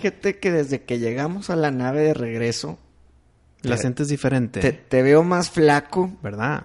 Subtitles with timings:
[0.00, 2.78] Fíjate que desde que llegamos a la nave de regreso,
[3.62, 6.16] La sientes diferente, te, te veo más flaco.
[6.22, 6.64] ¿verdad?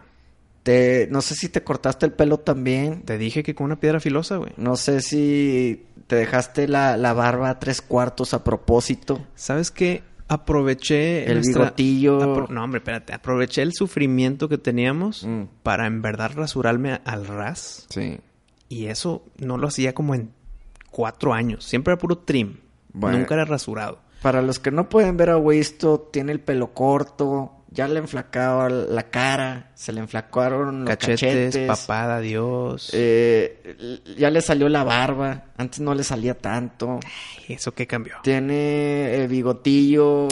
[0.63, 3.01] Te, no sé si te cortaste el pelo también.
[3.03, 4.51] Te dije que con una piedra filosa, güey.
[4.57, 9.25] No sé si te dejaste la, la barba a tres cuartos a propósito.
[9.33, 10.03] ¿Sabes qué?
[10.27, 12.19] Aproveché El bigotillo.
[12.19, 13.13] apro- No, hombre, espérate.
[13.13, 15.43] Aproveché el sufrimiento que teníamos Mm.
[15.63, 17.87] para en verdad rasurarme al ras.
[17.89, 18.19] Sí.
[18.69, 20.29] Y eso no lo hacía como en
[20.91, 21.63] cuatro años.
[21.65, 22.57] Siempre era puro trim.
[22.93, 23.17] Bueno.
[23.19, 23.99] Nunca era rasurado.
[24.21, 28.69] Para los que no pueden ver a Wisto, tiene el pelo corto, ya le enflacaba
[28.69, 31.21] la cara, se le enflacaron los Cachetes,
[31.55, 32.91] cachetes, papada, Dios.
[32.93, 36.99] eh, ya le salió la barba, antes no le salía tanto.
[37.03, 38.15] Ay, ¿Eso qué cambió?
[38.23, 40.27] Tiene el bigotillo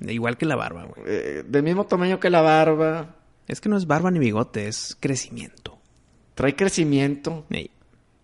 [0.00, 1.02] Igual que la barba, güey.
[1.06, 3.16] eh, del mismo tamaño que la barba,
[3.48, 5.78] Es que no es barba ni bigote, es crecimiento.
[6.34, 7.44] trae crecimiento.
[7.50, 7.70] Ey.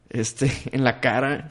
[0.09, 1.49] este, en la cara.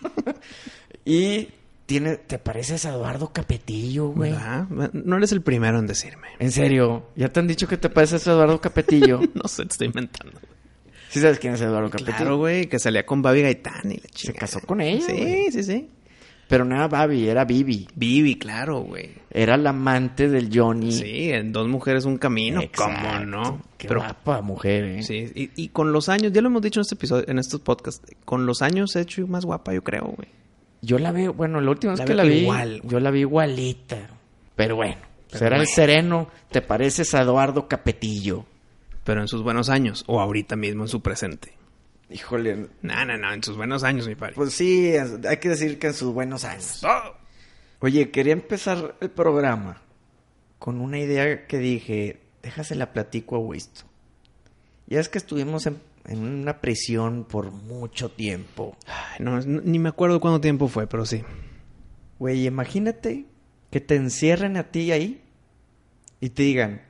[1.04, 1.48] y
[1.88, 4.32] tiene, te pareces a Eduardo Capetillo, güey.
[4.32, 4.68] ¿Verdad?
[4.92, 6.28] No eres el primero en decirme.
[6.38, 9.20] En serio, ya te han dicho que te pareces a Eduardo Capetillo.
[9.34, 10.38] No sé, te estoy inventando.
[11.08, 12.16] ¿Sí sabes quién es Eduardo Capetillo?
[12.18, 14.40] Claro, güey, que salía con Babi Gaitán y la Se chica.
[14.40, 15.50] casó con ella, Sí, güey.
[15.50, 15.88] sí, sí.
[16.46, 17.88] Pero no era Babi, era Bibi.
[17.94, 19.12] Vivi, claro, güey.
[19.30, 20.92] Era la amante del Johnny.
[20.92, 22.60] Sí, en dos mujeres un camino.
[22.76, 23.62] ¿Cómo no?
[23.78, 25.02] Qué Pero guapa mujer, ¿eh?
[25.02, 27.60] sí, y, y con los años, ya lo hemos dicho en este episodio, en estos
[27.60, 30.28] podcasts, con los años se ha hecho más guapa, yo creo, güey.
[30.80, 33.20] Yo la veo, bueno, la última vez La que la vi, igual, yo la vi
[33.20, 34.10] igualita.
[34.54, 34.96] Pero bueno,
[35.28, 38.44] Pero será el sereno, te pareces a Eduardo Capetillo.
[39.04, 41.54] Pero en sus buenos años, o ahorita mismo en su presente.
[42.10, 44.34] Híjole, No, no, no, en sus buenos años, mi padre.
[44.34, 46.82] Pues sí, hay que decir que en sus buenos años.
[47.80, 49.82] Oye, quería empezar el programa
[50.58, 53.82] con una idea que dije, déjasela platico a Wisto.
[54.86, 58.76] Ya es que estuvimos en, en una prisión por mucho tiempo.
[58.86, 61.22] Ay, no, ni me acuerdo cuánto tiempo fue, pero sí.
[62.18, 63.26] Güey, imagínate
[63.70, 65.22] que te encierren a ti ahí
[66.20, 66.82] y te digan,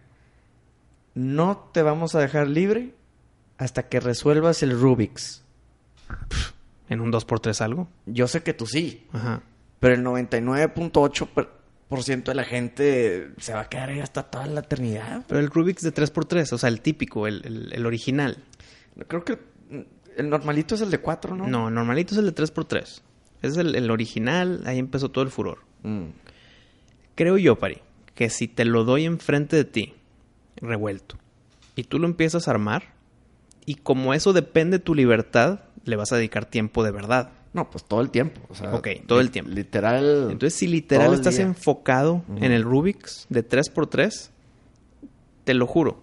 [1.15, 2.95] no te vamos a dejar libre
[3.59, 5.43] hasta que resuelvas el Rubik's.
[6.89, 7.89] En un 2x3 algo.
[8.07, 9.07] Yo sé que tú sí.
[9.13, 9.43] Ajá.
[9.81, 15.25] Pero el 99.8% de la gente se va a quedar ahí hasta toda la eternidad.
[15.27, 18.39] Pero el Rubik's de 3x3, o sea, el típico, el, el- el original.
[19.07, 19.39] Creo que
[20.17, 21.47] el normalito es el de 4, ¿no?
[21.47, 23.01] No, normalito es el de 3x3.
[23.43, 25.59] Es el, el original, ahí empezó todo el furor.
[25.85, 26.07] Mm.
[27.15, 27.81] Creo yo, Pari,
[28.15, 29.95] que si te lo doy enfrente de ti,
[30.57, 31.17] revuelto,
[31.77, 32.95] y tú lo empiezas a armar,
[33.65, 37.31] y como eso depende de tu libertad, le vas a dedicar tiempo de verdad.
[37.53, 38.41] No, pues todo el tiempo.
[38.49, 39.51] o sea, Ok, todo el tiempo.
[39.53, 40.29] Literal.
[40.31, 41.45] Entonces, si literal estás día.
[41.47, 44.31] enfocado en el Rubik's de 3x3,
[45.45, 46.01] te lo juro,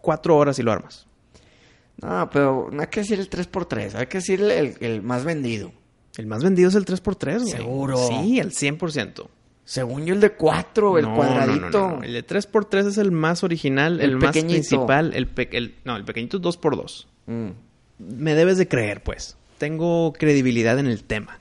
[0.00, 1.06] cuatro horas y lo armas.
[2.02, 5.72] No, pero no hay que decir el 3x3, hay que decir el, el más vendido.
[6.16, 7.50] El más vendido es el 3x3, güey.
[7.52, 7.96] Seguro.
[8.08, 9.28] Sí, el 100%.
[9.64, 11.70] Según yo, el de 4, el No, cuadradito.
[11.70, 12.02] no, no, no.
[12.02, 15.12] El de 3x3 es el más original, el, El más principal.
[15.14, 17.06] El, pe- el- no, el pequeñito es 2x2.
[17.26, 17.48] Mm.
[17.98, 19.36] Me debes de creer, pues.
[19.58, 21.40] Tengo credibilidad en el tema.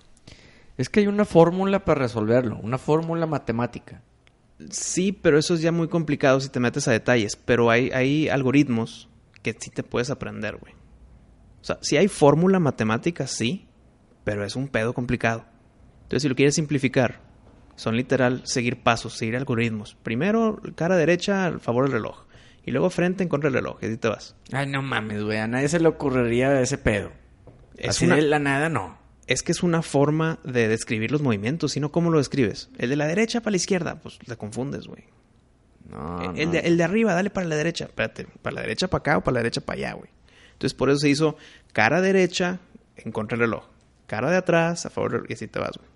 [0.78, 4.02] Es que hay una fórmula para resolverlo, una fórmula matemática.
[4.70, 7.36] Sí, pero eso es ya muy complicado si te metes a detalles.
[7.36, 9.08] Pero hay, hay algoritmos
[9.54, 10.74] que sí te puedes aprender, güey.
[11.62, 13.68] O sea, si hay fórmula matemática, sí,
[14.24, 15.46] pero es un pedo complicado.
[16.04, 17.22] Entonces, si lo quieres simplificar,
[17.76, 19.96] son literal seguir pasos, seguir algoritmos.
[20.02, 22.26] Primero, cara derecha al favor del reloj.
[22.66, 23.78] Y luego frente en contra del reloj.
[23.82, 24.36] Y así te vas.
[24.52, 27.12] Ay, no mames, güey, a nadie se le ocurriría ese pedo.
[27.78, 28.98] Es Así una- de la nada, no.
[29.28, 32.70] Es que es una forma de describir los movimientos, si no, ¿cómo lo describes?
[32.78, 35.04] El de la derecha para la izquierda, pues te confundes, güey.
[35.90, 36.52] No, el, no.
[36.52, 37.86] de, el de arriba, dale para la derecha.
[37.86, 40.10] Espérate, ¿para la derecha para acá o para la derecha para allá, güey?
[40.54, 41.38] Entonces, por eso se hizo
[41.74, 42.60] cara derecha
[42.98, 43.66] en contra del reloj.
[44.08, 45.26] Cara de atrás a favor.
[45.30, 45.90] Y así te vas, güey.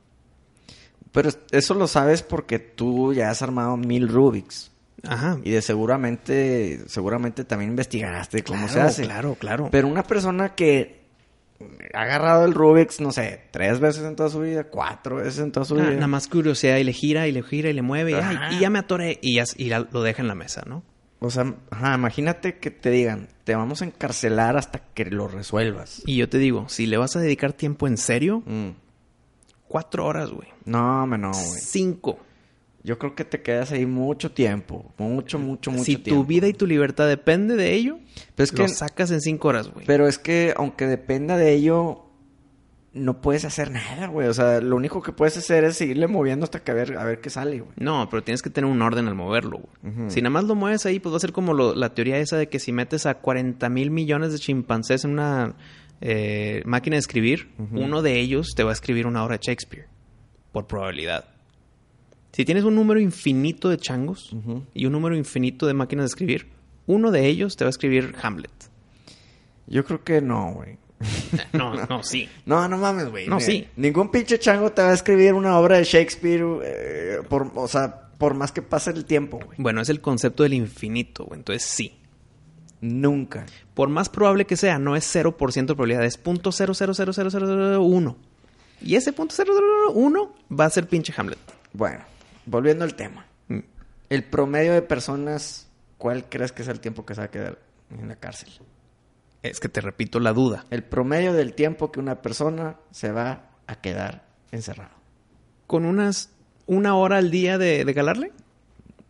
[1.12, 4.72] Pero eso lo sabes porque tú ya has armado mil Rubiks.
[5.08, 5.40] Ajá.
[5.44, 9.04] Y de seguramente, seguramente también investigaste cómo se Claro, hace.
[9.04, 9.70] Claro, claro.
[9.72, 10.99] Pero una persona que
[11.94, 15.52] ha agarrado el Rubik's, no sé, tres veces en toda su vida, cuatro veces en
[15.52, 15.92] toda su Ah, vida.
[15.96, 18.54] nada más curiosidad y le gira y le gira y le mueve y, ay, Ajá.
[18.54, 20.84] y ya me atoré y ya y lo deja en la mesa, ¿no?
[21.22, 26.02] O sea, ajá, imagínate que te digan, te vamos a encarcelar hasta que lo resuelvas.
[26.06, 28.70] Y yo te digo, si le vas a dedicar tiempo en serio, Mm.
[29.68, 30.48] cuatro horas, güey.
[30.66, 31.60] No, me no, güey.
[31.62, 32.20] Cinco.
[32.84, 34.94] Yo creo que te quedas ahí mucho tiempo.
[34.98, 36.22] Mucho, mucho, mucho si tiempo.
[36.22, 38.00] tu vida y tu libertad depende de ello,
[38.36, 39.86] Pero es lo que- sacas en cinco horas, güey.
[39.86, 42.06] Pero es que, aunque dependa de ello,
[42.94, 44.28] no puedes hacer nada, güey.
[44.28, 47.04] O sea, lo único que puedes hacer es seguirle moviendo hasta que a ver, a
[47.04, 47.72] ver qué sale, güey.
[47.78, 50.10] No, pero tienes que tener un orden al moverlo, güey.
[50.10, 52.38] Si nada más lo mueves ahí, pues va a ser como lo- la teoría esa
[52.38, 55.56] de que si metes a 40 mil millones de chimpancés en una
[56.02, 59.88] eh, máquina de escribir, uno de ellos te va a escribir una obra de Shakespeare,
[60.54, 61.26] por probabilidad.
[62.32, 64.36] Si tienes un número infinito de changos
[64.74, 66.48] y un número infinito de máquinas de escribir,
[66.86, 68.52] uno de ellos te va a escribir Hamlet.
[69.68, 70.78] Yo creo que no, güey.
[71.54, 72.28] No, no, sí.
[72.46, 73.28] No, no mames, güey.
[73.28, 73.68] No, sí.
[73.76, 78.10] Ningún pinche chango te va a escribir una obra de Shakespeare, eh, por, o sea,
[78.18, 79.58] por más que pase el tiempo, güey.
[79.58, 81.40] Bueno, es el concepto del infinito, güey.
[81.40, 81.96] Entonces sí.
[82.82, 83.46] Nunca.
[83.74, 88.16] Por más probable que sea, no es 0% de probabilidad, es .0000001.
[88.82, 91.38] Y ese .001 va a ser pinche Hamlet.
[91.74, 92.04] Bueno,
[92.46, 93.26] volviendo al tema.
[93.48, 93.60] Mm.
[94.10, 97.60] El promedio de personas, ¿cuál crees que es el tiempo que se va a quedar
[97.92, 98.50] en la cárcel?
[99.42, 100.66] Es que te repito la duda.
[100.70, 104.96] El promedio del tiempo que una persona se va a quedar encerrado.
[105.68, 106.32] ¿Con unas
[106.66, 108.32] una hora al día de, de calarle?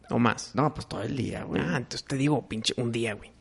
[0.09, 0.51] ¿O más?
[0.55, 1.61] No, pues todo el día, güey.
[1.61, 3.31] Ah, entonces te digo, pinche, un día, güey.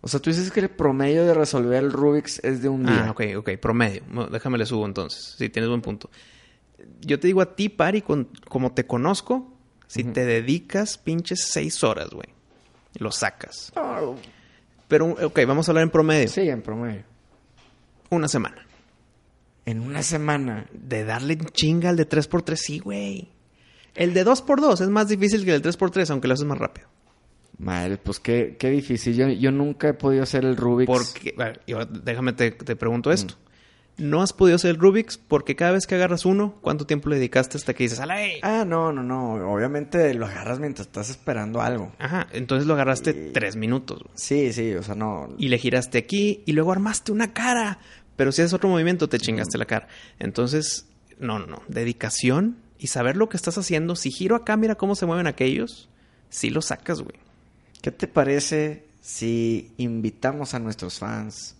[0.00, 3.06] O sea, tú dices que el promedio de resolver el Rubik's es de un día.
[3.06, 4.02] Ah, ok, ok, promedio.
[4.30, 5.34] Déjame le subo entonces.
[5.36, 6.10] Sí, tienes buen punto.
[7.00, 9.52] Yo te digo a ti, Pari, con, como te conozco,
[9.86, 12.28] si te dedicas pinches seis horas, güey,
[12.98, 13.72] lo sacas.
[13.76, 14.16] No,
[14.88, 16.28] Pero, ok, vamos a hablar en promedio.
[16.28, 17.04] sí, en promedio.
[18.10, 18.66] Una semana.
[19.64, 20.66] En una semana.
[20.72, 23.28] De darle chinga al de 3x3, sí, güey.
[23.94, 26.86] El de 2x2 es más difícil que el de 3x3, aunque lo haces más rápido.
[27.58, 29.16] Madre, pues qué, qué difícil.
[29.16, 30.86] Yo, yo nunca he podido hacer el Rubik's.
[30.92, 31.34] Porque,
[31.66, 33.34] yo- déjame te, te pregunto esto.
[33.98, 37.16] No has podido hacer el Rubik's porque cada vez que agarras uno, ¿cuánto tiempo le
[37.16, 39.50] dedicaste hasta que dices, ¡Ala, Ah, no, no, no.
[39.52, 41.92] Obviamente lo agarras mientras estás esperando algo.
[41.98, 44.02] Ajá, entonces lo agarraste Y- tres minutos.
[44.02, 44.12] güey.
[44.14, 45.28] Sí, sí, o sea, no.
[45.38, 47.78] Y le giraste aquí y luego armaste una cara.
[48.16, 49.88] Pero si haces otro movimiento, te chingaste la cara.
[50.18, 50.86] Entonces,
[51.18, 51.62] no, no, no.
[51.68, 53.96] Dedicación y saber lo que estás haciendo.
[53.96, 55.88] Si giro acá, mira cómo se mueven aquellos.
[56.28, 57.16] Sí lo sacas, güey.
[57.80, 61.56] ¿Qué te parece si invitamos a nuestros fans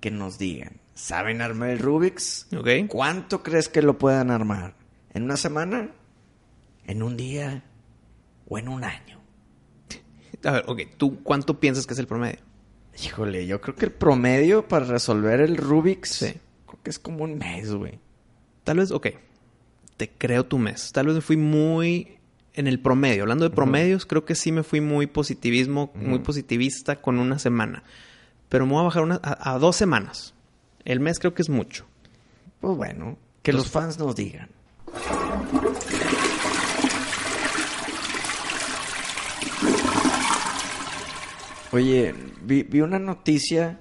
[0.00, 2.46] que nos digan, ¿saben armar el Rubik's?
[2.88, 4.74] ¿Cuánto crees que lo puedan armar?
[5.12, 5.90] ¿En una semana?
[6.86, 7.62] ¿En un día?
[8.48, 9.20] ¿O en un año?
[10.44, 10.80] A ver, ok.
[10.96, 12.38] ¿Tú cuánto piensas que es el promedio?
[13.02, 16.34] Híjole, yo creo que el promedio para resolver el Rubik's Sí.
[16.66, 17.98] creo que es como un mes, güey.
[18.64, 19.08] Tal vez, ok.
[19.96, 20.92] Te creo tu mes.
[20.92, 22.18] Tal vez me fui muy
[22.54, 23.22] en el promedio.
[23.22, 27.84] Hablando de promedios, creo que sí me fui muy positivismo, muy positivista con una semana.
[28.48, 30.34] Pero me voy a bajar una- a, a dos semanas.
[30.84, 31.86] El mes creo que es mucho.
[32.60, 34.48] Pues bueno, que los fans nos digan.
[41.72, 43.78] Oye, vi, vi una noticia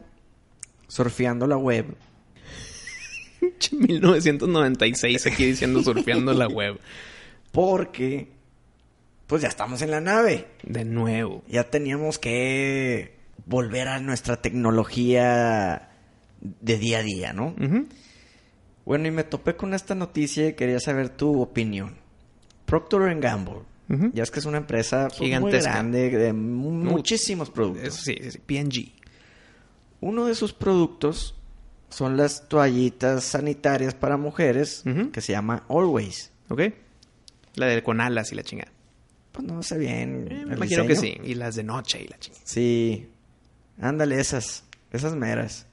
[0.88, 1.86] surfeando la web
[3.72, 6.80] 1996 aquí diciendo surfeando la web.
[7.52, 8.28] porque
[9.28, 10.48] pues ya estamos en la nave.
[10.64, 11.44] De nuevo.
[11.48, 13.16] Ya teníamos que
[13.46, 15.89] volver a nuestra tecnología
[16.42, 17.54] de día a día, ¿no?
[18.86, 21.96] Bueno, y me topé con esta noticia y quería saber tu opinión.
[22.66, 23.62] Procter Gamble.
[24.14, 25.72] Ya es que es una empresa pues, muy Gigantesca.
[25.72, 27.88] grande de mu- muchísimos productos.
[27.88, 28.92] Eso sí, sí, sí, PNG.
[30.02, 31.36] Uno de sus productos
[31.90, 36.32] son las toallitas sanitarias para mujeres que se llama Always.
[36.50, 36.62] ¿Ok?
[37.56, 38.72] La de con alas y la chingada.
[39.32, 40.28] Pues no sé bien.
[40.30, 41.18] Eh, me imagino que sí.
[41.24, 42.44] Y las de noche y la chingada.
[42.46, 43.10] Sí.
[43.82, 44.66] Ándale, esas.
[44.92, 45.66] Esas meras.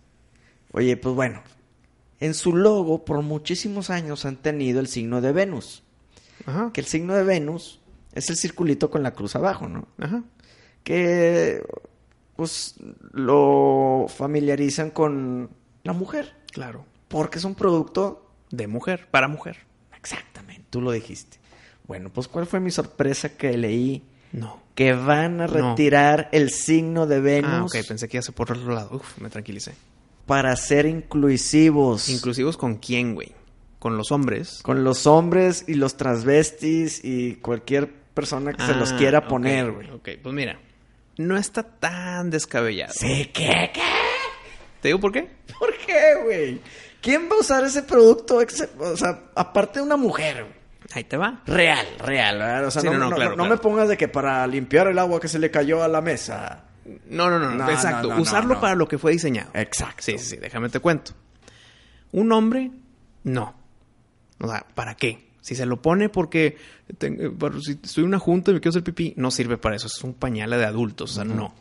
[0.76, 1.42] Oye, pues bueno.
[2.21, 5.83] En su logo, por muchísimos años han tenido el signo de Venus.
[6.47, 6.71] Ajá.
[6.73, 7.80] Que el signo de Venus
[8.12, 9.88] es el circulito con la cruz abajo, ¿no?
[9.99, 10.23] Ajá.
[10.85, 11.62] Que
[12.37, 12.75] pues
[13.12, 15.50] lo familiarizan con
[15.83, 16.35] la mujer.
[16.52, 16.85] Claro.
[17.09, 18.23] Porque es un producto.
[18.50, 19.59] De mujer, para mujer.
[19.97, 21.38] Exactamente, tú lo dijiste.
[21.87, 24.04] Bueno, pues ¿cuál fue mi sorpresa que leí?
[24.33, 24.62] No.
[24.75, 25.71] Que van a No.
[25.71, 27.87] retirar el signo de Venus Ah, ok.
[27.88, 28.97] Pensé que iba a ser por otro lado.
[28.97, 29.75] Uf, me tranquilicé.
[30.26, 32.09] Para ser inclusivos.
[32.09, 33.33] ¿Inclusivos con quién, güey?
[33.78, 34.61] Con los hombres.
[34.62, 39.71] con los hombres y los transvestis y cualquier persona que se los Ah, quiera poner,
[39.71, 39.90] güey.
[39.90, 40.59] Ok, pues mira.
[41.18, 42.92] No está tan descabellado.
[42.95, 43.71] Sí, ¿qué?
[43.73, 43.80] ¿Qué?
[44.80, 45.28] ¿Te digo por qué?
[45.59, 46.61] ¿Por qué, güey?
[47.00, 48.38] ¿Quién va a usar ese producto?
[48.78, 50.56] O sea, aparte de una mujer, güey.
[50.92, 51.42] Ahí te va.
[51.47, 52.66] Real, real, ¿verdad?
[52.66, 53.50] O sea, Sí, no, no, no, no- claro, no claro.
[53.50, 56.64] me pongas de que para limpiar el agua que se le cayó a la mesa.
[57.09, 57.69] No, no, no, no.
[57.71, 58.09] Exacto.
[58.09, 59.50] no, no, Usarlo para lo que fue diseñado.
[59.55, 60.02] Exacto.
[60.02, 60.37] Sí, sí, sí.
[60.37, 61.12] Déjame te cuento.
[62.12, 62.71] Un hombre,
[63.25, 63.55] no.
[64.38, 65.26] O sea, ¿para qué?
[65.40, 66.57] Si se lo pone porque
[66.99, 67.31] te-
[67.62, 69.87] si estoy en una junta y me quiero hacer pipí, no sirve para eso.
[69.87, 71.55] Es un pañal de adultos, o sea, no.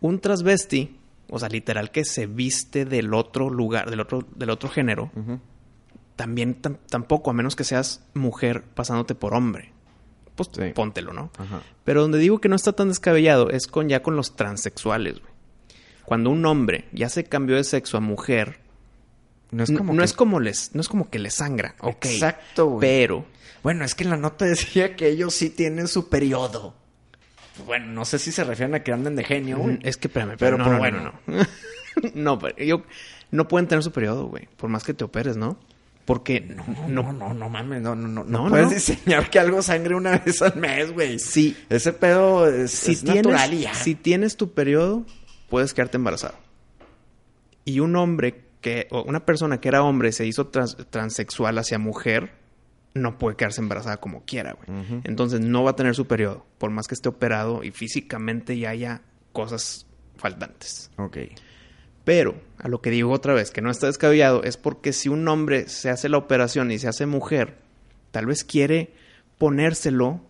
[0.00, 0.96] Un transvesti,
[1.28, 5.10] o sea, literal que se viste del otro lugar, del otro, del otro género,
[6.16, 9.72] también tam- tampoco, a menos que seas mujer pasándote por hombre.
[10.48, 10.72] Pues Sí.
[10.74, 11.30] póntelo, ¿no?
[11.38, 11.60] Ajá.
[11.84, 15.32] Pero donde digo que no está tan descabellado es con ya con los transexuales, güey.
[16.04, 18.58] Cuando un hombre ya se cambió de sexo a mujer,
[19.52, 22.04] No es como no que- es como les, no es como que le sangra, ok.
[22.06, 22.80] Exacto, güey.
[22.80, 23.24] Pero
[23.62, 26.74] Bueno, es que en la nota decía que ellos sí tienen su periodo.
[27.66, 29.78] Bueno, no sé si se refieren a que anden de genio, güey.
[29.82, 31.12] Es que espérame, Pero, pero no, pues, no, bueno.
[31.26, 31.46] no, no.
[32.14, 32.82] no, pero yo
[33.32, 35.58] no pueden tener su periodo, güey, por más que te operes, ¿no?
[36.10, 38.24] Porque No, no, no, no, mames, no, no, no.
[38.24, 41.20] No, No, puedes diseñar que algo sangre una vez al mes, güey.
[41.20, 43.74] si Ese pedo es, si es tienes, natural y ya.
[43.74, 45.06] si tienes tu periodo,
[45.48, 46.34] puedes quedarte embarazado.
[47.64, 51.78] Y un hombre que, o una persona que era hombre se hizo trans- transexual hacia
[51.78, 52.32] mujer,
[52.92, 55.00] no puede quedarse embarazada como quiera, güey.
[55.04, 58.70] Entonces no va a tener su periodo, por más que esté operado y físicamente ya
[58.70, 59.02] haya
[59.32, 59.86] cosas
[60.16, 60.90] faltantes.
[60.96, 61.18] Ok.
[62.04, 65.26] Pero, a lo que digo otra vez, que no está descabellado, es porque si un
[65.28, 67.58] hombre se hace la operación y se hace mujer,
[68.10, 68.92] tal vez quiere
[69.38, 70.20] ponérselo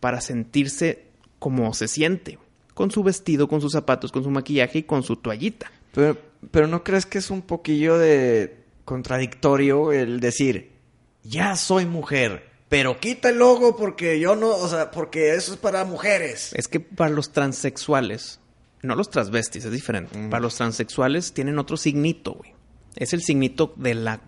[0.00, 1.06] para sentirse
[1.38, 2.38] como se siente,
[2.74, 5.70] con su vestido, con sus zapatos, con su maquillaje y con su toallita.
[5.92, 6.16] Pero,
[6.50, 10.72] pero ¿no crees que es un poquillo de contradictorio el decir,
[11.22, 15.58] ya soy mujer, pero quita el logo porque yo no, o sea, porque eso es
[15.58, 16.52] para mujeres?
[16.54, 18.39] Es que para los transexuales,
[18.82, 20.28] no los transvestis, es diferente.
[20.28, 22.52] Para los transexuales tienen otro signito, güey.
[22.96, 24.20] Es el signito de la...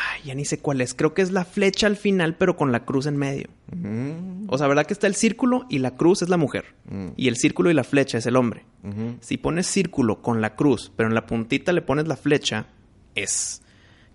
[0.00, 0.94] Ay, ya ni sé cuál es.
[0.94, 3.48] Creo que es la flecha al final, pero con la cruz en medio.
[3.74, 6.66] Mm, O sea, ¿verdad que está el círculo y la cruz es la mujer?
[6.88, 7.08] Mm.
[7.16, 8.64] Y el círculo y la flecha es el hombre.
[9.20, 12.66] Si pones círculo con la cruz, pero en la puntita le pones la flecha,
[13.14, 13.62] es...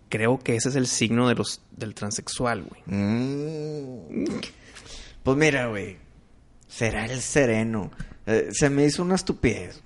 [0.09, 2.81] Creo que ese es el signo de los, del transexual, güey.
[2.85, 4.25] Mm.
[5.23, 5.97] Pues mira, güey.
[6.67, 7.91] Será el sereno.
[8.25, 9.81] Eh, se me hizo una estupidez.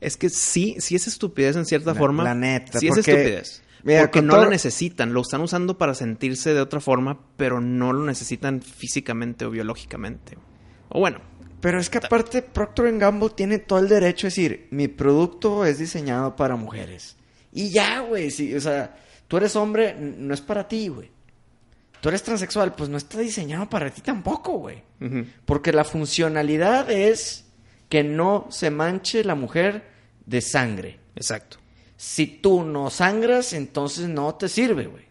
[0.00, 2.24] Es que sí, sí es estupidez en cierta La- forma.
[2.24, 3.62] la neta, Sí es porque- estupidez.
[3.84, 5.12] Mira, porque no todo- lo necesitan.
[5.12, 10.36] Lo están usando para sentirse de otra forma, pero no lo necesitan físicamente o biológicamente.
[10.88, 11.20] O bueno,
[11.60, 15.78] Pero es que aparte Procter Gamble tiene todo el derecho a decir, mi producto es
[15.78, 17.16] diseñado para mujeres.
[17.52, 18.96] Y ya, güey, sí, o sea,
[19.28, 21.12] tú eres hombre, no es para ti, güey.
[22.00, 24.82] Tú eres transexual, pues no está diseñado para ti tampoco, güey.
[25.44, 27.44] Porque la funcionalidad es
[27.92, 29.84] que no se manche la mujer
[30.24, 30.98] de sangre.
[31.14, 31.58] exacto.
[31.94, 35.04] Si tú no sangras, entonces no te sirve, güey.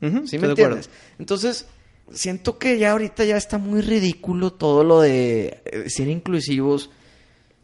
[0.00, 0.88] Ujú, ¿Sí estoy me entiendes?
[1.18, 1.66] Entonces,
[2.12, 6.90] siento que ya ahorita ya está muy ridículo todo lo de eh, ser inclusivos.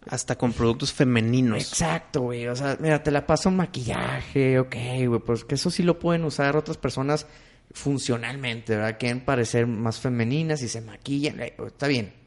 [0.09, 1.59] Hasta con productos femeninos.
[1.63, 2.49] Exacto, güey.
[2.49, 4.75] O sea, mira, te la paso maquillaje, ok,
[5.07, 5.21] güey.
[5.25, 7.29] Pues que eso sí lo pueden usar otras personas
[7.71, 8.97] funcionalmente, ¿verdad?
[8.99, 11.41] Quieren parecer más femeninas y se maquillan.
[11.43, 12.18] eh, está bien.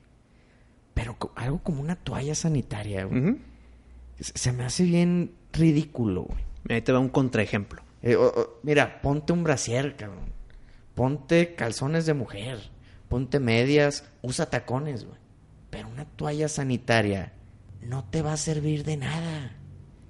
[0.93, 3.37] Pero algo como una toalla sanitaria, güey.
[4.19, 6.43] Se- Se me hace bien ridículo, güey.
[6.69, 7.81] Ahí te va un contraejemplo.
[8.03, 8.17] Eh,
[8.63, 10.25] mira, ponte un brasier, cabrón.
[10.95, 12.59] Ponte calzones de mujer.
[13.07, 14.03] Ponte medias.
[14.21, 15.17] Usa tacones, güey.
[15.69, 17.33] Pero una toalla sanitaria
[17.81, 19.55] no te va a servir de nada.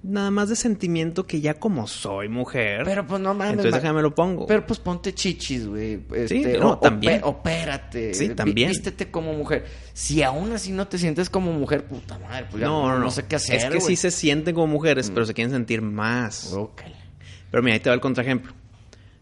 [0.03, 2.81] Nada más de sentimiento que ya como soy mujer.
[2.85, 3.51] Pero pues no mames.
[3.53, 4.47] entonces déjame lo pongo.
[4.47, 5.97] Pero pues ponte chichis, güey.
[6.27, 7.21] Sí, Este, no, o- también.
[7.23, 8.13] opérate.
[8.15, 8.69] Sí, también.
[8.69, 9.65] Vístete como mujer.
[9.93, 13.11] Si aún así no te sientes como mujer, puta madre, pues ya no, no, no.
[13.11, 13.93] sé qué hacer, Es que sí.
[13.93, 13.97] Mm.
[13.97, 16.51] se sienten como mujeres, pero se quieren sentir más.
[16.51, 16.95] Ócala.
[17.51, 18.53] Pero mira, ahí te va el contraejemplo.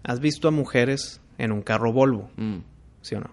[0.04, 2.32] ¿Has visto a mujeres en un carro Volvo?
[2.38, 2.60] Mm,
[3.02, 3.32] ¿Sí o no?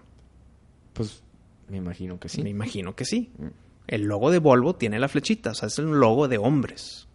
[0.91, 1.23] Pues
[1.69, 2.41] me imagino que sí.
[2.43, 3.31] Me imagino que sí.
[3.87, 7.06] El logo de Volvo tiene la flechita, o sea, es un logo de hombres.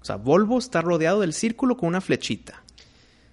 [0.00, 2.62] O sea, Volvo está rodeado del círculo con una flechita.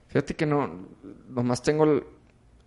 [0.08, 0.88] Fíjate que no,
[1.30, 2.04] nomás tengo el,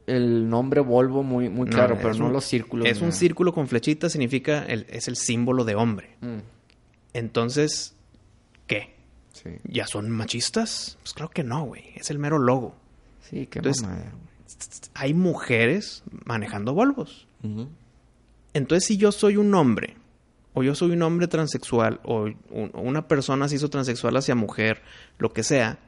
[0.07, 2.87] el nombre Volvo muy, muy claro, pero no un- los círculos.
[2.88, 6.16] Es un círculo con flechita, significa, el- es el símbolo de hombre.
[6.21, 6.38] Mm,
[7.14, 7.95] Entonces,
[8.66, 8.95] ¿qué?
[9.33, 9.50] sí.
[9.64, 10.97] ¿Ya son machistas?
[11.02, 11.85] Pues creo que no, güey.
[11.95, 12.75] Es el mero logo.
[13.28, 13.87] Sí, qué Entonces-
[14.95, 17.26] Hay mujeres manejando Volvos.
[18.52, 19.97] Entonces, si yo soy un hombre,
[20.54, 24.35] o yo soy un hombre transexual, o un- o una persona se hizo transexual hacia
[24.35, 24.83] mujer,
[25.19, 25.78] lo que sea,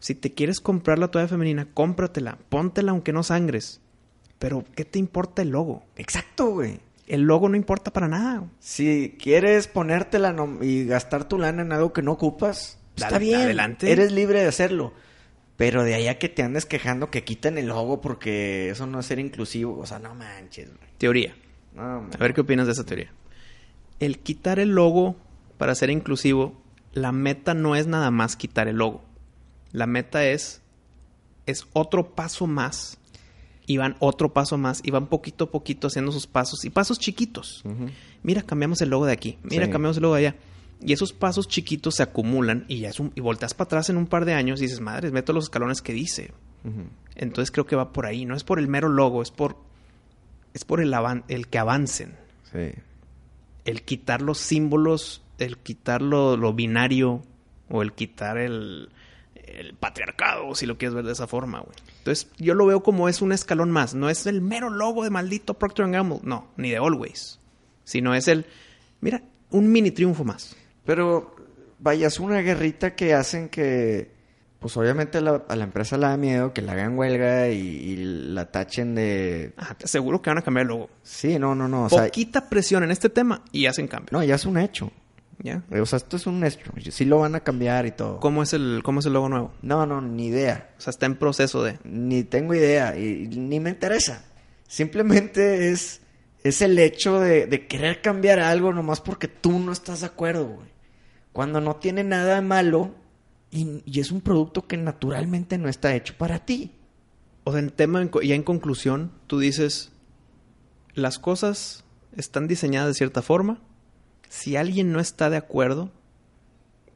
[0.00, 3.80] si te quieres comprar la toalla femenina, cómpratela, póntela aunque no sangres.
[4.38, 5.84] Pero, ¿qué te importa el logo?
[5.96, 6.78] Exacto, güey.
[7.08, 8.44] El logo no importa para nada.
[8.60, 13.18] Si quieres ponértela y gastar tu lana en algo que no ocupas, pues, Dale, está
[13.18, 13.40] bien.
[13.40, 13.90] adelante.
[13.90, 14.92] Eres libre de hacerlo.
[15.56, 19.06] Pero de allá que te andes quejando que quiten el logo porque eso no es
[19.06, 19.76] ser inclusivo.
[19.80, 20.90] O sea, no manches, güey.
[20.98, 21.34] Teoría.
[21.74, 23.12] No, A ver qué opinas de esa teoría.
[24.00, 25.16] El quitar el logo
[25.56, 26.60] para ser inclusivo,
[26.92, 29.02] la meta no es nada más quitar el logo.
[29.72, 30.62] La meta es
[31.46, 32.98] es otro paso más
[33.66, 36.98] y van otro paso más y van poquito a poquito haciendo sus pasos y pasos
[36.98, 37.62] chiquitos.
[38.22, 39.72] Mira, cambiamos el logo de aquí, mira, Sí.
[39.72, 40.36] cambiamos el logo de allá.
[40.80, 43.96] Y esos pasos chiquitos se acumulan y ya es un, y volteas para atrás en
[43.96, 46.32] un par de años y dices, madre, meto los escalones que dice.
[47.16, 49.56] Entonces creo que va por ahí, no es por el mero logo, es por
[50.54, 50.94] es por el
[51.28, 52.14] el que avancen,
[52.52, 52.72] Sí.
[53.68, 57.22] El quitar los símbolos, el quitar lo, binario
[57.68, 58.88] o el quitar el,
[59.34, 61.76] el patriarcado, si lo quieres ver de esa forma, güey.
[61.98, 65.10] Entonces yo lo veo como es un escalón más, no es el mero logo de
[65.10, 67.40] maldito Procter Gamble, no, ni de Always,
[67.84, 68.46] sino es el,
[69.02, 70.56] mira, un mini triunfo más.
[70.86, 71.36] Pero,
[71.78, 74.10] vaya, es una guerrita que hacen que,
[74.60, 77.96] pues obviamente la- a la empresa le da miedo que la hagan huelga y, y
[77.96, 79.52] la tachen de...
[79.56, 80.90] Ah, te aseguro que van a cambiar el logo.
[81.02, 81.84] Sí, no, no, no.
[81.84, 84.08] O sea, Poquita presión en este tema y hacen cambio.
[84.12, 84.90] no, ya es un hecho.
[85.40, 85.62] ¿Ya?
[85.80, 86.72] O sea, esto es un hecho.
[86.90, 88.18] Sí lo van a cambiar y todo.
[88.18, 89.52] ¿Cómo es el, cómo es el logo nuevo?
[89.62, 90.70] No, no, ni idea.
[90.76, 91.78] O sea, está en proceso de...
[91.84, 94.24] Ni tengo idea y, y ni me interesa.
[94.66, 96.00] Simplemente es,
[96.42, 100.46] es el hecho de, de querer cambiar algo nomás porque tú no estás de acuerdo,
[100.46, 100.68] güey.
[101.32, 102.90] Cuando no tiene nada de malo
[103.50, 106.72] y, y es un producto que naturalmente no está hecho para ti.
[107.44, 109.90] O sea, en tema, en ya en conclusión, tú dices,
[110.94, 111.84] las cosas
[112.16, 113.60] están diseñadas de cierta forma.
[114.28, 115.90] Si alguien no está de acuerdo,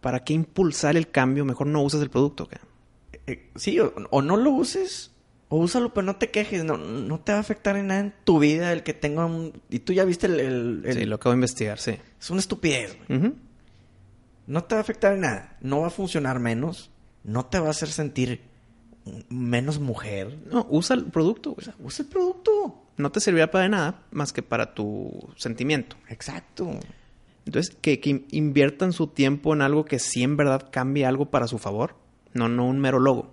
[0.00, 1.44] ¿para qué impulsar el cambio?
[1.44, 2.48] Mejor no usas el producto.
[3.26, 5.12] Eh, sí, o, o no lo uses,
[5.48, 6.64] o úsalo, pero no te quejes.
[6.64, 9.52] No, no te va a afectar en nada en tu vida el que tenga un...
[9.70, 10.40] Y tú ya viste el...
[10.40, 11.94] el- el- Sí, lo acabo de investigar, sí.
[12.20, 13.32] Es una estupidez, güey.
[14.52, 15.56] No te va a afectar en nada.
[15.60, 16.90] No va a funcionar menos.
[17.24, 18.42] No te va a hacer sentir
[19.28, 20.38] menos mujer.
[20.50, 21.52] No, usa el producto.
[21.52, 21.66] güey.
[21.82, 22.82] O usa el producto.
[22.98, 25.96] No te servirá para nada más que para tu sentimiento.
[26.08, 26.70] Exacto.
[27.46, 31.30] Entonces, que, que in- inviertan su tiempo en algo que sí en verdad cambie algo
[31.30, 31.96] para su favor.
[32.34, 33.32] No, no un mero logo.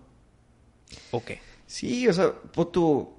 [1.12, 1.32] Ok.
[1.68, 3.10] Sí, o sea, pues tú...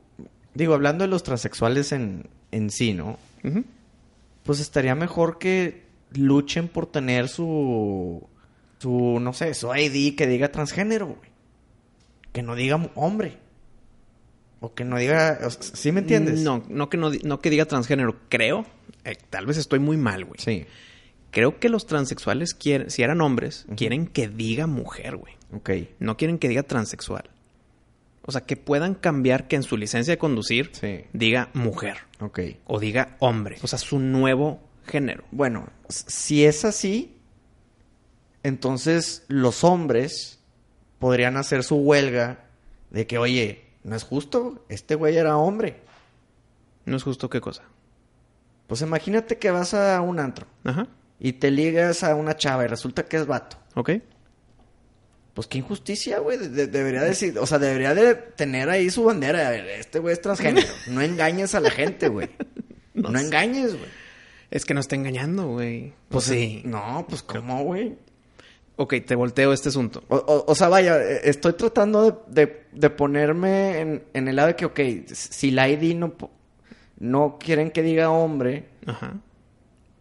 [0.54, 3.18] Digo, hablando de los transexuales en, en sí, ¿no?
[4.42, 8.26] Pues estaría mejor que luchen por tener su...
[8.78, 11.30] Su, no sé, su ID que diga transgénero, güey.
[12.32, 13.36] Que no diga hombre.
[14.60, 15.38] O que no diga...
[15.50, 16.40] ¿Sí me entiendes?
[16.40, 18.16] No, no que, no, no que diga transgénero.
[18.30, 18.64] Creo,
[19.04, 20.38] eh, tal vez estoy muy mal, güey.
[20.38, 20.64] Sí.
[21.30, 25.34] Creo que los transexuales quieren, si eran hombres, quieren que diga mujer, güey.
[25.52, 25.70] Ok.
[25.98, 27.30] No quieren que diga transexual.
[28.22, 31.04] O sea, que puedan cambiar que en su licencia de conducir Sí.
[31.12, 32.40] diga mujer Ok.
[32.66, 33.56] o diga hombre.
[33.62, 35.24] O sea, su nuevo género.
[35.30, 37.16] Bueno, si es así,
[38.42, 40.38] entonces los hombres
[40.98, 42.44] podrían hacer su huelga
[42.90, 45.80] de que, oye, no es justo, este güey era hombre.
[46.84, 47.62] No es justo qué cosa.
[48.66, 50.86] Pues imagínate que vas a un antro Ajá.
[51.18, 53.56] y te ligas a una chava y resulta que es vato.
[53.74, 53.90] Ok.
[55.34, 56.38] Pues qué injusticia, güey.
[56.38, 59.54] De- de- debería decir, o sea, debería de tener ahí su bandera.
[59.54, 60.66] Este güey es transgénero.
[60.88, 62.28] No engañes a la gente, güey.
[62.92, 63.88] No, engañes, güey.
[64.50, 65.92] Es que no está engañando, güey.
[66.08, 66.62] Pues sí.
[66.64, 67.96] No, pues cómo, güey.
[68.76, 70.02] Ok, te volteo este asunto.
[70.08, 74.36] O, o- o sea, vaya, eh, estoy tratando de, de- de ponerme en, en el
[74.36, 74.80] lado de que, ok,
[75.12, 76.14] si la ID no,
[76.98, 79.14] no quieren que diga hombre, Ajá.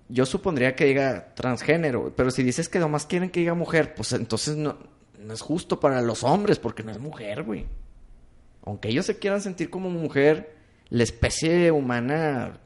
[0.08, 2.14] yo supondría que diga transgénero.
[2.16, 4.78] Pero si dices que nomás quieren que diga mujer, pues entonces no,
[5.20, 7.66] no es justo para los hombres porque no es mujer, güey.
[8.64, 10.56] Aunque ellos se quieran sentir como mujer,
[10.90, 12.60] la especie humana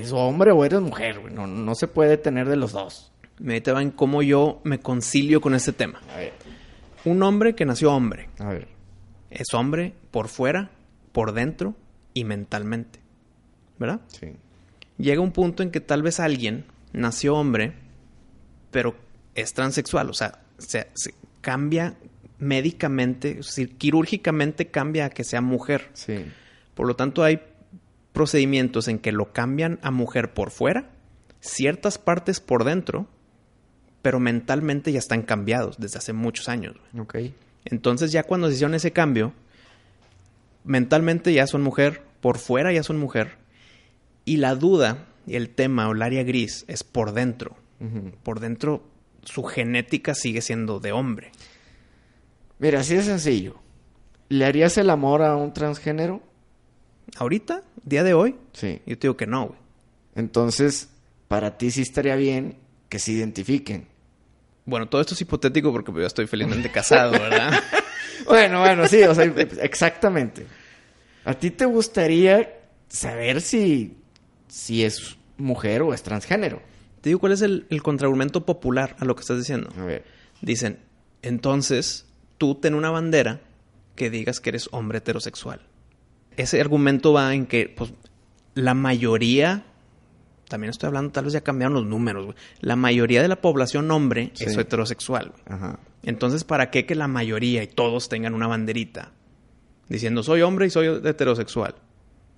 [0.00, 1.32] es hombre o eres mujer, güey.
[1.34, 3.12] No, no se puede tener de los dos.
[3.38, 6.00] Me te va en cómo yo me concilio con este tema.
[6.14, 6.32] A ver,
[7.04, 8.28] Un hombre que nació hombre.
[8.38, 8.68] a ver.
[9.30, 10.70] Es hombre por fuera,
[11.12, 11.74] por dentro
[12.14, 13.00] y mentalmente.
[13.78, 14.00] ¿Verdad?
[14.06, 14.28] Sí.
[14.98, 17.72] Llega un punto en que tal vez alguien nació hombre,
[18.70, 18.94] pero
[19.34, 20.08] es transexual.
[20.10, 21.96] O sea, se, se cambia
[22.38, 25.90] médicamente, es decir, quirúrgicamente cambia a que sea mujer.
[25.94, 26.24] Sí.
[26.74, 27.40] Por lo tanto, hay
[28.14, 30.88] procedimientos en que lo cambian a mujer por fuera,
[31.40, 33.06] ciertas partes por dentro,
[34.00, 36.76] pero mentalmente ya están cambiados desde hace muchos años.
[36.92, 37.02] güey.
[37.02, 37.34] Ok.
[37.64, 39.32] Entonces ya cuando se hicieron ese cambio,
[40.62, 43.32] mentalmente ya son mujer, por fuera ya son mujer,
[44.24, 47.56] y la duda y el tema o el área gris es por dentro.
[48.22, 48.82] Por dentro
[49.24, 51.32] su genética sigue siendo de hombre.
[52.58, 53.56] Mira, así de sencillo.
[54.30, 56.22] ¿Le harías el amor a un transgénero?
[57.16, 58.80] Ahorita, día de hoy, Sí.
[58.86, 59.58] yo te digo que no, güey.
[60.16, 60.88] Entonces,
[61.28, 62.56] para ti sí estaría bien
[62.88, 63.86] que se identifiquen.
[64.66, 67.52] Bueno, todo esto es hipotético porque pues, yo estoy felizmente casado, ¿verdad?
[68.26, 69.24] Bueno, bueno, sí, o sea,
[69.60, 70.46] exactamente.
[71.24, 73.98] ¿A ti te gustaría saber si,
[74.48, 76.62] si es mujer o es transgénero?
[77.02, 79.68] Te digo cuál es el, el contraargumento popular a lo que estás diciendo.
[79.76, 80.04] A ver.
[80.40, 80.78] Dicen,
[81.22, 82.06] entonces
[82.38, 83.40] tú ten una bandera
[83.96, 85.60] que digas que eres hombre heterosexual.
[86.36, 87.92] Ese argumento va en que, pues,
[88.54, 89.64] la mayoría,
[90.48, 92.36] también estoy hablando, tal vez ya cambiaron los números, güey.
[92.60, 94.44] La mayoría de la población hombre Sí.
[94.44, 95.32] es heterosexual.
[95.46, 95.78] Ajá.
[96.02, 99.12] Entonces, ¿para qué que la mayoría y todos tengan una banderita
[99.88, 101.74] diciendo soy hombre y soy heterosexual?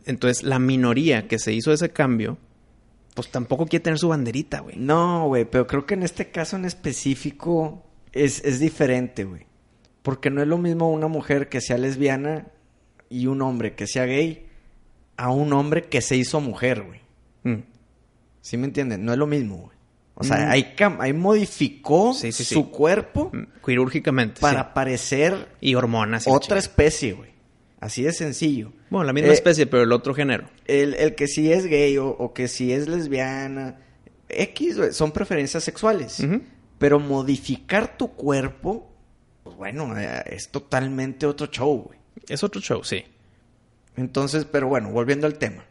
[0.05, 2.39] Entonces, la minoría que se hizo ese cambio,
[3.15, 4.77] pues tampoco quiere tener su banderita, güey.
[4.77, 9.47] No, güey, pero creo que en este caso en específico es, es diferente, güey.
[10.03, 12.47] Porque no es lo mismo una mujer que sea lesbiana
[13.09, 14.47] y un hombre que sea gay
[15.17, 17.01] a un hombre que se hizo mujer, güey.
[17.45, 17.63] Mm.
[18.41, 19.05] ¿Sí me entienden?
[19.05, 19.77] No es lo mismo, güey.
[20.15, 21.01] O sea, Mm.
[21.01, 22.55] ahí, modificó Sí, sí, sí.
[22.55, 24.41] su cuerpo Mm, Quirúrgicamente.
[24.41, 26.27] para parecer Y hormonas.
[26.27, 27.31] y otra especie, güey.
[27.81, 28.73] Así de sencillo.
[28.89, 30.49] Bueno, la misma Eh, especie, pero el otro género.
[30.67, 33.77] El, el que sí es gay o, o que sí es lesbiana,
[34.29, 36.25] X, güey, son preferencias sexuales.
[36.79, 38.91] Pero modificar tu cuerpo,
[39.45, 41.99] pues bueno, eh, es totalmente otro show, güey.
[42.29, 43.05] Es otro show, sí.
[43.97, 45.65] Entonces, pero bueno, volviendo al tema.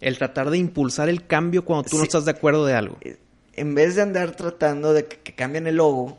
[0.00, 2.98] El tratar de impulsar el cambio cuando tú no estás de acuerdo de algo.
[3.00, 3.16] Eh,
[3.54, 6.18] En vez de andar tratando de que, que cambien el logo,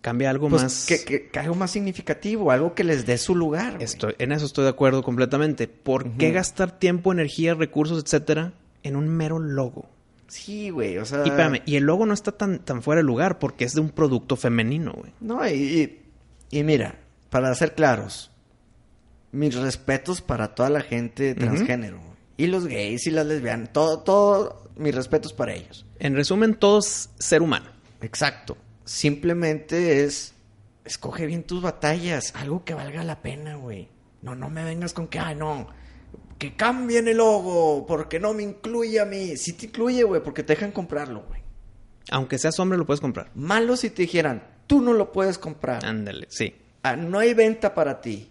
[0.00, 0.84] Cambia algo pues más.
[0.86, 3.78] que, que- que algo más significativo, algo que les dé su lugar.
[3.80, 5.66] Estoy, en eso estoy de acuerdo completamente.
[5.66, 8.52] ¿Por qué gastar tiempo, energía, recursos, etcétera,
[8.82, 9.88] en un mero logo?
[10.28, 11.22] Sí, güey, o sea...
[11.24, 13.80] Y espérame, y el logo no está tan, tan fuera de lugar porque es de
[13.80, 15.10] un producto femenino, güey.
[15.20, 15.52] No, y,
[16.50, 16.96] y, y mira,
[17.30, 18.30] para ser claros,
[19.34, 22.00] mis respetos para toda la gente transgénero.
[22.36, 25.84] Y los gays y las lesbianas, todo, todo, mis respetos para ellos.
[25.98, 27.66] En resumen, todo es ser humano.
[28.00, 28.56] Exacto.
[28.84, 30.34] Simplemente es,
[30.84, 33.88] escoge bien tus batallas, algo que valga la pena, güey.
[34.22, 35.68] No, no me vengas con que, ay, no,
[36.38, 39.36] que cambien el logo, porque no me incluye a mí.
[39.36, 41.42] Sí te incluye, güey, porque te dejan comprarlo, güey.
[42.10, 43.30] Aunque seas hombre, lo puedes comprar.
[43.34, 45.84] Malo si te dijeran, tú no lo puedes comprar.
[45.84, 46.54] Ándale, sí.
[46.82, 48.30] Ah, no hay venta para ti.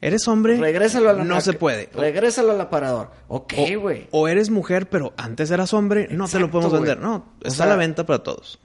[0.00, 0.56] ¿Eres hombre?
[0.58, 1.88] Regrésalo a la No se puede.
[1.92, 3.10] Regrésalo al aparador.
[3.26, 4.06] Ok, güey.
[4.12, 6.98] o eres mujer, pero antes eras hombre, no te lo podemos vender.
[7.00, 8.60] No, O está sea, a la venta para todos.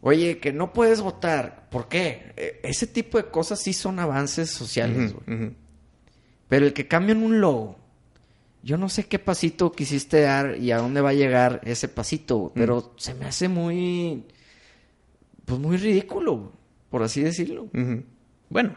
[0.00, 1.68] Oye, que no puedes votar.
[1.70, 2.32] ¿Por qué?
[2.36, 5.50] Eh, Ese tipo de cosas sí son avances sociales, güey.
[6.48, 7.76] Pero el que cambien un logo.
[8.62, 12.52] Yo no sé qué pasito quisiste dar y a dónde va a llegar ese pasito,
[12.54, 14.24] pero se me hace muy.
[15.44, 16.52] Pues muy ridículo,
[16.90, 17.68] por así decirlo.
[18.50, 18.74] Bueno,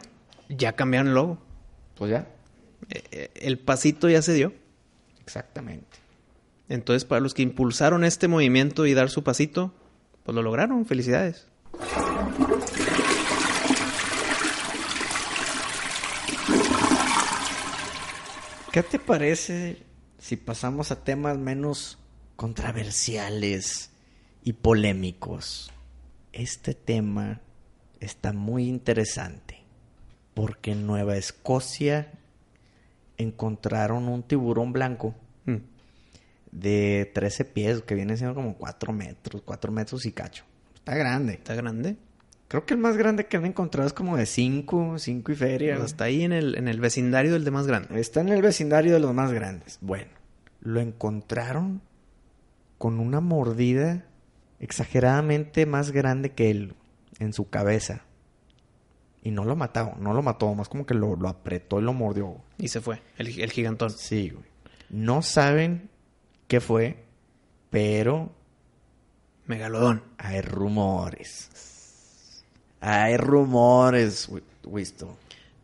[0.48, 1.38] ya cambiaron el logo.
[2.02, 2.26] Pues ya.
[2.90, 4.52] Eh, eh, El pasito ya se dio.
[5.20, 5.98] Exactamente.
[6.68, 9.72] Entonces, para los que impulsaron este movimiento y dar su pasito,
[10.24, 10.84] pues lo lograron.
[10.84, 11.46] Felicidades.
[18.72, 19.84] ¿Qué te parece
[20.18, 21.98] si pasamos a temas menos
[22.34, 23.90] controversiales
[24.42, 25.70] y polémicos?
[26.32, 27.40] Este tema
[28.00, 29.41] está muy interesante
[30.34, 32.10] porque en Nueva Escocia
[33.18, 35.14] encontraron un tiburón blanco
[35.44, 35.56] Mm.
[36.52, 40.44] de 13 pies, que viene siendo como 4 metros, 4 metros y cacho.
[40.74, 41.34] Está grande.
[41.34, 41.96] Está grande.
[42.48, 45.76] Creo que el más grande que han encontrado es como de 5, 5 y feria.
[45.76, 47.98] Pues está ahí en el, en el vecindario del de más grande.
[47.98, 49.78] Está en el vecindario de los más grandes.
[49.80, 50.10] Bueno,
[50.60, 51.80] lo encontraron
[52.78, 54.04] con una mordida
[54.60, 56.74] exageradamente más grande que él
[57.18, 58.02] en su cabeza.
[59.22, 61.92] Y no lo mató, no lo mató, más como que lo, lo apretó y lo
[61.92, 62.36] mordió.
[62.58, 63.90] Y se fue, el, el gigantón.
[63.90, 64.44] Sí, güey.
[64.90, 65.88] No saben
[66.48, 67.04] qué fue,
[67.70, 68.32] pero
[69.46, 70.02] Megalodón.
[70.18, 72.42] hay rumores.
[72.80, 75.16] Hay rumores, Wi- Wisto.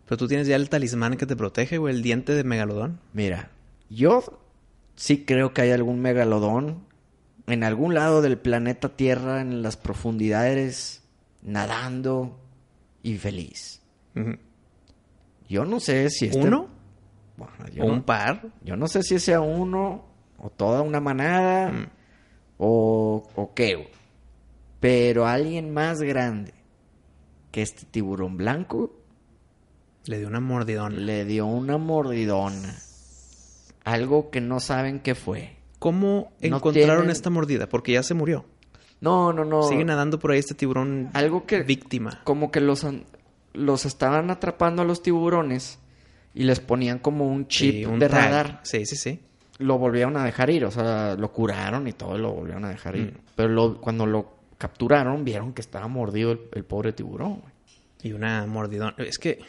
[0.06, 3.00] Pero tú tienes ya el talismán que te protege, güey, el diente de megalodón.
[3.12, 3.50] Mira,
[3.90, 4.40] yo
[4.96, 6.86] sí creo que hay algún megalodón
[7.46, 11.02] en algún lado del planeta Tierra, en las profundidades,
[11.42, 12.38] nadando
[13.02, 13.82] y feliz.
[15.48, 16.38] Yo no sé si este...
[16.46, 16.68] ¿Uno?
[17.36, 18.48] Bueno, yo, ¿O no, un par?
[18.62, 20.04] yo no sé si sea uno
[20.38, 21.86] o toda una manada Mm.
[22.58, 23.90] o, o qué.
[24.80, 26.52] Pero alguien más grande
[27.52, 28.92] que este tiburón blanco
[30.06, 31.06] Le dio una mordidón.
[31.06, 32.74] le dio una mordidona.
[33.84, 35.56] Algo que no saben qué fue.
[35.78, 37.68] ¿Cómo No encontraron tienen- esta mordida?
[37.68, 38.44] Porque ya se murió.
[39.00, 39.62] No, no, no.
[39.62, 42.20] Sigue nadando por ahí este tiburón Algo que víctima.
[42.24, 42.86] como que los
[43.54, 45.78] los estaban atrapando a los tiburones
[46.34, 48.24] y les ponían como un chip Sí, un de tag.
[48.24, 48.60] radar.
[48.62, 49.20] Sí, sí, sí.
[49.58, 52.94] Lo volvieron a dejar ir, o sea, lo curaron y todo, lo volvieron a dejar
[52.96, 53.12] ir.
[53.12, 53.16] Mm.
[53.34, 57.40] Pero lo- cuando lo capturaron, vieron que estaba mordido el, el pobre tiburón.
[57.40, 57.52] güey.
[58.02, 58.94] Y una mordidón.
[58.98, 59.40] Es que,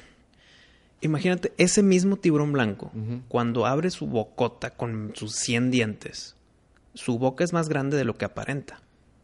[1.01, 2.91] imagínate, ese mismo tiburón blanco,
[3.27, 6.35] cuando abre su bocota con sus 100 dientes,
[6.95, 8.79] su boca es más grande de lo que aparenta.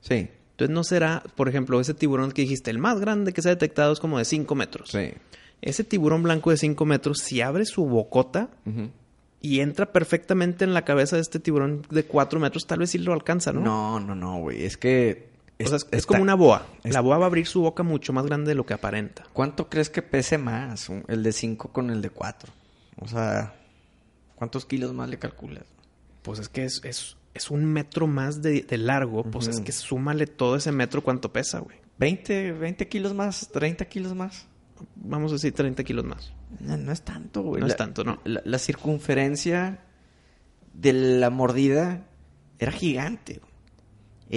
[0.07, 3.49] Sí, Entonces no será, por ejemplo, ese tiburón que dijiste, el más grande que se
[3.49, 4.89] ha detectado es como de 5 metros.
[4.91, 5.11] sí.
[5.61, 8.49] Ese tiburón blanco de 5 metros, si abre su bocota
[9.41, 12.99] y entra perfectamente en la cabeza de este tiburón de 4 metros, tal vez sí
[12.99, 13.61] lo alcanza, ¿no?
[13.61, 14.63] No, no, no, güey.
[14.63, 15.29] Es que.
[15.63, 16.67] O sea, es, es como una boa.
[16.83, 19.23] es- La boa va a abrir su boca mucho más grande de lo que aparenta.
[19.33, 22.51] ¿Cuánto crees que pese más el de 5 con el de 4?
[22.99, 23.55] O sea,
[24.35, 25.63] ¿cuántos kilos más le calculas?
[26.21, 29.23] Pues es que es, es, es un metro más de, de largo.
[29.23, 31.77] Pues es que súmale todo ese metro cuánto pesa, güey.
[31.99, 33.51] ¿20, 20 kilos más?
[33.53, 34.47] ¿30 kilos más?
[34.95, 36.33] Vamos a decir 30 kilos más.
[36.59, 37.61] No, no es tanto, güey.
[37.61, 38.19] No es tanto, no.
[38.25, 39.79] La, la circunferencia
[40.73, 42.05] de la mordida
[42.59, 43.39] era gigante.
[43.39, 43.51] güey.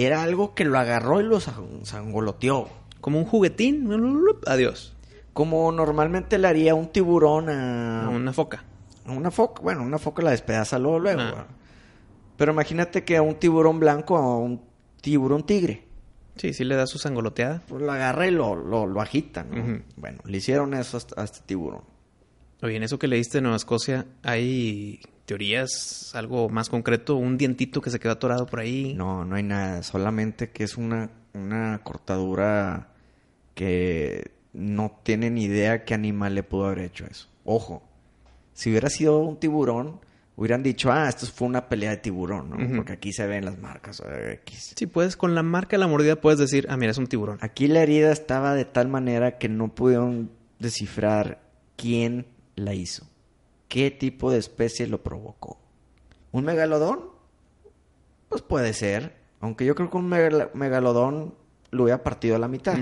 [0.05, 2.69] Era algo que lo agarró y lo san- sangoloteó.
[3.01, 3.89] Como un juguetín.
[4.45, 4.95] Adiós.
[5.33, 8.63] Como normalmente le haría un tiburón a, A una foca.
[9.05, 9.61] a una foca.
[9.61, 11.21] Bueno, una foca la despedaza luego, luego.
[11.21, 11.47] Ah.
[12.39, 14.61] Pero imagínate que a un tiburón blanco a un
[15.01, 15.83] tiburón tigre.
[16.37, 17.61] Sí, sí le da su sangoloteada.
[17.67, 19.81] Pues lo agarra y lo, lo, lo agita, ¿no?
[19.97, 21.81] Bueno, le hicieron eso a- a este tiburón.
[22.63, 27.15] Oye, en eso que leíste de Nueva Escocia, ¿hay teorías, algo más concreto?
[27.17, 28.93] ¿Un dientito que se quedó atorado por ahí?
[28.95, 29.83] No, no hay nada.
[29.83, 32.89] Solamente que es una, una cortadura
[33.53, 37.27] que no tienen idea qué animal le pudo haber hecho eso.
[37.45, 37.83] Ojo,
[38.53, 39.99] si hubiera sido un tiburón,
[40.39, 42.77] hubieran dicho, ah, esto fue una pelea de tiburón, ¿no?
[42.77, 44.01] Porque aquí se ven las marcas.
[44.45, 44.73] X.
[44.73, 47.39] Sí, puedes, con la marca de la mordida puedes decir, ah, mira, es un tiburón.
[47.41, 51.41] Aquí la herida estaba de tal manera que no pudieron descifrar
[51.75, 52.25] quién
[52.55, 53.05] la hizo.
[53.67, 55.59] ¿Qué tipo de especie lo provocó?
[56.31, 57.01] ¿Un megalodón?
[58.29, 59.17] Pues puede ser.
[59.41, 61.33] Aunque yo creo que un megalodón
[61.71, 62.75] lo hubiera partido a la mitad.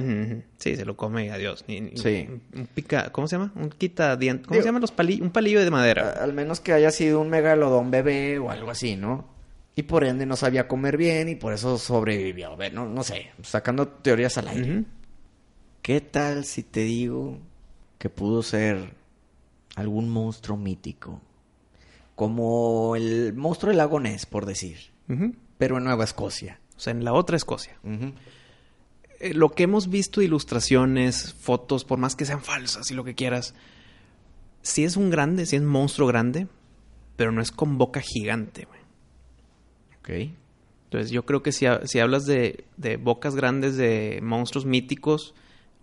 [0.58, 1.66] Sí, se lo come y adiós.
[1.68, 2.28] Ni- ni- Sí.
[2.30, 3.52] Un, un pica, ¿cómo se llama?
[3.56, 4.46] Un quita diente.
[4.46, 5.22] ¿Cómo Digo- se llaman los palillos?
[5.22, 6.10] Un palillo de madera.
[6.10, 9.26] A- Al menos que haya sido un megalodón bebé o algo así, ¿no?
[9.76, 12.58] Y por ende no sabía comer bien y por eso sobrevivió.
[12.74, 14.84] No, no sé, sacando teorías al aire.
[15.84, 17.38] ¿Qué tal si te digo
[18.00, 18.94] que pudo ser
[19.76, 21.22] algún monstruo mítico?
[22.16, 24.78] Como el monstruo del lago Ness, por decir.
[25.58, 26.60] Pero en Nueva Escocia.
[26.76, 27.78] O sea, en la otra Escocia.
[29.20, 33.16] Eh, lo que hemos visto, ilustraciones, fotos, por más que sean falsas y lo que
[33.16, 33.54] quieras,
[34.62, 36.48] sí es un grande, sí es un monstruo grande,
[37.16, 38.80] pero no es con boca gigante, güey.
[40.00, 40.34] Ok.
[40.86, 45.34] Entonces yo creo que si, ha- si hablas de, de bocas grandes de monstruos míticos,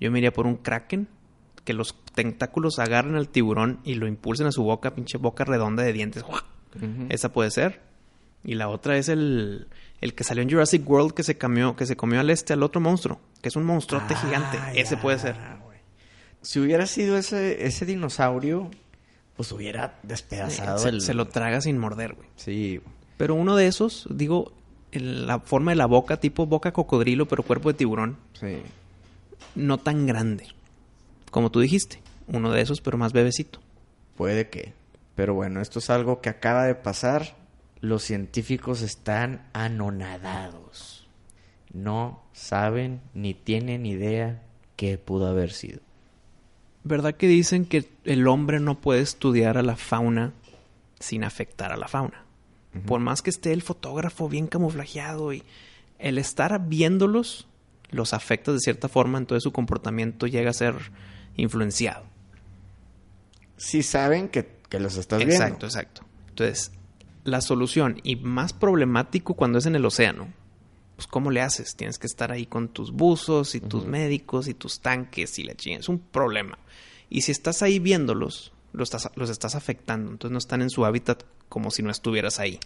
[0.01, 1.09] yo me iría por un kraken,
[1.65, 5.83] que los tentáculos agarren al tiburón y lo impulsen a su boca, pinche boca redonda
[5.83, 6.23] de dientes.
[6.23, 7.07] Ujú.
[7.09, 7.81] Esa puede ser.
[8.45, 9.67] Y la otra es el,
[10.05, 12.63] el que salió en Jurassic World que se comió, que se comió al este al
[12.63, 14.59] otro monstruo, que es un monstruote Ah, gigante.
[14.81, 15.35] Ese puede ser.
[16.43, 18.71] Si hubiera sido ese, ese dinosaurio,
[19.35, 21.01] pues hubiera despedazado se, el...
[21.01, 22.29] se lo traga sin morder, güey.
[22.37, 22.81] Sí.
[23.17, 24.53] Pero uno de esos, digo,
[24.93, 28.59] en la forma de la boca, tipo boca cocodrilo, pero cuerpo de tiburón, Sí.
[29.55, 30.49] no tan grande.
[31.31, 33.61] Como tú dijiste, uno de esos, pero más bebecito.
[34.17, 34.75] Puede que.
[35.15, 37.35] Pero bueno, esto es algo que acaba de pasar.
[37.85, 41.07] Los científicos están anonadados.
[41.71, 44.43] No saben ni tienen idea
[44.77, 45.81] qué pudo haber sido.
[46.83, 50.33] ¿Verdad que dicen que el hombre no puede estudiar a la fauna
[50.99, 52.25] sin afectar a la fauna?
[52.87, 55.43] Por más que esté el fotógrafo bien camuflajeado y
[55.99, 57.49] el estar viéndolos
[57.91, 60.75] los afecta de cierta forma, entonces su comportamiento llega a ser
[61.37, 62.07] influenciado.
[63.59, 66.01] Si saben que, que los estás Exacto, exacto.
[66.31, 66.73] Entonces,
[67.25, 70.29] la solución, y más problemático cuando es en el océano,
[70.97, 71.75] pues ¿cómo le haces?
[71.75, 75.55] Tienes que estar ahí con tus buzos y tus médicos y tus tanques y la
[75.55, 75.81] chingada.
[75.81, 76.59] Es un problema.
[77.11, 80.11] Y si estás ahí viéndolos, los estás, los estás afectando.
[80.13, 82.61] Entonces no están en su hábitat como si no estuvieras ahí.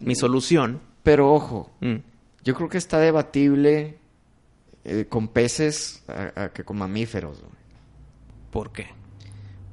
[0.00, 0.72] Mi solución...
[0.72, 0.92] viendo.
[1.02, 1.96] Pero ojo, mm,
[2.44, 3.96] yo creo que está debatible
[4.84, 7.38] eh, con peces a- a que con mamíferos.
[7.40, 7.52] güey.
[8.50, 8.86] ¿Por qué?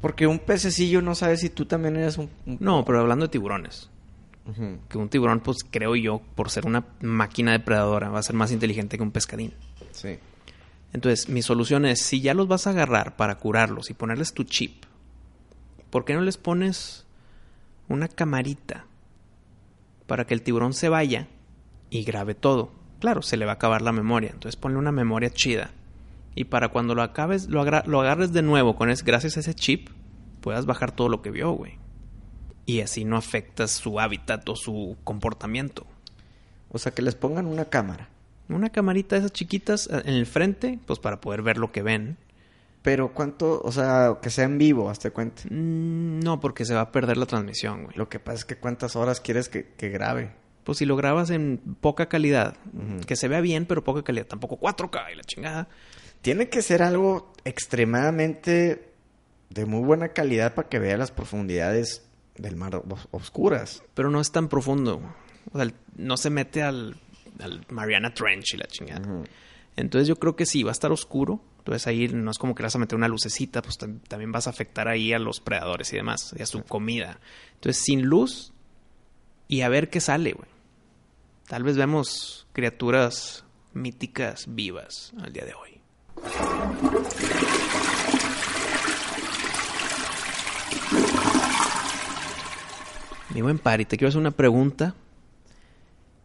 [0.01, 2.29] Porque un pececillo no sabe si tú también eres un...
[2.45, 3.88] un- No, pero hablando de tiburones.
[4.89, 8.51] Que un tiburón, pues creo yo, por ser una máquina depredadora, va a ser más
[8.51, 9.53] inteligente que un pescadín.
[9.91, 10.17] Sí.
[10.93, 14.43] Entonces, mi solución es, si ya los vas a agarrar para curarlos y ponerles tu
[14.43, 14.85] chip,
[15.89, 17.05] ¿por qué no les pones
[17.87, 18.85] una camarita
[20.07, 21.27] para que el tiburón se vaya
[21.89, 22.71] y grabe todo?
[22.99, 25.71] Claro, se le va a acabar la memoria, entonces ponle una memoria chida.
[26.35, 29.53] Y para cuando lo acabes, lo, lo agarres de nuevo con es, gracias a ese
[29.53, 29.89] chip,
[30.41, 31.78] puedas bajar todo lo que vio, güey.
[32.69, 35.87] Y así no afectas su hábitat o su comportamiento.
[36.71, 38.09] O sea, que les pongan una cámara.
[38.47, 41.81] Una camarita de esas chiquitas eh, en el frente, pues para poder ver lo que
[41.81, 42.17] ven.
[42.83, 45.41] Pero cuánto, o sea, que sea en vivo, hazte cuenta.
[45.49, 47.97] Mm, No, porque se va a perder la transmisión, güey.
[47.97, 50.31] Lo que pasa es que cuántas horas quieres que, que grabe.
[50.63, 52.55] Pues si lo grabas en poca calidad,
[53.07, 55.67] que se vea bien, pero poca calidad, tampoco 4K y la chingada.
[56.21, 58.91] Tiene que ser algo extremadamente
[59.49, 62.03] de muy buena calidad para que vea las profundidades
[62.39, 63.83] del mar os- oscuras.
[63.93, 65.01] Pero no es tan profundo.
[65.51, 66.95] O sea, no se mete al,
[67.39, 69.23] al Mariana Trench y la chingada.
[69.75, 71.41] Entonces yo creo que sí, va a estar oscuro.
[71.59, 74.31] Entonces ahí no es como que le vas a meter una lucecita, pues tam- también
[74.31, 77.19] vas a afectar ahí a los predadores y demás, y a su comida.
[77.55, 78.53] Entonces sin luz
[79.47, 80.47] y a ver qué sale, güey.
[81.47, 85.79] Tal vez vemos criaturas míticas vivas al día de hoy.
[93.33, 94.95] Mi buen Pari, te quiero hacer una pregunta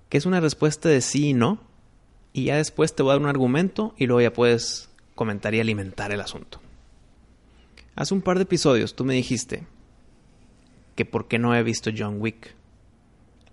[0.08, 1.58] que es una respuesta de sí y no.
[2.32, 5.60] Y ya después te voy a dar un argumento y luego ya puedes comentar y
[5.60, 6.60] alimentar el asunto.
[7.94, 9.64] Hace un par de episodios tú me dijiste
[10.96, 12.54] que por qué no he visto John Wick.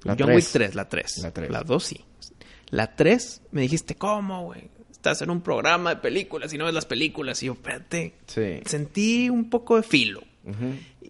[0.04, 0.32] La John.
[0.34, 1.18] Wick 3, la 3.
[1.20, 1.50] La tres.
[1.52, 2.02] La 2 sí.
[2.70, 4.70] La 3 me dijiste, ¿cómo, güey?
[4.92, 7.42] Estás en un programa de películas y no ves las películas.
[7.44, 8.62] Y yo, espérate, Sí.
[8.66, 10.24] sentí un poco de filo.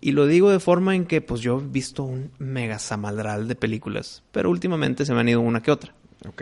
[0.02, 3.56] Y lo digo de forma en que, pues yo he visto un mega samaldral de
[3.56, 5.94] películas, pero últimamente se me han ido una que otra.
[6.28, 6.42] Ok.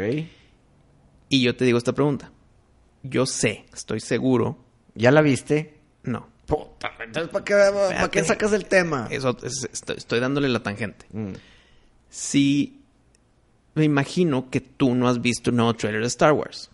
[1.30, 2.32] Y yo te digo esta pregunta.
[3.04, 4.58] Yo sé, estoy seguro,
[4.96, 5.76] ¿Ya la viste?
[6.04, 6.28] no.
[6.46, 9.08] Puta, entonces ¿para qué, para qué sacas el tema?
[9.12, 11.06] Eso es- estoy, estoy dándole la tangente.
[11.14, 11.34] Mm.
[12.10, 12.82] Si
[13.76, 16.72] me imagino que tú no has visto un nuevo trailer de Star Wars.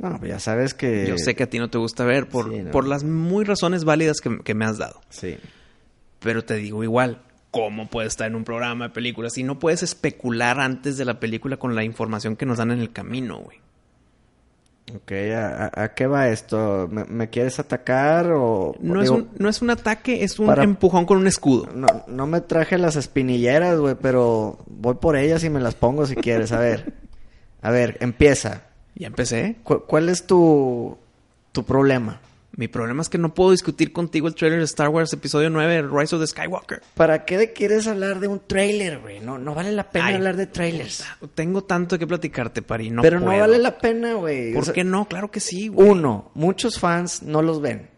[0.00, 1.06] No, pues ya sabes que...
[1.08, 2.70] Yo sé que a ti no te gusta ver por, Sí, no.
[2.70, 5.00] por las muy razones válidas que, que me has dado.
[5.08, 5.36] Sí.
[6.20, 9.82] Pero te digo igual, ¿cómo puedes estar en un programa de películas si no puedes
[9.82, 13.58] especular antes de la película con la información que nos dan en el camino, güey?
[14.94, 16.86] Ok, ¿a, qué va esto?
[16.88, 18.76] ¿Me, me quieres atacar o...?
[18.80, 21.68] No, digo, es un, no es un ataque, es un para- empujón con un escudo.
[21.74, 26.06] No, no me traje las espinilleras, güey, pero voy por ellas y me las pongo
[26.06, 26.52] si quieres.
[26.52, 26.92] A ver.
[27.62, 28.65] A ver, empieza.
[28.96, 29.56] Ya empecé.
[29.62, 30.96] ¿Cu- ¿Cuál es tu,
[31.52, 32.20] tu problema?
[32.58, 35.88] Mi problema es que no puedo discutir contigo el trailer de Star Wars Episodio 9,
[35.92, 36.80] Rise of the Skywalker.
[36.94, 39.20] ¿Para qué quieres hablar de un trailer, güey?
[39.20, 41.04] No, no vale la pena Ay, hablar de trailers.
[41.34, 42.88] Tengo tanto que platicarte, Pari.
[42.88, 44.54] No pero no vale la pena, güey.
[44.54, 45.06] ¿Por O sea, qué no?
[45.06, 45.86] Claro que sí, güey.
[45.86, 47.90] Uno, muchos fans no los ven.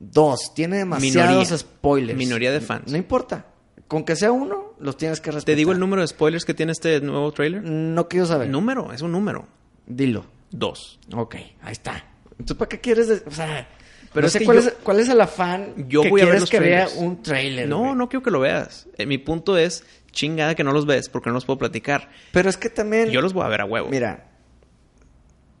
[0.00, 1.58] Dos, tiene demasiados Minoría.
[1.58, 2.18] spoilers.
[2.18, 2.90] Minoría de fans.
[2.90, 3.46] No importa.
[3.86, 5.46] Con que sea uno, los tienes que respetar.
[5.46, 7.62] ¿Te digo el número de spoilers que tiene este nuevo trailer?
[7.62, 8.48] No quiero saber.
[8.48, 9.46] Número, es un número.
[9.90, 10.24] Dilo.
[10.50, 10.98] Dos.
[11.14, 12.04] Ok, ahí está.
[12.32, 13.08] Entonces, ¿para qué quieres?
[13.08, 13.68] de- O sea,
[14.12, 16.32] Pero no sé cuál, yo- es, cuál es el afán Yo que voy a ver
[16.34, 17.68] quieres los que vea un trailer.
[17.68, 17.94] No, güey.
[17.94, 18.86] no quiero que lo veas.
[18.98, 22.08] Eh, mi punto es, chingada que no los ves porque no los puedo platicar.
[22.32, 23.10] Pero es que también...
[23.10, 23.88] Yo los voy a ver a huevo.
[23.88, 24.28] Mira,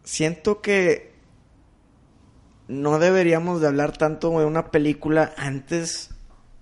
[0.04, 1.12] siento que
[2.68, 6.09] no deberíamos de hablar tanto de una película antes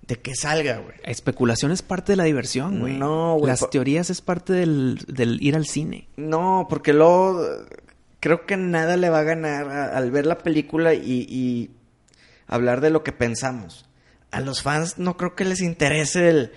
[0.09, 0.95] de que salga, güey.
[1.03, 2.97] Especulación es parte de la diversión, güey.
[2.97, 6.09] No, güey, Las teorías es parte del, del ir al cine.
[6.17, 7.41] No, porque luego
[8.19, 11.69] creo que nada le va a ganar a- al ver la película y, y
[12.47, 13.85] hablar de lo que pensamos.
[14.31, 16.51] A los fans no creo que les interese el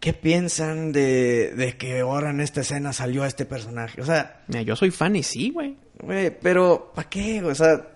[0.00, 4.00] qué piensan de, de que ahora en esta escena salió este personaje.
[4.02, 5.76] O sea, Mira, yo soy fan y sí, güey.
[6.02, 7.42] güey, pero ¿para qué?
[7.42, 7.88] O sea,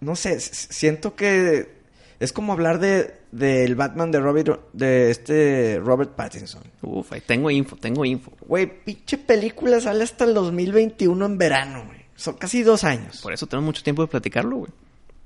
[0.00, 1.77] no sé, siento que
[2.20, 6.62] es como hablar de del Batman de Robert de este Robert Pattinson.
[6.82, 8.32] Uf, ahí tengo info, tengo info.
[8.46, 11.98] Güey, pinche película sale hasta el 2021 en verano, güey.
[12.16, 13.20] Son casi dos años.
[13.22, 14.72] Por eso tenemos mucho tiempo de platicarlo, güey.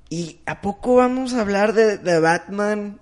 [0.09, 2.99] ¿Y a poco vamos a hablar de, de Batman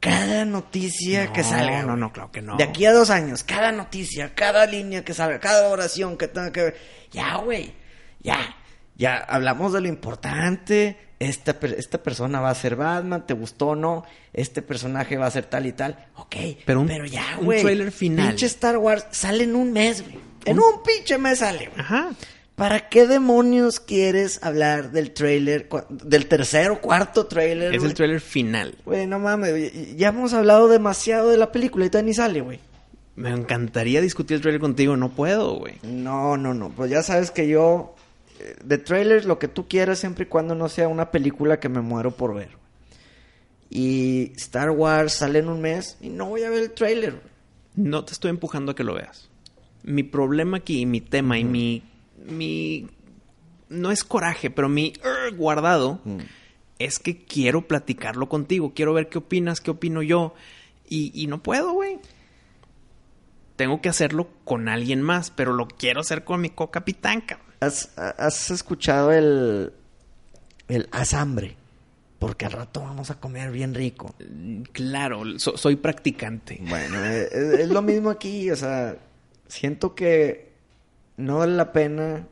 [0.00, 1.82] cada noticia que salga?
[1.82, 2.56] no, no, claro que no.
[2.56, 6.50] De aquí a dos años, cada noticia, cada línea que salga, cada oración que tenga
[6.50, 6.76] que ver.
[7.12, 7.74] Ya, güey.
[8.20, 8.56] Ya.
[8.96, 10.96] Ya hablamos de lo importante.
[11.20, 14.04] Esta, esta persona va a ser Batman, ¿te gustó o no?
[14.32, 15.96] Este personaje va a ser tal y tal.
[16.16, 16.34] Ok.
[16.66, 17.60] Pero un- ya, un güey.
[17.62, 18.28] tráiler final.
[18.28, 20.18] Pinche Star Wars sale en un mes, güey.
[20.46, 21.78] En un pinche mes sale, güey.
[21.80, 22.10] Ajá.
[22.56, 27.74] ¿Para qué demonios quieres hablar del trailer, del tercer o cuarto trailer?
[27.74, 28.74] Es el trailer final.
[28.84, 32.60] Güey, no mames, ya hemos hablado demasiado de la película y todavía ni sale, güey.
[33.16, 35.74] Me encantaría discutir el trailer contigo, no puedo, güey.
[35.82, 37.94] No, no, no, pues ya sabes que yo,
[38.64, 41.80] de trailers, lo que tú quieras, siempre y cuando no sea una película que me
[41.80, 42.50] muero por ver.
[43.68, 47.20] Y Star Wars sale en un mes y no voy a ver el trailer.
[47.76, 49.30] No te estoy empujando a que lo veas.
[49.82, 51.82] Mi problema aquí, mi tema y mi.
[52.26, 52.86] mi.
[53.68, 56.00] no es coraje, pero mi "Ugh", guardado
[56.78, 58.72] es que quiero platicarlo contigo.
[58.74, 60.34] Quiero ver qué opinas, qué opino yo.
[60.88, 61.98] Y, y no puedo, güey.
[63.56, 67.49] Tengo que hacerlo con alguien más, pero lo quiero hacer con mi co-capitán, cabrón.
[67.60, 69.72] ¿Has, has escuchado el,
[70.68, 71.56] el haz hambre?
[72.18, 74.14] Porque al rato vamos a comer bien rico.
[74.72, 76.58] Claro, so- soy practicante.
[76.68, 78.96] Bueno, eh, es, es lo mismo aquí, o sea,
[79.48, 80.50] siento que
[81.16, 82.26] no vale la pena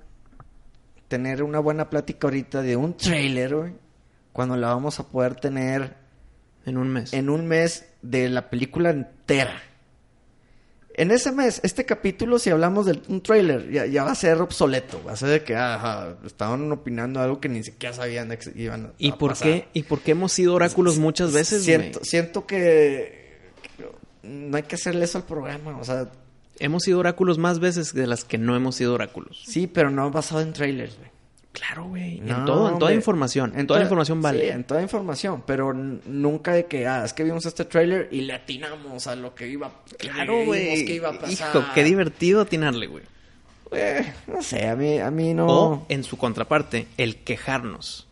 [1.09, 3.73] tener una buena plática ahorita de un trailer, güey,
[4.33, 5.95] cuando la vamos a poder tener
[6.67, 7.13] En un mes.
[7.15, 9.63] en un mes de la película entera.
[10.99, 14.41] En ese mes, este capítulo, si hablamos de un trailer, ya, ya va a ser
[14.43, 15.01] obsoleto.
[15.07, 18.87] Va a ser de que ajá, estaban opinando algo que ni siquiera sabían que iban
[18.87, 19.47] a ¿Y por pasar.
[19.49, 19.69] qué?
[19.75, 21.63] ¿Y por qué hemos sido oráculos muchas veces,
[22.03, 23.87] siento que, que
[24.25, 25.79] no hay que hacerle eso al programa.
[25.79, 26.11] O sea,
[26.59, 29.45] Hemos sido oráculos más veces de las que no hemos sido oráculos.
[29.47, 31.11] sí, pero no basado en trailers, güey.
[31.53, 32.21] Claro, güey.
[32.21, 33.53] No, en todo, en toda información.
[33.57, 34.41] En toda toda- información vale.
[34.45, 38.21] Sí, en toda información, pero nunca de que, ah, es que vimos este trailer y
[38.21, 40.85] le atinamos a lo que iba, Claro, güey.
[40.85, 41.31] que iba a pasar.
[41.57, 43.05] Hijo, qué divertido atinarle, güey.
[43.73, 45.47] Eh, no sé, a mí, a mí no.
[45.47, 48.07] O, en su contraparte, el quejarnos.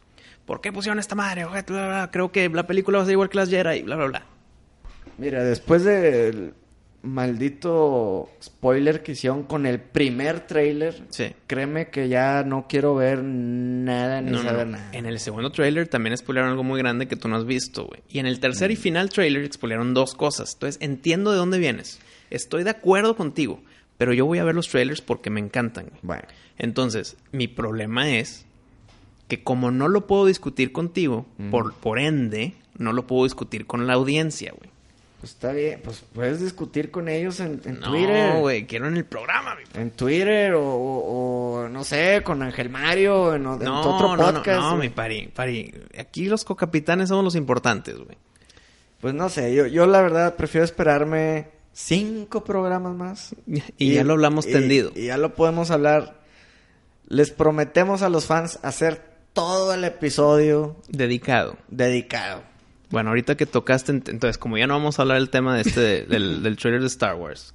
[0.44, 1.44] ¿Por qué pusieron esta madre?
[1.44, 3.82] Oye, bla, bla, bla, Creo que la película va a ser igual que las Jedi,
[3.82, 4.22] bla, bla, bla.
[5.18, 6.52] Mira, después del
[7.06, 11.26] maldito spoiler que hicieron con el primer trailer, Sí.
[11.46, 14.72] créeme que ya no quiero ver nada ni No, saber no.
[14.72, 14.90] nada.
[14.92, 18.02] En el segundo trailer también spoilearon algo muy grande que tú no has visto, güey.
[18.08, 18.72] Y en el tercer Mm.
[18.72, 20.54] y final trailer spoilearon dos cosas.
[20.54, 22.00] Entonces, entiendo de dónde vienes.
[22.30, 23.60] Estoy de acuerdo contigo.
[23.98, 25.86] Pero yo voy a ver los trailers porque me encantan.
[26.02, 26.24] Bueno,
[26.58, 28.44] Entonces, mi problema es
[29.28, 33.86] que como no lo puedo discutir contigo, por, por ende, no lo puedo discutir con
[33.86, 34.70] la audiencia, güey.
[35.20, 38.34] Pues está bien, pues puedes discutir con ellos en, en Twitter.
[38.34, 39.56] No, güey, quiero en el programa.
[39.74, 44.16] En Twitter o, o- o, no sé, con Ángel Mario, en, en No, otro no,
[44.16, 44.60] no, podcast.
[44.60, 44.88] no, güey.
[44.88, 45.74] mi pari, pari.
[45.98, 48.16] Aquí los cocapitanes somos los importantes, güey.
[49.00, 53.34] Pues no sé, yo, yo la verdad prefiero esperarme cinco programas más.
[53.78, 54.92] Y, ya lo hablamos y- tendido.
[54.94, 56.20] Y ya lo podemos hablar.
[57.08, 59.00] Les prometemos a los fans hacer
[59.32, 61.56] todo el episodio Dedicado.
[61.68, 62.42] dedicado.
[62.90, 65.62] Bueno, ahorita que tocaste, ent- entonces, como ya no vamos a hablar del tema de
[65.62, 67.54] este, del, del trailer de Star Wars,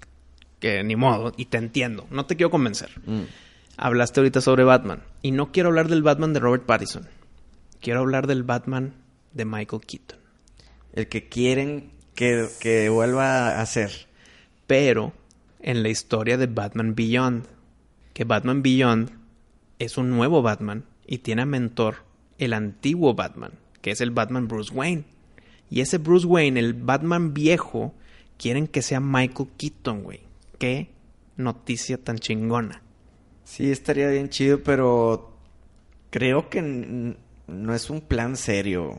[0.59, 2.89] que ni modo, y te entiendo, no te quiero convencer.
[3.77, 7.07] Hablaste ahorita sobre Batman, y no quiero hablar del Batman de Robert Pattinson.
[7.79, 8.93] Quiero hablar del Batman
[9.33, 10.19] de Michael Keaton.
[10.93, 14.07] El que quieren que, que vuelva a hacer.
[14.67, 15.13] Pero
[15.61, 17.45] en la historia de Batman Beyond,
[18.13, 19.11] que Batman Beyond
[19.79, 22.03] es un nuevo Batman y tiene a mentor
[22.37, 25.05] el antiguo Batman, que es el Batman Bruce Wayne.
[25.71, 27.95] Y ese Bruce Wayne, el Batman viejo,
[28.37, 30.19] quieren que sea Michael Keaton, güey.
[30.59, 30.89] Qué
[31.37, 32.83] noticia tan chingona.
[33.43, 35.33] Sí, estaría bien chido, pero
[36.11, 36.61] creo que
[37.47, 38.97] no es un plan serio.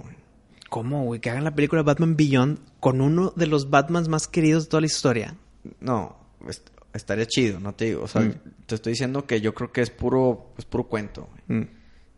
[0.71, 1.21] ¿Cómo, güey?
[1.21, 4.81] Que hagan la película Batman Beyond con uno de los Batmans más queridos de toda
[4.81, 5.37] la historia.
[5.81, 6.17] No,
[6.49, 8.03] est- estaría chido, no te digo.
[8.05, 8.35] O sea, Mm.
[8.67, 11.29] te estoy diciendo que yo creo que es puro, es puro cuento.
[11.49, 11.63] Mm.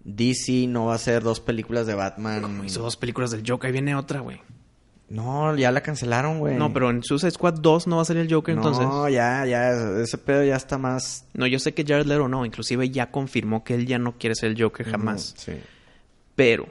[0.04, 2.62] DC no va a hacer dos películas de Batman.
[2.64, 4.40] Hizo dos películas del Joker, ahí viene otra, güey.
[5.08, 6.56] No, ya la cancelaron, güey.
[6.56, 8.84] No, pero en Suicide Squad 2 no va a salir el Joker entonces.
[8.86, 11.26] No, ya, ya, ese pedo ya está más...
[11.34, 14.34] No, yo sé que Jared Leto no, inclusive ya confirmó que él ya no quiere
[14.34, 15.34] ser el Joker jamás.
[15.36, 15.52] Mm, Sí.
[16.34, 16.66] Pero,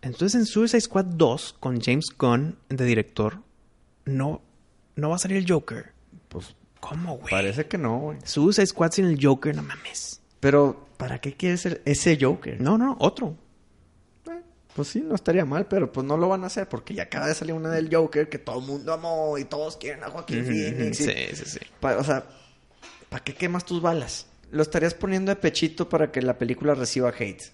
[0.00, 3.40] entonces en Suicide Squad 2, con James Gunn de director,
[4.06, 4.40] no,
[4.96, 5.92] no va a salir el Joker.
[6.28, 7.30] Pues ¿Cómo, güey?
[7.30, 8.18] parece que no, güey.
[8.24, 10.21] Suicide Squad sin el Joker, no mames.
[10.42, 12.60] Pero, ¿para qué quieres el- ese Joker?
[12.60, 13.36] No, no, otro.
[14.28, 14.40] Eh,
[14.74, 17.28] Pues sí, no estaría mal, pero pues no lo van a hacer porque ya acaba
[17.28, 20.44] de salir una del Joker que todo el mundo amó y todos quieren a Joaquín
[20.44, 20.96] Phoenix.
[20.96, 21.58] Sí, sí, sí.
[21.78, 22.24] Pa- o sea,
[23.08, 24.26] ¿para qué quemas tus balas?
[24.50, 27.52] Lo estarías poniendo de pechito para que la película reciba hate.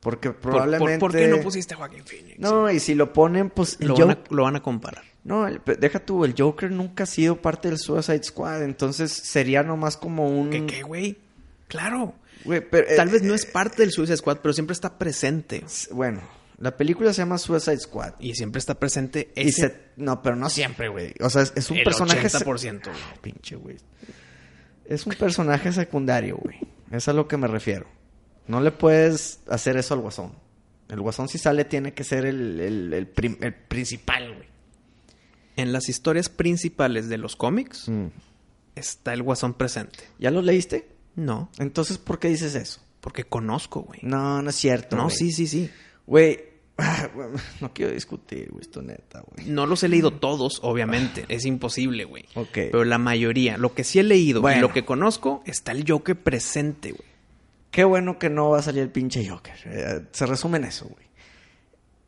[0.00, 0.98] Porque Por- por- probablemente...
[0.98, 2.38] ¿Por, qué no pusiste a Joaquín Phoenix?
[2.38, 3.76] No, y si lo ponen, pues...
[3.80, 5.04] lo, van a, lo van a comparar.
[5.24, 9.62] No, el- deja tú, el Joker nunca ha sido parte del Suicide Squad, entonces sería
[9.62, 10.50] nomás como un...
[10.50, 11.16] ¿Qué, qué, güey?
[11.68, 12.14] Claro.
[12.44, 15.64] Pero, eh, Tal vez no eh, es parte del Suicide Squad, pero siempre está presente.
[15.90, 16.20] Bueno,
[16.58, 18.14] la película se llama Suicide Squad.
[18.20, 19.80] Y siempre está presente Y ese se...
[19.96, 21.14] No, pero no siempre, güey.
[21.20, 22.28] O sea, es, es un el personaje...
[22.28, 22.44] se- 80%,
[22.84, 22.96] güey.
[22.96, 23.76] Ay, pinche, güey.
[24.84, 26.58] Es un personaje secundario, güey.
[26.90, 27.86] Es a lo que me refiero.
[28.46, 30.32] No le puedes hacer eso al Guasón.
[30.90, 34.48] El Guasón si sale tiene que ser el, el, el prim- el principal, güey.
[35.56, 37.88] En las historias principales de los cómics
[38.74, 40.00] está el guasón presente.
[40.18, 40.88] ¿Ya lo leíste?
[41.16, 42.80] No, Entonces, ¿por qué dices eso?
[43.04, 44.00] porque conozco, güey.
[44.02, 44.96] No, no es cierto.
[44.96, 45.14] No, güey.
[45.14, 45.70] sí, sí, sí.
[46.06, 46.40] Güey,
[47.60, 49.46] no quiero discutir, güey, esto neta, güey.
[49.46, 51.26] No los he leído todos, obviamente.
[51.28, 52.24] Es imposible, güey.
[52.34, 52.52] Ok.
[52.54, 56.16] Pero la mayoría, lo que sí he leído y lo que conozco, está el Joker
[56.16, 57.06] presente, güey.
[57.70, 59.54] Qué bueno que no va a salir el pinche Joker.
[59.66, 61.04] Eh, se resume en eso, güey.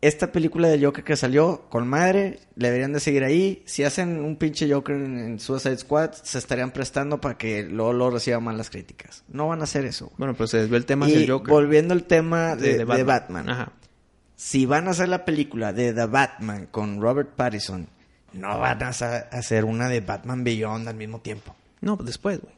[0.02, 3.62] Esta película de Joker que salió, con madre, le deberían de seguir ahí.
[3.64, 7.92] Si hacen un pinche Joker en, en Suicide Squad, se estarían prestando para que luego
[7.92, 9.24] lo reciban mal las críticas.
[9.28, 10.12] No van a hacer eso.
[10.18, 11.50] Bueno, pero se desvió el tema y hacia el Joker.
[11.50, 13.48] volviendo al tema de, de Batman.
[13.48, 13.72] Ajá.
[14.36, 17.88] Si van a hacer la película de The Batman con Robert Pattinson,
[18.34, 21.56] no van a hacer una de Batman Beyond al mismo tiempo.
[21.80, 22.52] No, pues después, güey.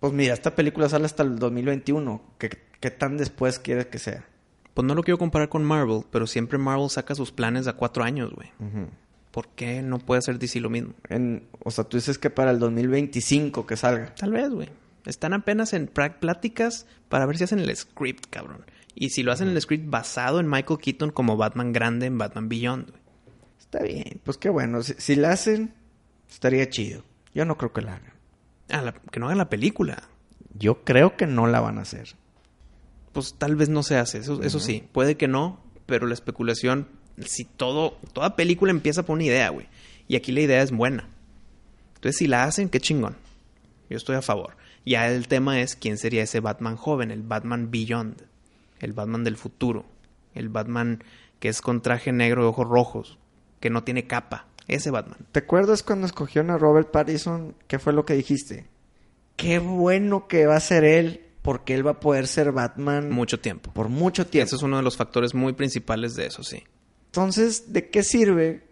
[0.00, 2.20] Pues mira, esta película sale hasta el 2021.
[2.36, 2.50] ¿Qué,
[2.80, 4.24] qué tan después quieres que sea?
[4.74, 8.02] Pues no lo quiero comparar con Marvel, pero siempre Marvel saca sus planes a cuatro
[8.04, 8.50] años, güey.
[9.30, 10.94] ¿Por qué no puede hacer DC lo mismo?
[11.08, 14.14] En, o sea, tú dices que para el 2025 que salga.
[14.14, 14.68] Tal vez, güey.
[15.06, 18.64] Están apenas en pláticas para ver si hacen el script, cabrón.
[18.94, 22.48] Y si lo hacen el script basado en Michael Keaton como Batman grande en Batman
[22.48, 23.02] Beyond, güey.
[23.58, 24.82] Está bien, pues qué bueno.
[24.82, 25.74] Si, si la hacen,
[26.30, 27.02] estaría chido.
[27.34, 28.12] Yo no creo que la hagan.
[28.70, 30.04] Ah, la- que no hagan la película.
[30.56, 32.14] Yo creo que no la van a hacer.
[33.14, 34.84] Pues tal vez no se hace, eso, eso sí.
[34.92, 36.88] Puede que no, pero la especulación,
[37.24, 39.68] si todo, toda película empieza por una idea, güey.
[40.08, 41.08] Y aquí la idea es buena.
[41.94, 43.16] Entonces, si la hacen, qué chingón.
[43.88, 44.56] Yo estoy a favor.
[44.84, 48.26] Ya el tema es quién sería ese Batman joven, el Batman Beyond,
[48.80, 49.86] el Batman del futuro,
[50.34, 51.02] el Batman
[51.38, 53.18] que es con traje negro de ojos rojos,
[53.60, 54.48] que no tiene capa.
[54.66, 55.18] Ese Batman.
[55.30, 57.54] ¿Te acuerdas cuando escogieron a Robert Pattinson?
[57.68, 58.66] ¿Qué fue lo que dijiste?
[59.36, 63.38] Qué bueno que va a ser él, porque él va a poder ser Batman Mucho
[63.38, 63.70] tiempo.
[63.74, 64.46] por mucho tiempo.
[64.46, 66.64] Eso es uno de los factores muy principales de eso, sí.
[67.06, 68.66] Entonces, ¿de qué sirve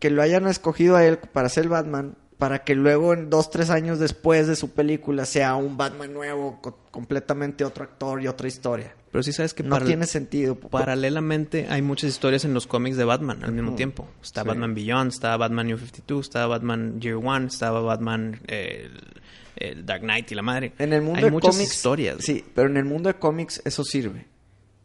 [0.00, 2.16] que lo hayan escogido a él para ser Batman?
[2.36, 6.58] Para que luego, en dos, tres años después de su película, sea un Batman nuevo,
[6.60, 8.94] co- completamente otro actor y otra historia.
[9.12, 10.56] Pero sí sabes que No tiene sentido.
[10.56, 14.08] Paralelamente hay muchas historias en los cómics de Batman al mismo tiempo.
[14.22, 14.48] Está Sí.
[14.48, 18.88] Batman Beyond, está Batman New 52, está Batman Year One, estaba Batman eh,
[19.56, 20.72] el, Dark Knight y la madre.
[20.78, 21.72] En el mundo hay de muchas cómics.
[21.74, 22.16] historias.
[22.20, 24.26] Sí, pero en el mundo de cómics eso sirve.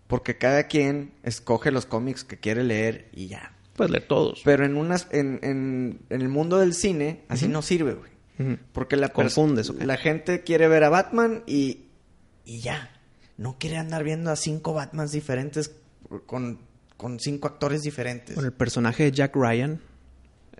[0.07, 3.53] Porque cada quien escoge los cómics que quiere leer y ya.
[3.75, 4.41] Puedes leer todos.
[4.45, 8.11] Pero en unas, en, en, en el mundo del cine, así no sirve, güey.
[8.37, 8.57] Ujú.
[8.71, 9.85] Porque la, Confundes, ¿o qué?
[9.85, 11.85] la gente quiere ver a Batman y,
[12.45, 12.91] y ya.
[13.37, 15.71] No quiere andar viendo a cinco Batmans diferentes
[16.25, 16.59] con,
[16.95, 18.35] con cinco actores diferentes.
[18.35, 19.81] Bueno, el personaje de Jack Ryan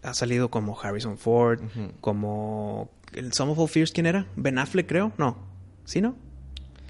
[0.06, 1.60] ha salido como Harrison Ford,
[2.02, 4.28] como el Sum of All Fears, ¿quién era?
[4.36, 5.12] Ben Affleck, creo.
[5.18, 5.38] No.
[5.86, 6.16] ¿Sí, no?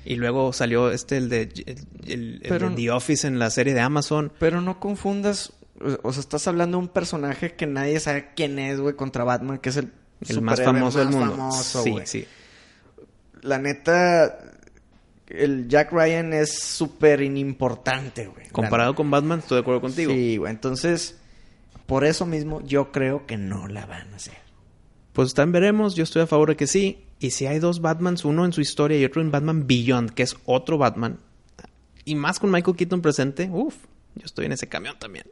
[0.05, 3.49] Y luego salió este, el de, el, el- el Pero- de The Office en la
[3.49, 4.31] serie de Amazon.
[4.39, 5.53] Pero no confundas,
[6.03, 9.57] o sea, estás hablando de un personaje que nadie sabe quién es, güey, contra Batman,
[9.57, 9.91] que es el,
[10.27, 11.31] El más famoso del mundo.
[11.35, 12.27] famoso, sí, sí.
[13.41, 14.37] La neta,
[15.27, 18.47] el Jack Ryan es súper inimportante, güey.
[18.49, 20.11] Comparado con Batman, estoy de acuerdo contigo.
[20.11, 20.51] Sí, güey.
[20.51, 21.17] Entonces,
[21.85, 24.37] por eso mismo, yo creo que no la van a hacer.
[25.13, 27.05] Pues también veremos, yo estoy a favor de que sí.
[27.19, 30.23] Y si hay dos Batmans, uno en su historia y otro en Batman Beyond, que
[30.23, 31.19] es otro Batman,
[32.03, 33.75] y más con Michael Keaton presente, uff,
[34.13, 35.25] yo estoy en ese camión también.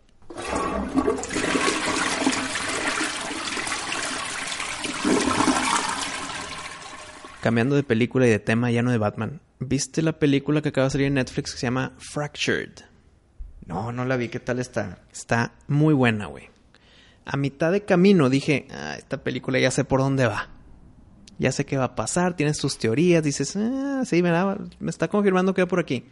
[7.41, 9.41] Cambiando de película y de tema, ya no de Batman.
[9.59, 12.92] ¿Viste la película que acaba de salir en Netflix que se llama Fractured?
[13.65, 14.29] No, no la vi.
[14.29, 14.99] ¿Qué tal está?
[15.11, 16.49] Está muy buena, güey.
[17.25, 20.49] A mitad de camino dije, ah, esta película ya sé por dónde va.
[21.39, 24.89] Ya sé qué va a pasar, tienes tus teorías, dices, ah, sí, me, da- me
[24.89, 26.05] está confirmando que va por aquí.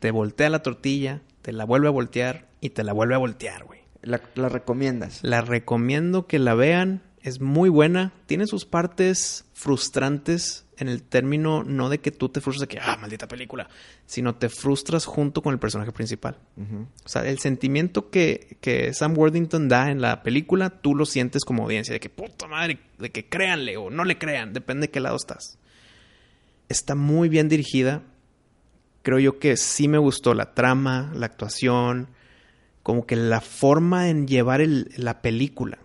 [0.00, 3.64] Te voltea la tortilla, te la vuelve a voltear y te la vuelve a voltear,
[3.64, 3.80] güey.
[4.02, 5.20] La, la recomiendas.
[5.22, 11.62] La recomiendo que la vean, es muy buena, tiene sus partes frustrantes en el término
[11.64, 13.68] no de que tú te frustras de que, ah, maldita película,
[14.06, 16.38] sino te frustras junto con el personaje principal.
[16.56, 16.86] Ujú.
[17.04, 21.44] O sea, el sentimiento que, que Sam Worthington da en la película, tú lo sientes
[21.44, 24.90] como audiencia, de que puta madre, de que créanle o no le crean, depende de
[24.90, 25.58] qué lado estás.
[26.68, 28.02] Está muy bien dirigida.
[29.02, 32.08] Creo yo que sí me gustó la trama, la actuación,
[32.82, 35.78] como que la forma en llevar el- la película.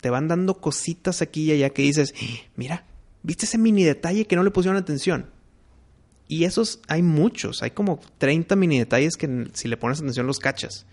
[0.00, 2.84] Te van dando cositas aquí y allá que dices, "Eh, mira,
[3.22, 5.30] ¿viste ese mini detalle que no le pusieron atención?
[6.28, 10.38] Y esos hay muchos, hay como 30 mini detalles que si le pones atención los
[10.38, 10.86] cachas.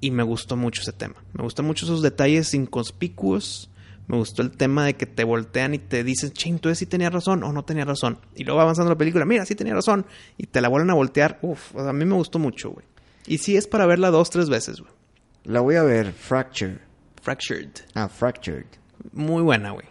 [0.00, 1.16] Y me gustó mucho ese tema.
[1.32, 3.70] Me gustan mucho esos detalles inconspicuos.
[4.06, 7.08] Me gustó el tema de que te voltean y te dicen, che, entonces sí tenía
[7.08, 8.18] razón o no tenía razón.
[8.34, 10.04] Y luego va avanzando la película, mira, sí tenía razón.
[10.36, 11.38] Y te la vuelven a voltear.
[11.42, 12.84] Uf, a mí me gustó mucho, güey.
[13.26, 14.92] Y sí es para verla dos, tres veces, güey.
[15.44, 16.12] La voy a ver.
[16.12, 16.78] Fracture.
[17.22, 17.70] Fractured.
[17.94, 18.66] Ah, Fractured.
[19.12, 19.86] Muy buena, güey.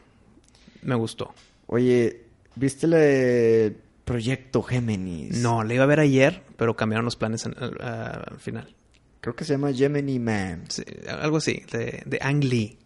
[0.83, 1.33] Me gustó.
[1.67, 2.21] Oye,
[2.55, 3.75] ¿viste la de
[4.05, 5.37] Proyecto Géminis?
[5.41, 8.75] No, la iba a ver ayer, pero cambiaron los planes en- al- final.
[9.21, 10.65] Creo que se llama Gemini Man.
[10.69, 12.77] Sí, algo así, de, de Ang Lee.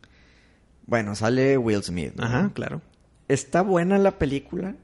[0.86, 2.14] Bueno, sale Will Smith.
[2.16, 2.26] ¿no?
[2.26, 2.82] Ajá, claro.
[3.28, 4.76] Está buena la película.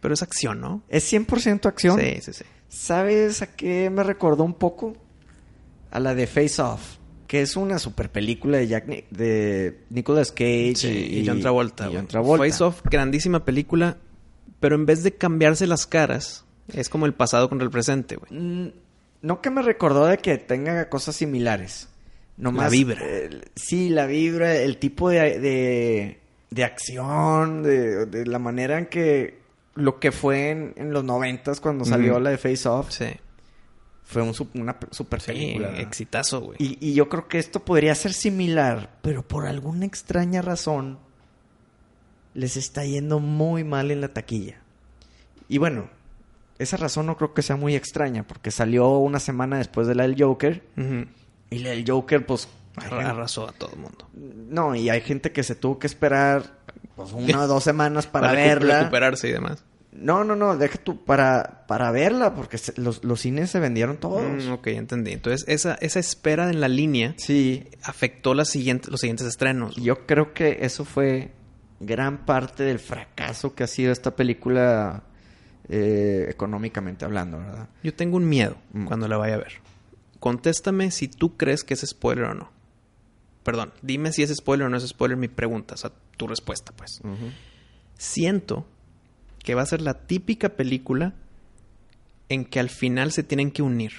[0.00, 0.82] Pero es acción, ¿no?
[0.88, 2.00] Es 100% acción.
[2.00, 2.44] Sí, sí, sí.
[2.68, 4.96] ¿Sabes a qué me recordó un poco?
[5.92, 6.96] A la de Face Off.
[7.26, 11.88] Que es una super película de Jack Ni- de Nicolas Cage Sí, y, John Travolta.
[11.90, 11.94] y.
[11.96, 12.44] John Travolta.
[12.44, 13.96] Face Off, grandísima película,
[14.60, 18.32] pero en vez de cambiarse las caras, es como el pasado contra el presente, güey.
[18.32, 18.72] Mm,
[19.22, 21.88] No que me recordó de que tenga cosas similares.
[22.36, 23.00] Nomás, La vibra.
[23.02, 26.18] eh, sí, la vibra, el tipo de, de,
[26.50, 29.38] de acción, de, de la manera en que
[29.74, 32.90] lo que fue en, en los noventas cuando salió la de Face Off.
[32.90, 33.06] Sí.
[34.12, 35.78] Fue un, una pe- super película.
[35.80, 36.56] exitazo, güey.
[36.60, 40.98] Y, y yo creo que esto podría ser similar, pero por alguna extraña razón
[42.34, 44.60] les está yendo muy mal en la taquilla.
[45.48, 45.90] Y bueno,
[46.58, 50.04] esa razón no creo que sea muy extraña, porque salió una semana después de la
[50.04, 50.62] del Joker,
[51.50, 52.48] y la del Joker, pues...
[52.74, 54.08] Arrasó a todo el mundo.
[54.14, 56.58] No, y hay gente que se tuvo que esperar
[56.96, 58.78] pues, una o dos semanas para, recu- verla.
[58.78, 59.62] recuperarse y demás.
[59.92, 63.98] No, no, no, deja tú para, para verla, porque se- los, los cines se vendieron
[63.98, 64.22] todos.
[64.46, 65.12] Mm, ok, entendí.
[65.12, 69.76] Entonces, esa, esa espera en la línea Sí, afectó las siguientes, los siguientes estrenos.
[69.76, 71.32] yo creo que eso fue
[71.80, 75.02] gran parte del fracaso que ha sido esta película
[75.68, 77.68] eh, económicamente hablando, ¿verdad?
[77.82, 78.86] Yo tengo un miedo Mm.
[78.86, 79.52] cuando la vaya a ver.
[80.20, 82.50] Contéstame si tú crees que es spoiler o no.
[83.42, 86.72] Perdón, dime si es spoiler o no es spoiler mi pregunta, o sea, tu respuesta,
[86.76, 87.00] pues.
[87.98, 88.66] Siento
[89.42, 91.14] que va a ser la típica película
[92.28, 93.92] en que al final se tienen que unir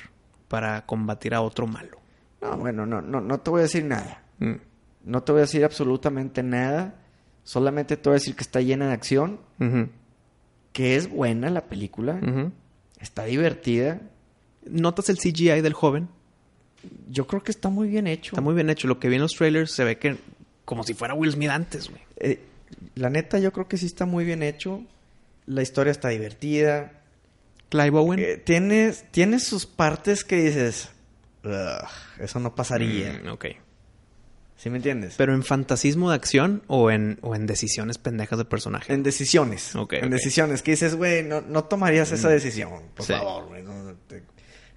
[0.48, 2.00] para combatir a otro malo.
[2.42, 4.24] No, bueno, no, no, no te voy a decir nada.
[4.40, 4.56] Mm.
[5.06, 6.96] No te voy a decir absolutamente nada.
[7.44, 9.40] Solamente te voy a decir que está llena de acción,
[10.72, 12.20] que es buena la película,
[13.00, 14.02] está divertida.
[14.66, 16.08] ¿Notas el CGI del joven?
[17.10, 18.36] Yo creo que está muy bien hecho.
[18.36, 18.88] Está muy bien hecho.
[18.88, 20.18] Lo que vi en los trailers se ve que
[20.64, 22.02] como si fuera Will Smith antes, güey.
[22.18, 22.40] Eh,
[22.96, 24.84] la neta, yo creo que sí está muy bien hecho.
[25.46, 26.92] La historia está divertida.
[27.70, 28.20] Clive Owen.
[28.20, 30.90] Eh, tiene, tiene sus partes que dices,
[31.44, 31.88] "Ugh,
[32.20, 33.20] eso no pasaría.
[33.24, 33.46] Mm, ok.
[34.56, 35.16] ¿Sí me entiendes?
[35.18, 38.94] ¿Pero en fantasismo de acción o en, o en decisiones pendejas de personaje?
[38.94, 39.76] en decisiones.
[39.76, 42.70] Ok, en decisiones que dices, güey, no, no tomarías esa decisión.
[42.96, 43.14] Por Sí.
[43.14, 43.64] favor, güey.
[43.64, 44.24] no, no te-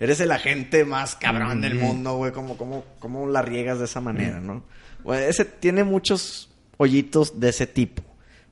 [0.01, 1.81] Eres el agente más cabrón del Mm.
[1.81, 2.33] mundo, güey.
[2.33, 4.65] ¿Cómo, cómo, ¿Cómo la riegas de esa manera, no?
[5.05, 8.03] Güey, ese tiene muchos hoyitos de ese tipo.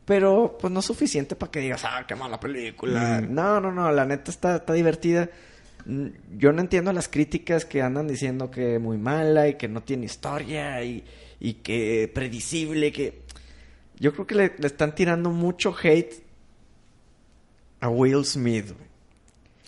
[0.07, 3.21] Pero, pues, no es suficiente para que digas, ah, qué mala película.
[3.23, 3.35] Mm.
[3.35, 3.91] No, no, no.
[3.91, 5.31] La neta está, está divertida.
[5.87, 9.83] Mm, Yo no entiendo las críticas que andan diciendo que muy mala y que no
[9.83, 11.05] tiene historia y,
[11.41, 13.23] y que predecible, que...
[13.99, 16.23] Yo creo que le, le están tirando mucho hate
[17.81, 18.73] a Will Smith.
[18.73, 18.89] güey.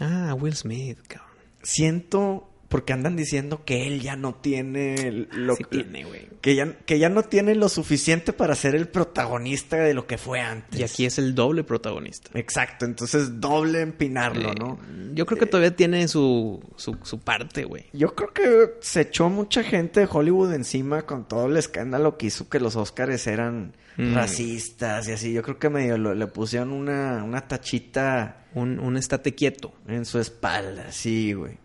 [0.01, 1.30] Ah, Will Smith, cabrón.
[1.62, 6.28] Siento porque andan diciendo que él ya no tiene lo Sí tiene, güey.
[6.42, 10.18] que ya que ya no tiene lo suficiente para ser el protagonista de lo que
[10.18, 10.78] fue antes.
[10.78, 12.30] Y aquí es el doble protagonista.
[12.34, 14.78] Exacto, entonces doble empinarlo, Eh, ¿no?
[15.14, 17.86] Yo creo que todavía tiene su, su, su parte, güey.
[17.94, 22.26] Yo creo que se echó mucha gente de Hollywood encima con todo el escándalo que
[22.26, 24.14] hizo que los Oscars eran Mm.
[24.14, 25.32] racistas y así.
[25.32, 29.72] Yo creo que medio lo- le pusieron una, una tachita Un, un estate quieto.
[29.88, 31.56] en su espalda, sí, güey.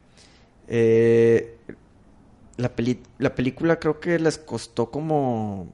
[0.67, 1.57] Eh,
[2.57, 5.73] la, peli- la película creo que les costó como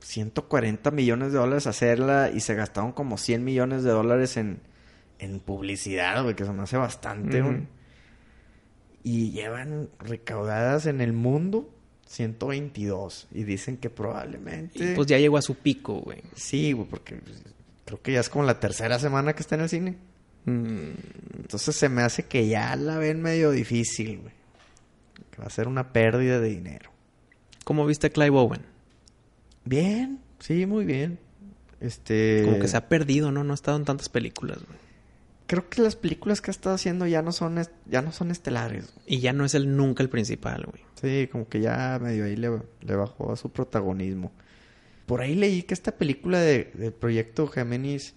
[0.00, 4.60] 140 millones de dólares hacerla y se gastaron como 100 millones de dólares en,
[5.18, 7.40] en publicidad, güey, que se me hace bastante.
[9.02, 11.70] Y llevan recaudadas en el mundo
[12.06, 14.92] 122 y dicen que probablemente...
[14.92, 16.22] Y pues ya llegó a su pico, güey.
[16.34, 17.42] Sí, güey, porque pues,
[17.84, 19.96] creo que ya es como la tercera semana que está en el cine.
[20.48, 20.94] Mm,
[21.42, 24.32] Entonces se me hace que ya la ven medio difícil, güey.
[25.30, 26.90] Que va a ser una pérdida de dinero.
[27.64, 28.62] ¿Cómo viste a Clive Owen?
[29.64, 31.18] Bien, sí, muy bien.
[31.80, 32.42] Este.
[32.44, 33.44] Como que se ha perdido, ¿no?
[33.44, 34.78] No ha estado en tantas películas, güey.
[35.46, 38.92] Creo que las películas que ha estado haciendo ya no son, ya no son estelares.
[38.92, 39.04] güey.
[39.06, 40.82] Y ya no es el nunca el principal, güey.
[41.00, 42.50] Sí, como que ya medio ahí le,
[42.82, 44.30] le bajó a su protagonismo.
[45.06, 48.14] Por ahí leí que esta película de, del proyecto Géminis,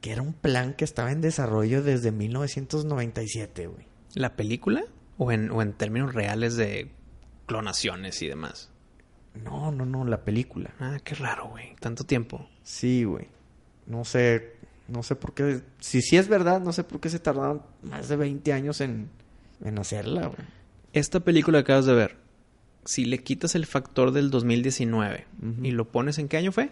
[0.00, 3.86] que era un plan que estaba en desarrollo desde 1997, güey.
[4.14, 4.84] ¿La película?
[5.16, 6.90] ¿O en, o en términos reales de
[7.46, 8.70] clonaciones y demás?
[9.34, 10.70] No, no, no, la película.
[10.80, 11.74] Ah, qué raro, güey.
[11.80, 12.48] Tanto tiempo.
[12.62, 13.28] Sí, güey.
[13.86, 14.56] No sé,
[14.88, 15.62] no sé por qué.
[15.80, 19.08] Si sí es verdad, no sé por qué se tardaron más de 20 años en,
[19.64, 20.38] en hacerla, güey.
[20.92, 22.16] Esta película que acabas de ver,
[22.84, 25.64] si le quitas el factor del 2019 Ujú.
[25.64, 26.70] y lo pones en qué año fue?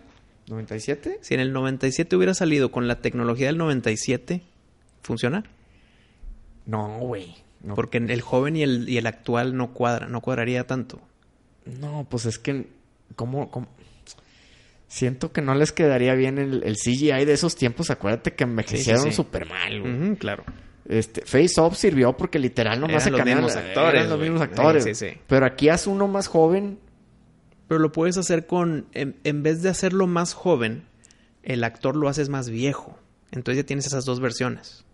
[0.49, 1.19] ¿97?
[1.23, 4.43] Si en el 97 hubiera salido con la tecnología del 97,
[5.03, 5.45] ¿funciona?
[6.67, 7.35] No, güey.
[7.63, 11.01] No, Porque el joven y el, y el actual no cuadra, no cuadraría tanto.
[11.65, 12.67] no, pues es que.
[13.17, 13.69] ¿Cómo, cómo?
[14.89, 17.91] Siento que no les quedaría bien el, el CGI de esos tiempos.
[17.91, 19.17] Acuérdate que envejecieron Sí, sí, sí.
[19.17, 20.17] súper mal, güey.
[20.17, 20.45] Claro.
[20.89, 24.41] Este, Face Off sirvió porque literal nomás Eran se los mismos actores, eran los mismos
[24.43, 25.05] actores.
[25.27, 26.79] Pero aquí haz uno más joven.
[27.69, 30.85] Pero lo puedes hacer con, en, en vez de hacerlo más joven,
[31.43, 32.99] el actor lo haces más viejo.
[33.33, 34.85] Entonces ya tienes esas dos versiones.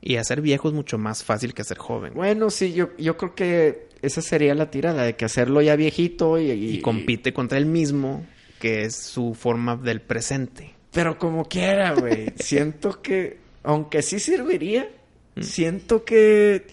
[0.00, 2.12] Y hacer viejo es mucho más fácil que hacer joven.
[2.14, 6.38] Bueno, sí, yo, yo creo que esa sería la tirada, de que hacerlo ya viejito
[6.38, 6.50] y...
[6.52, 8.24] y compite contra él mismo,
[8.60, 10.74] que es su forma del presente.
[10.92, 12.32] Pero como quiera, güey.
[12.36, 14.88] siento que, aunque sí serviría,
[15.36, 15.42] Mm.
[15.42, 16.66] siento que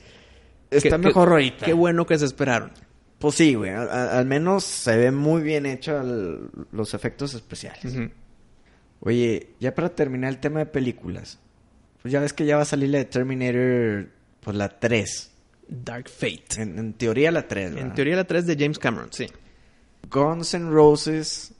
[0.71, 1.65] está mejor qué- ahorita.
[1.67, 2.71] Qué bueno que se esperaron.
[3.19, 3.71] Pues sí, güey.
[3.71, 7.95] al menos se ve muy bien hecho el- los efectos especiales.
[8.99, 11.39] Oye, ya para terminar el tema de películas.
[12.01, 14.09] Pues ya ves que ya va a salir la de Terminator,
[14.41, 15.31] pues la 3.
[15.67, 16.61] Dark Fate.
[16.61, 17.93] En, en teoría la 3, En ¿verdad?
[17.95, 19.27] teoría la 3 de James Cameron, sí.
[20.11, 21.53] Guns N' Roses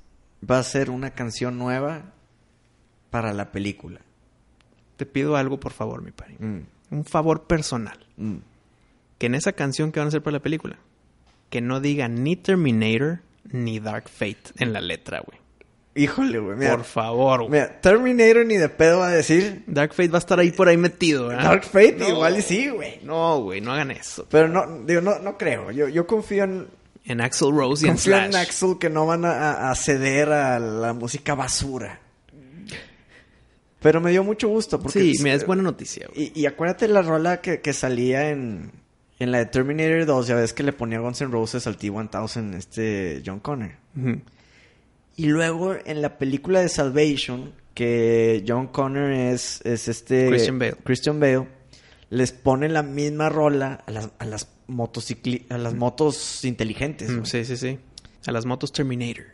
[0.48, 2.14] va a ser una canción nueva
[3.10, 4.02] para la película.
[4.98, 6.36] Te pido algo, por favor, mi pari.
[6.40, 6.60] Mm,
[6.92, 7.98] Un favor personal.
[8.18, 8.36] mm.
[9.18, 10.78] Que en esa canción que van a hacer para la película,
[11.50, 13.20] que no diga ni Terminator
[13.52, 15.40] ni Dark Fate en la letra, güey.
[15.98, 16.58] Híjole, güey.
[16.58, 17.52] Mira, Por favor, güey.
[17.52, 19.64] mira, Terminator ni de pedo va a decir.
[19.66, 21.44] Dark Fate va a estar ahí por ahí metido, ¿verdad?
[21.46, 22.10] Dark Fate No.
[22.10, 23.00] igual y sí, güey.
[23.04, 24.28] No, güey, no hagan eso.
[24.30, 25.72] Pero no, digo, no, no creo.
[25.72, 26.68] Yo, yo confío en,
[27.06, 28.26] En Axel Rose y en confío Slash.
[28.30, 32.02] en Axel que no van a, ceder a la música basura.
[33.80, 35.00] Pero me dio mucho gusto porque...
[35.00, 36.32] Sí, mira, es buena noticia, güey.
[36.36, 38.72] Y, y acuérdate la rola que, que salía en,
[39.20, 42.56] en la de Terminator 2, ya ves que le ponía Guns N' Roses al T-1000
[42.56, 43.72] este John Connor.
[43.98, 44.22] Ujú.
[45.18, 50.28] Y luego en la película de Salvation, que John Connor es, es este...
[50.28, 50.76] Christian Bale.
[50.84, 51.48] Christian Bale,
[52.10, 57.10] les pone la misma rola a las, a las, motocicli- a las motos inteligentes.
[57.10, 57.26] Mm, güey.
[57.26, 57.80] Sí, sí, sí.
[58.28, 59.26] A las motos Terminator.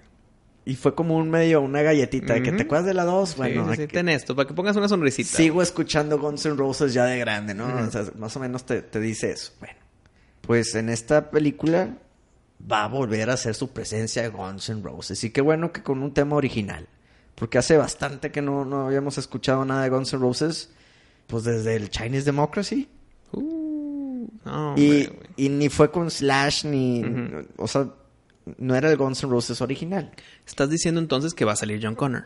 [0.64, 3.64] Y fue como un medio, una galletita, de que te acuerdas de la 2, bueno,
[3.66, 5.36] sí, sí, sí, aquí- ten esto, para que pongas una sonrisita.
[5.38, 7.66] sigo escuchando Guns N' Roses ya de grande, ¿no?
[7.66, 9.54] O sea, más o menos te, te dice eso.
[9.60, 9.76] Bueno,
[10.42, 11.98] pues en esta película
[12.72, 15.24] va a volver a hacer su presencia de Guns N' Roses.
[15.24, 16.88] Y qué bueno que con un tema original.
[17.34, 20.70] Porque hace bastante que no, no habíamos escuchado nada de Guns N' Roses.
[21.26, 22.88] Pues desde el Chinese Democracy.
[23.32, 27.04] Uh, no, y, hombre, y ni fue con Slash ni...
[27.58, 27.88] O sea,
[28.58, 30.12] no era el Guns N' Roses original.
[30.46, 32.26] Estás diciendo entonces que va a salir John Connor.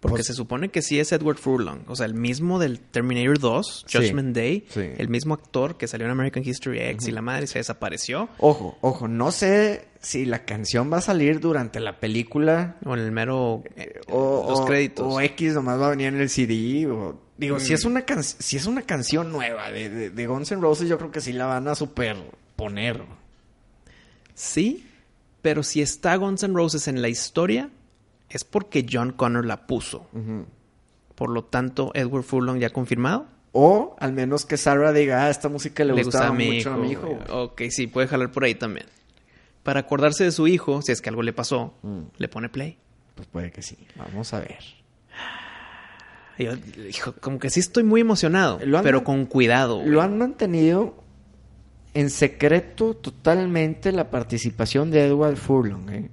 [0.00, 1.82] Porque Pues- se supone que sí es Edward Furlong.
[1.86, 4.66] O sea, el mismo del Terminator 2, Sí, Judgment Day.
[4.68, 4.80] sí.
[4.98, 8.28] El mismo actor que salió en American History X y la madre se desapareció.
[8.38, 13.00] Ojo, ojo, no sé si la canción va a salir durante la película O en
[13.00, 13.62] el mero...
[13.76, 15.06] eh, o, los o- créditos.
[15.06, 17.74] o X nomás va a venir en el CD o digo si Mm.
[17.74, 20.98] es una can- si es una canción nueva de, de, de Guns N' Roses yo
[20.98, 22.16] creo que sí la van a super
[22.56, 23.00] poner
[24.34, 24.86] Sí,
[25.42, 27.68] pero si está Guns N' Roses en la historia,
[28.30, 30.06] es porque John Connor la puso.
[31.14, 33.26] Por lo tanto, Edward Furlong ya confirmado.
[33.52, 36.56] o al menos que Sarah diga ah, esta música le, Le gustaba gusta a mucho
[36.58, 36.70] hijo.
[36.70, 37.18] a mi hijo güey.
[37.30, 38.86] Ok, sí, puede jalar por ahí también.
[39.62, 42.00] Para acordarse de su hijo, si es que algo le pasó, Mm.
[42.16, 42.78] le pone play.
[43.14, 44.58] pues puede que sí vamos a ver
[46.38, 46.52] yo,
[46.88, 49.76] hijo, como que sí estoy muy emocionado, pero con cuidado.
[49.76, 49.88] güey.
[49.90, 50.94] lo han mantenido
[51.94, 56.10] en secreto totalmente la participación de Edward Furlong ¿eh?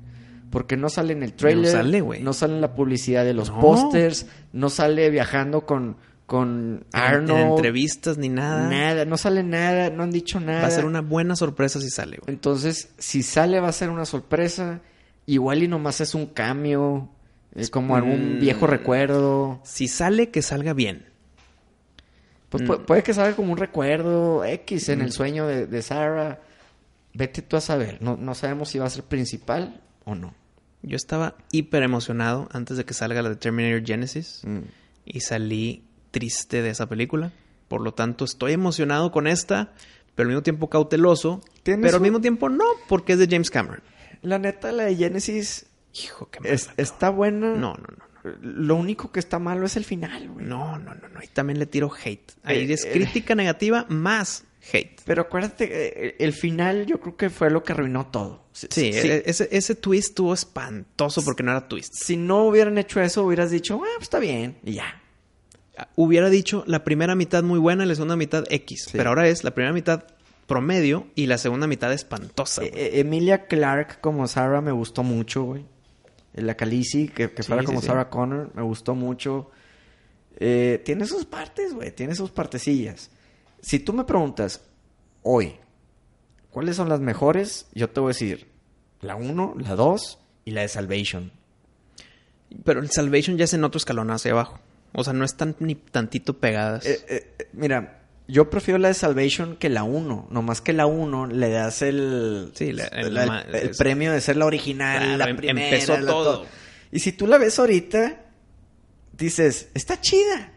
[0.51, 2.21] porque no sale en el trailer No sale, güey.
[2.23, 3.59] no sale en la publicidad de los No.
[3.61, 8.69] pósters no sale viajando con con En- Arnold En entrevistas ni nada.
[8.69, 10.61] Nada, no sale nada, no han dicho nada.
[10.61, 12.31] Va a ser una buena sorpresa si sale, güey.
[12.31, 14.79] Entonces, si sale va a ser una sorpresa.
[15.25, 17.09] Igual y nomás es un cambio.
[17.55, 18.39] Es como algún Mm.
[18.41, 19.59] viejo recuerdo.
[19.63, 21.07] Si sale, que salga bien.
[22.49, 22.67] Pues Mm.
[22.67, 26.41] pu- puede que salga como un recuerdo X en el sueño de, de Sarah.
[27.13, 28.01] Vete tú a saber.
[28.01, 30.33] No, no sabemos si va a ser principal o no.
[30.81, 34.59] Yo estaba hiper emocionado antes de que salga la de Terminator Genesis Mm.
[35.05, 37.31] y salí triste de esa película.
[37.67, 39.73] Por lo tanto, estoy emocionado con esta,
[40.15, 41.41] pero al mismo tiempo cauteloso.
[41.63, 43.81] ¿Tienes Pero al mismo tiempo no, porque es de James Cameron.
[44.21, 47.49] La neta, la de Genesis Hijo, qué es- está buena.
[47.55, 48.08] No, no, no.
[48.41, 50.45] Lo único que está malo es el final, güey.
[50.45, 51.23] No, no, no, no.
[51.23, 52.31] Y también le tiro hate.
[52.43, 52.91] Ahí Eh, es eh.
[52.91, 54.43] crítica negativa más
[54.73, 55.01] hate.
[55.05, 55.69] Pero acuérdate,
[56.09, 58.43] eh, el final yo creo que fue lo que arruinó todo.
[58.51, 61.93] Sí, si- e- ese, ese twist estuvo espantoso porque no era twist.
[61.93, 65.01] si no hubieran hecho eso, hubieras dicho, ah, pues está bien, y ya.
[65.95, 68.83] Hubiera dicho la primera mitad muy buena y la segunda mitad X.
[68.91, 68.97] Sí.
[68.97, 70.03] Pero ahora es la primera mitad
[70.45, 72.61] promedio y la segunda mitad espantosa.
[72.63, 72.73] Güey.
[72.75, 75.65] eh, Emilia Clark como Sarah me gustó mucho, güey.
[76.33, 77.87] La Khaleesi, que, que Sí, fuera como sí.
[77.87, 79.51] Sarah Connor, me gustó mucho.
[80.37, 83.09] Eh, tiene sus partes, güey, tiene sus partecillas.
[83.61, 84.61] Si tú me preguntas,
[85.23, 85.55] hoy,
[86.51, 87.67] ¿cuáles son las mejores?
[87.73, 88.47] Yo te voy a decir,
[89.01, 91.31] la 1, la 2 y la de Salvation.
[92.63, 94.59] Pero el Salvation ya es en otro escalón hacia abajo.
[94.93, 96.85] O sea, no están ni tantito pegadas.
[96.85, 97.98] Eh, eh, mira,
[98.31, 100.27] yo prefiero la de Salvation que la 1.
[100.29, 103.77] Nomás que la 1 le das el, Sí, la- el- la- el- ma- el es-
[103.77, 105.67] premio de ser la original, Claro, la em- primera.
[105.69, 106.45] empezó la todo.
[106.91, 108.21] Y si tú la ves ahorita,
[109.13, 110.53] dices, está chida.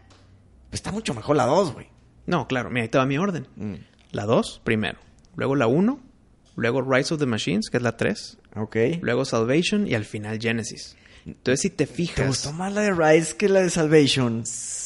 [0.69, 1.87] Pues está mucho mejor la 2, güey.
[2.25, 3.47] No, claro, mira, ahí te va mi orden.
[4.11, 4.99] La 2, primero.
[5.35, 5.99] Luego la 1.
[6.55, 8.37] Luego Rise of the Machines, que es la 3.
[8.55, 8.75] Ok.
[9.01, 10.95] Luego Salvation y al final Genesis.
[11.25, 12.15] Entonces, si te fijas.
[12.17, 14.43] ¿Te gustó más la de Rise que la de Salvation?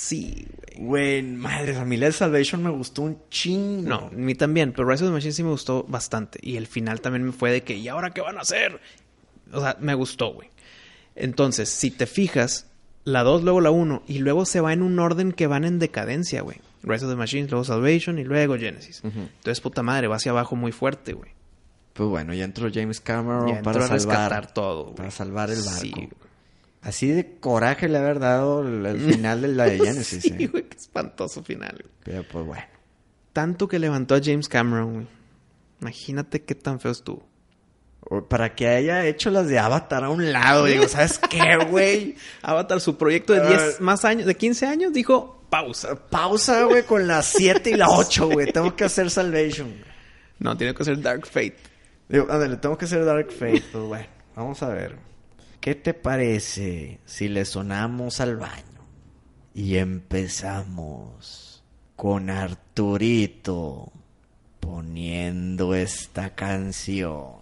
[0.08, 0.48] Sí,
[0.78, 0.88] güey.
[0.88, 3.90] Güey, madre, a mí la de Salvation me gustó un chingo.
[3.90, 6.40] No, a mí también, pero Rise of the Machine sí me gustó bastante.
[6.42, 8.80] Y el final también me fue de que, ¿y ahora qué van a hacer?
[9.52, 10.50] O sea, me gustó, güey.
[11.16, 12.68] Entonces, si te fijas,
[13.04, 15.80] la 2, luego la 1, y luego se va en un orden que van en
[15.80, 16.58] decadencia, güey.
[16.84, 19.02] Rise of the Machines, luego Salvation y luego Genesis.
[19.04, 21.32] Entonces, puta madre, va hacia abajo muy fuerte, güey.
[21.94, 24.96] Pues bueno, ya entró James Cameron Ya entró para a salvar, rescatar todo, güey.
[24.96, 25.80] para salvar el barco.
[25.82, 26.10] Sí.
[26.82, 30.24] Así de coraje le haber dado el, el final de la de Genesis.
[30.24, 30.48] Sí, eh.
[30.48, 31.94] güey, qué espantoso final, güey.
[32.04, 32.64] Pero pues bueno.
[33.34, 35.08] Tanto que levantó a James Cameron, güey.
[35.82, 37.28] Imagínate qué tan feo estuvo.
[38.30, 40.66] Para que haya hecho las de Avatar a un lado.
[40.66, 42.16] Digo, ¿sabes qué, güey?
[42.42, 45.96] Avatar, su proyecto de 10 más años, de 15 años, dijo pausa.
[46.10, 48.52] Pausa, güey, con la 7 y la 8, güey.
[48.54, 49.74] Tengo que hacer Salvation.
[50.40, 51.58] No, tiene que ser Dark Fate.
[52.08, 53.64] Digo, ándale, tengo que hacer Dark Fate.
[53.72, 54.96] Pues bueno, vamos a ver.
[55.68, 58.88] ¿Qué te parece si le sonamos al baño?
[59.54, 61.62] Y empezamos
[61.98, 63.92] con Arturito
[64.62, 67.42] poniendo esta canción.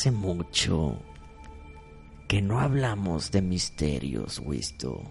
[0.00, 0.96] Hace mucho
[2.26, 5.02] que no hablamos de misterios, Wisto.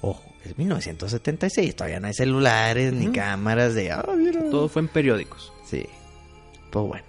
[0.00, 3.90] Ojo, es 1976, todavía no hay celulares ni cámaras de...
[3.90, 4.48] "Ah, mira".
[4.48, 5.52] Todo fue en periódicos.
[5.64, 5.86] Sí.
[6.70, 7.06] Pues bueno.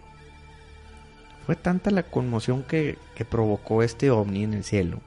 [1.45, 5.01] Fue tanta la conmoción que, que provocó este ovni en el cielo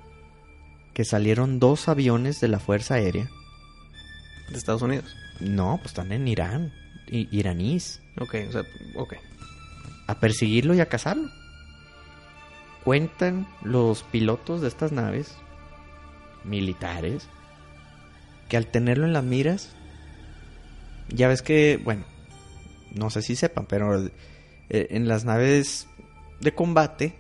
[0.92, 3.28] que salieron dos aviones de la Fuerza Aérea.
[4.48, 5.16] De Estados Unidos.
[5.40, 6.72] No, pues están en Irán,
[7.10, 8.62] i- iraníes, Ok, o sea,
[8.94, 9.14] ok.
[10.06, 11.28] a perseguirlo y a cazarlo.
[12.84, 15.34] Cuentan los pilotos de estas naves
[16.44, 17.26] militares
[18.48, 19.70] que al tenerlo en las miras,
[21.08, 22.04] ya ves que, bueno,
[22.94, 24.10] no sé si sepan, pero eh,
[24.90, 25.88] en las naves
[26.40, 27.14] de combate,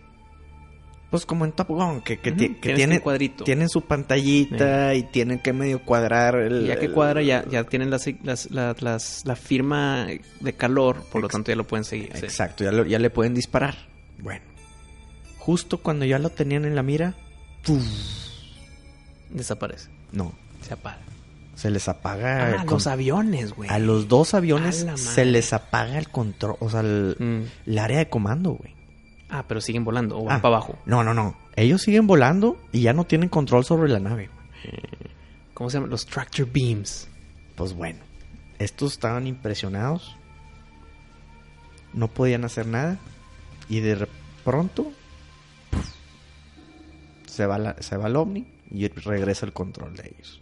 [1.14, 3.44] pues como en Top Gun, que, que, tienes tienen, tu cuadrito.
[3.44, 6.66] tienen su pantallita y tienen que medio cuadrar el...
[6.66, 10.06] Ya que cuadra, ya, ya tienen las, las, la- las- la firma
[10.40, 12.10] de calor, por lo tanto ya lo pueden seguir.
[12.14, 12.24] sí.
[12.24, 13.76] Exacto, ya, lo- ya le pueden disparar.
[14.18, 14.42] Bueno,
[15.38, 17.14] justo cuando ya lo tenían en la mira.
[19.30, 19.88] Desaparece.
[20.12, 20.98] no, Se apaga.
[21.54, 23.68] se les apaga Ah, con- los aviones, güey.
[23.70, 27.70] a los dos aviones A se les apaga el control, o sea, el, Mm.
[27.70, 28.74] el área de comando, güey.
[29.36, 30.78] Ah, pero siguen volando o van Ah, para abajo.
[30.86, 31.36] No, no, no.
[31.56, 34.30] Ellos siguen volando y ya no tienen control sobre la nave.
[35.54, 35.90] ¿Cómo se llaman?
[35.90, 37.08] Los tractor beams.
[37.56, 37.98] Pues bueno,
[38.60, 40.16] estos estaban impresionados.
[41.92, 42.98] No podían hacer nada.
[43.68, 44.06] Y de
[44.44, 44.92] pronto
[47.26, 50.40] se va, la- se va el ovni y regresa el control de ellos.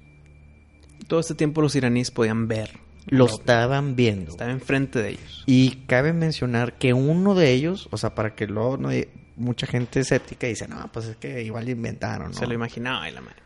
[1.08, 2.78] Todo este tiempo los iraníes podían ver.
[3.06, 4.30] Lo estaban viendo.
[4.30, 5.42] Estaba enfrente de ellos.
[5.46, 9.66] Y cabe mencionar que uno de ellos, o sea, para que luego no hay- mucha
[9.66, 12.38] gente escéptica dice, no, pues es que igual inventaron, ¿no?
[12.38, 13.42] Se lo imaginaba y la madre.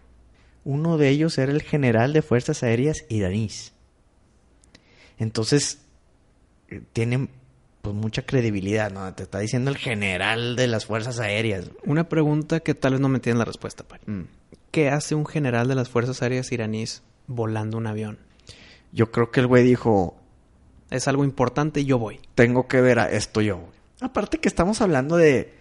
[0.65, 3.73] Uno de ellos era el general de Fuerzas Aéreas iraníes.
[5.19, 5.79] Entonces,
[6.69, 7.31] eh, tienen
[7.83, 9.15] pues mucha credibilidad, ¿no?
[9.15, 11.71] Te está diciendo el general de las Fuerzas Aéreas.
[11.85, 14.03] Una pregunta que tal vez no me tienen la respuesta, Pari.
[14.07, 14.23] Mm.
[14.73, 18.19] ¿Qué hace un general de las Fuerzas Aéreas iraníes volando un avión?
[18.97, 20.17] Yo creo que el güey dijo,
[20.91, 22.19] Es algo importante, yo voy.
[22.35, 23.61] tengo que ver a esto yo.
[24.01, 25.55] Aparte que estamos hablando de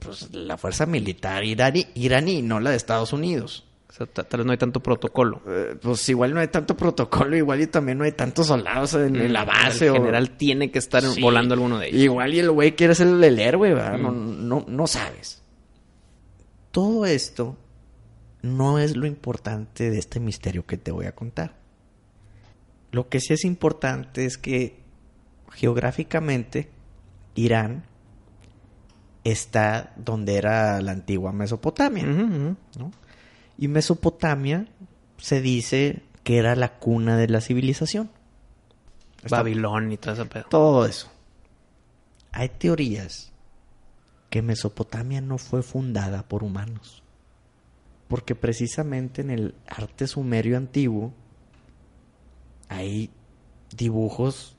[0.00, 3.64] pues, la fuerza militar iraní, iraní, no la de Estados Unidos.
[3.88, 5.42] O sea, ta- tal vez no hay tanto protocolo.
[5.48, 9.16] Eh, pues igual no hay tanto protocolo, igual y también no hay tantos soldados en,
[9.16, 9.86] en la base.
[9.86, 11.20] El o- general tiene que estar Sí.
[11.20, 12.00] volando alguno de ellos.
[12.02, 13.98] Igual y el güey quiere ser el héroe, ¿verdad?
[13.98, 15.42] No, no, no sabes.
[16.72, 17.56] Todo esto
[18.42, 21.55] no es lo importante de este misterio que te voy a contar.
[22.96, 24.80] Lo que sí es importante es que
[25.52, 26.70] geográficamente
[27.34, 27.84] Irán
[29.22, 32.04] está donde era la antigua Mesopotamia.
[32.06, 32.56] ¿no?
[33.58, 34.66] Y Mesopotamia
[35.18, 38.08] se dice que era la cuna de la civilización.
[39.22, 40.44] Está- Babilón y todo ese pedo.
[40.48, 41.10] todo eso.
[42.32, 43.30] Hay teorías
[44.30, 47.02] que Mesopotamia no fue fundada por humanos.
[48.08, 51.12] Porque precisamente en el arte sumerio antiguo
[52.68, 53.10] hay
[53.76, 54.56] dibujos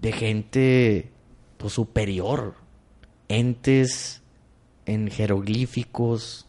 [0.00, 1.12] de gente
[1.56, 2.54] pues, superior,
[3.28, 4.22] entes
[4.86, 6.46] en jeroglíficos,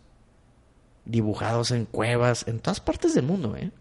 [1.06, 3.72] dibujados en cuevas, en todas partes del mundo, ¿eh?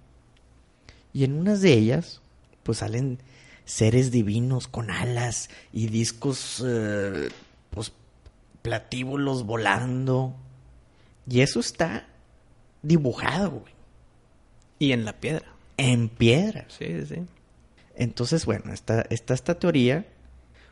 [1.13, 2.21] Y en unas de ellas,
[2.63, 3.19] pues salen
[3.65, 7.29] seres divinos con alas y discos, eh,
[7.71, 7.93] pues,
[8.63, 10.35] platíbulos volando.
[11.29, 12.07] Y eso está
[12.83, 13.75] dibujado, güey,
[14.79, 15.58] Y en la piedra.
[15.79, 16.66] En piedra.
[16.68, 17.24] Sí, sí.
[17.97, 20.07] Entonces, bueno, está, está esta teoría,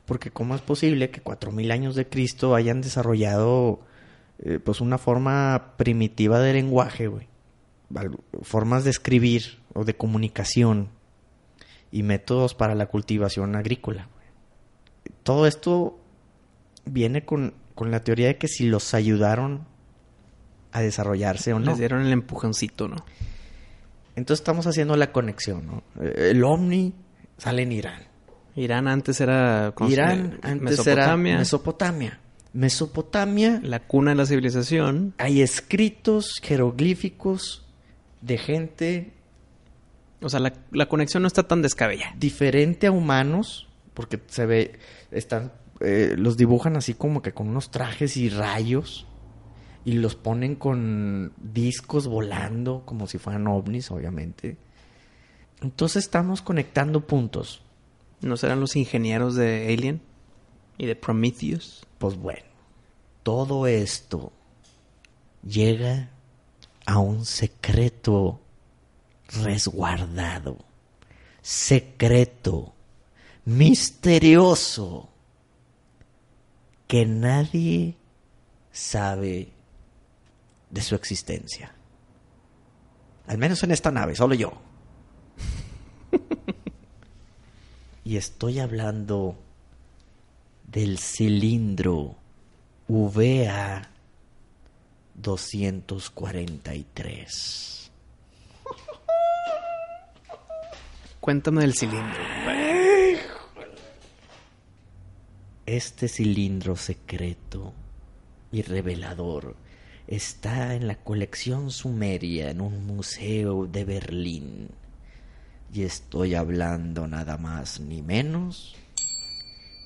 [0.04, 3.80] porque cómo es posible que cuatro mil años de Cristo hayan desarrollado,
[4.40, 7.28] eh, pues, una forma primitiva de lenguaje, güey.
[8.42, 10.90] Formas de escribir o de comunicación
[11.90, 14.08] y métodos para la cultivación agrícola.
[14.12, 15.14] güey.
[15.22, 15.98] Todo esto
[16.84, 19.66] viene con, con la teoría de que si los ayudaron
[20.72, 21.66] a desarrollarse o no.
[21.70, 22.96] Les dieron el empujoncito, ¿no?
[24.16, 25.82] Entonces estamos haciendo la conexión, ¿no?
[26.02, 26.92] Eh, El ovni
[27.38, 28.02] sale en Irán.
[28.56, 29.72] Irán antes era...
[29.74, 31.32] ¿cómo se Irán antes Mesopotamia.
[31.32, 32.20] era Mesopotamia.
[32.54, 35.14] Mesopotamia, La cuna de la civilización.
[35.18, 37.66] hay escritos jeroglíficos
[38.22, 39.12] de gente
[40.22, 42.14] O sea, la, la conexión no está tan descabellada.
[42.18, 44.78] diferente a humanos, porque se ve,
[45.10, 49.06] están, eh, los dibujan así como que con unos trajes y rayos,
[49.86, 54.56] y los ponen con discos volando, como si fueran ovnis, obviamente.
[55.62, 57.62] Entonces estamos conectando puntos.
[58.20, 60.00] ¿No serán los ingenieros de Alien?
[60.76, 61.86] ¿Y de Prometheus?
[61.98, 62.48] Pues bueno,
[63.22, 64.32] todo esto
[65.46, 66.10] llega
[66.84, 68.40] a un secreto
[69.40, 70.58] resguardado,
[71.42, 72.74] secreto,
[73.44, 75.08] misterioso,
[76.88, 77.94] que nadie
[78.72, 79.52] sabe
[80.70, 81.74] de su existencia.
[83.26, 84.52] Al menos en esta nave, solo yo.
[88.04, 89.36] y estoy hablando
[90.66, 92.16] del cilindro
[92.88, 93.88] VA
[95.14, 97.90] 243.
[101.20, 102.20] Cuéntame del cilindro.
[105.64, 107.72] Este cilindro secreto
[108.52, 109.56] y revelador
[110.06, 114.68] está en la colección sumeria en un museo de Berlín.
[115.72, 118.76] Y estoy hablando nada más ni menos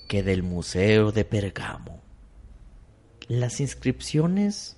[0.09, 2.01] que del Museo de Pergamo.
[3.29, 4.77] Las inscripciones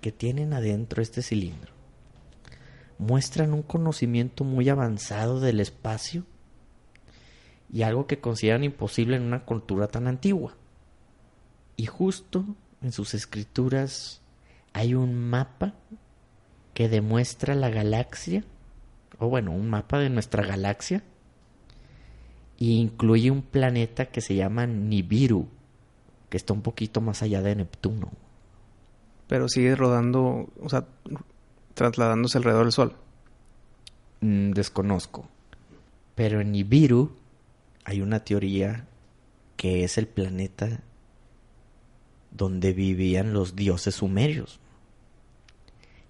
[0.00, 1.72] que tienen adentro este cilindro
[2.98, 6.24] muestran un conocimiento muy avanzado del espacio
[7.72, 10.56] y algo que consideran imposible en una cultura tan antigua.
[11.76, 12.44] Y justo
[12.80, 14.21] en sus escrituras
[14.72, 15.74] hay un mapa
[16.74, 18.44] que demuestra la galaxia,
[19.18, 21.02] o bueno, un mapa de nuestra galaxia,
[22.58, 25.48] e incluye un planeta que se llama Nibiru,
[26.28, 28.10] que está un poquito más allá de Neptuno.
[29.26, 30.86] Pero sigue rodando, o sea,
[31.74, 32.96] trasladándose alrededor del Sol.
[34.20, 35.28] Mm, desconozco.
[36.14, 37.16] Pero en Nibiru
[37.84, 38.86] hay una teoría
[39.56, 40.80] que es el planeta
[42.30, 44.60] donde vivían los dioses sumerios.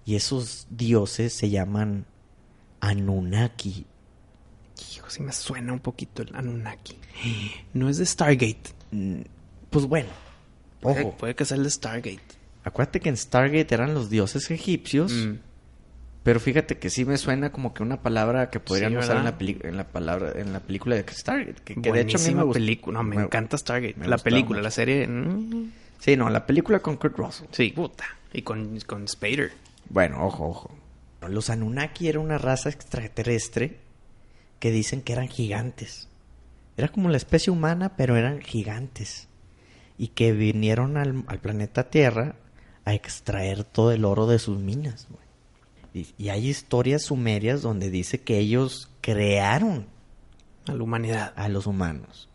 [0.04, 2.04] Y esos dioses se llaman
[2.80, 3.86] Anunnaki.
[4.94, 6.96] Hijo, sí me suena un poquito el Anunnaki.
[7.72, 8.62] No es de Stargate.
[8.90, 9.20] Mm,
[9.70, 10.08] Pues bueno,
[10.82, 12.20] ojo, puede que sea el de Stargate.
[12.64, 15.34] acuérdate que en Stargate eran los dioses egipcios Mm.
[16.24, 19.24] Pero fíjate que sí me suena como que una palabra que podrían Sí, usar en
[19.24, 19.34] la,
[19.68, 21.56] en la palabra en la película de Stargate.
[21.64, 22.98] Que, que de hecho a mí me película.
[22.98, 23.96] No, me, me- encanta Stargate.
[23.98, 24.62] me la película, mucho.
[24.62, 25.04] la serie.
[25.08, 27.46] mm, Sí, no, la película con Kurt Russell.
[27.50, 28.04] sí, puta.
[28.32, 29.50] Y con, con Spader.
[29.92, 30.70] Bueno, ojo, ojo.
[31.28, 33.78] Los Anunnaki era una raza extraterrestre
[34.58, 36.08] que dicen que eran gigantes.
[36.76, 39.28] Era como la especie humana, pero eran gigantes.
[39.98, 42.36] Y que vinieron al, al planeta Tierra
[42.84, 45.06] a extraer todo el oro de sus minas.
[45.94, 49.86] Y, y hay historias sumerias donde dice que ellos crearon
[50.66, 51.34] A la humanidad.
[51.36, 52.30] a los humanos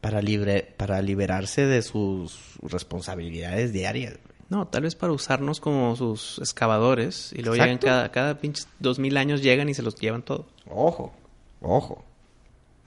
[0.00, 4.18] para, libre, para liberarse de sus responsabilidades diarias.
[4.52, 7.32] No, tal vez para usarnos como sus excavadores.
[7.32, 10.46] Y luego llegan cada, cada pinche dos mil años llegan y se los llevan todo.
[10.68, 11.14] Ojo,
[11.62, 12.04] ojo.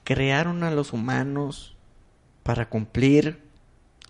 [0.04, 1.76] Crearon a los humanos
[2.44, 3.42] para cumplir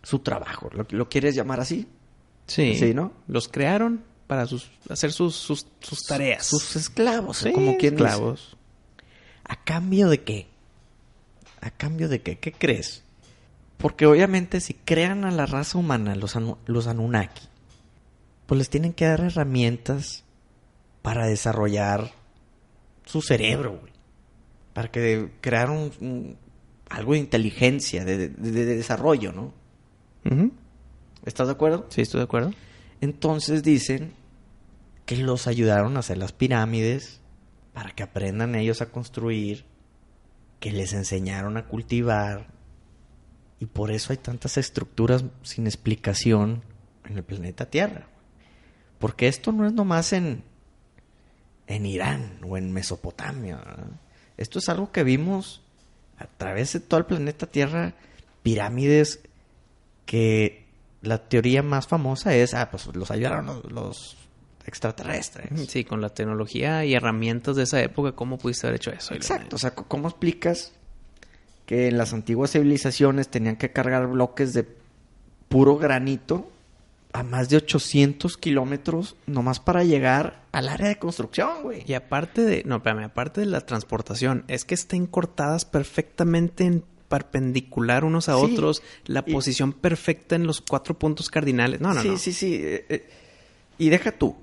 [0.03, 0.69] su trabajo.
[0.73, 1.87] ¿Lo, lo quieres llamar así?
[2.47, 2.75] Sí.
[2.75, 3.13] Sí, ¿no?
[3.29, 6.45] Los crearon para sus, hacer sus, sus, sus tareas.
[6.45, 8.09] Sus esclavos, Sí, como quien dice.
[8.09, 8.57] esclavos.
[9.45, 10.47] ¿A cambio de qué?
[11.61, 12.37] ¿A cambio de qué?
[12.37, 13.04] ¿Qué crees?
[13.77, 17.43] Porque obviamente si crean a la raza humana, los, anu- los Anunnaki,
[18.45, 20.23] pues les tienen que dar herramientas
[21.01, 22.11] para desarrollar
[23.05, 23.93] su cerebro, güey.
[24.73, 26.37] Para que crear un, un-
[26.89, 29.53] algo de inteligencia, de, de- de desarrollo, ¿no?
[31.25, 31.85] ¿Estás de acuerdo?
[31.89, 32.53] Sí, estoy de acuerdo.
[33.01, 34.13] Entonces dicen
[35.05, 37.19] que los ayudaron a hacer las pirámides
[37.73, 39.65] para que aprendan ellos a construir,
[40.59, 42.47] que les enseñaron a cultivar,
[43.59, 46.63] y por eso hay tantas estructuras sin explicación
[47.05, 48.07] en el planeta Tierra.
[48.99, 50.43] Porque esto no es nomás en,
[51.67, 53.57] en Irán o en Mesopotamia.
[53.57, 53.87] ¿verdad?
[54.37, 55.61] Esto es algo que vimos
[56.17, 57.93] a través de todo el planeta Tierra,
[58.43, 59.21] pirámides
[60.05, 60.65] que
[61.01, 64.17] la teoría más famosa es, ah, pues los ayudaron los, los
[64.65, 65.69] extraterrestres.
[65.69, 69.13] Sí, con la tecnología y herramientas de esa época, ¿cómo pudiste haber hecho eso?
[69.13, 70.73] Exacto, o sea, ¿cómo explicas
[71.65, 74.67] que en las antiguas civilizaciones tenían que cargar bloques de
[75.49, 76.49] puro granito
[77.13, 81.83] a más de 800 kilómetros nomás para llegar al área de construcción, güey?
[81.87, 86.83] Y aparte de, no, espérame, aparte de la transportación, es que estén cortadas perfectamente en
[87.07, 91.79] perpendicular unos a Sí, otros, la y- posición perfecta en los cuatro puntos cardinales.
[91.79, 92.17] No, no, sí, no.
[92.17, 92.55] sí, sí.
[92.55, 93.09] eh, eh,
[93.77, 94.35] y deja tú.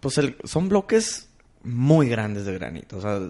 [0.00, 1.28] Pues el- son bloques
[1.62, 2.96] muy grandes de granito.
[2.96, 3.20] O sea,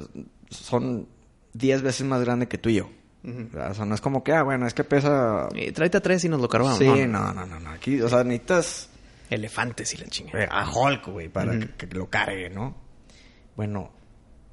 [0.50, 1.06] son
[1.52, 2.90] 10 veces más grande que tú y yo.
[3.24, 5.48] O sea, no es como que, ah, bueno, es que pesa...
[5.54, 6.78] Eh, tráete a tres y nos lo cargamos.
[6.78, 7.70] sí, no, no, no, no, no.
[7.70, 8.88] Aquí, o sea, necesitas
[9.28, 10.44] Elefantes y la chingada.
[10.44, 12.74] eh, a Hulk, güey, para que, que lo cargue, ¿no?
[13.56, 13.92] Bueno,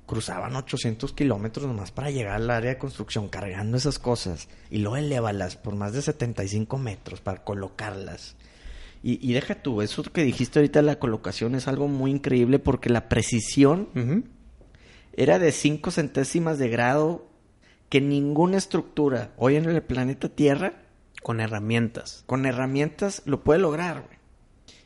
[0.05, 4.49] cruzaban 800 kilómetros nomás para llegar al área de construcción cargando esas cosas.
[4.69, 8.35] Y luego elévalas por más de 75 metros para colocarlas.
[9.01, 12.89] Y, y deja tú, eso que dijiste ahorita, la colocación es algo muy increíble porque
[12.89, 13.87] la precisión
[15.13, 17.26] era de 5 centésimas de grado
[17.89, 20.73] que ninguna estructura hoy en el planeta Tierra
[21.23, 22.23] Con herramientas.
[22.25, 24.17] con herramientas lo puede lograr, güey.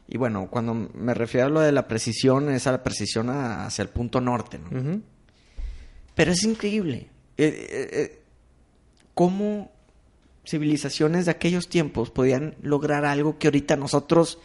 [0.07, 3.65] Y bueno, cuando me refiero a lo de la precisión, es a la precisión a-
[3.65, 5.01] hacia el punto norte, ¿no?
[6.15, 7.09] Pero es increíble.
[7.37, 8.21] eh, eh, eh,
[9.13, 9.71] cómo
[10.45, 14.37] civilizaciones de aquellos tiempos podían lograr algo que ahorita nosotros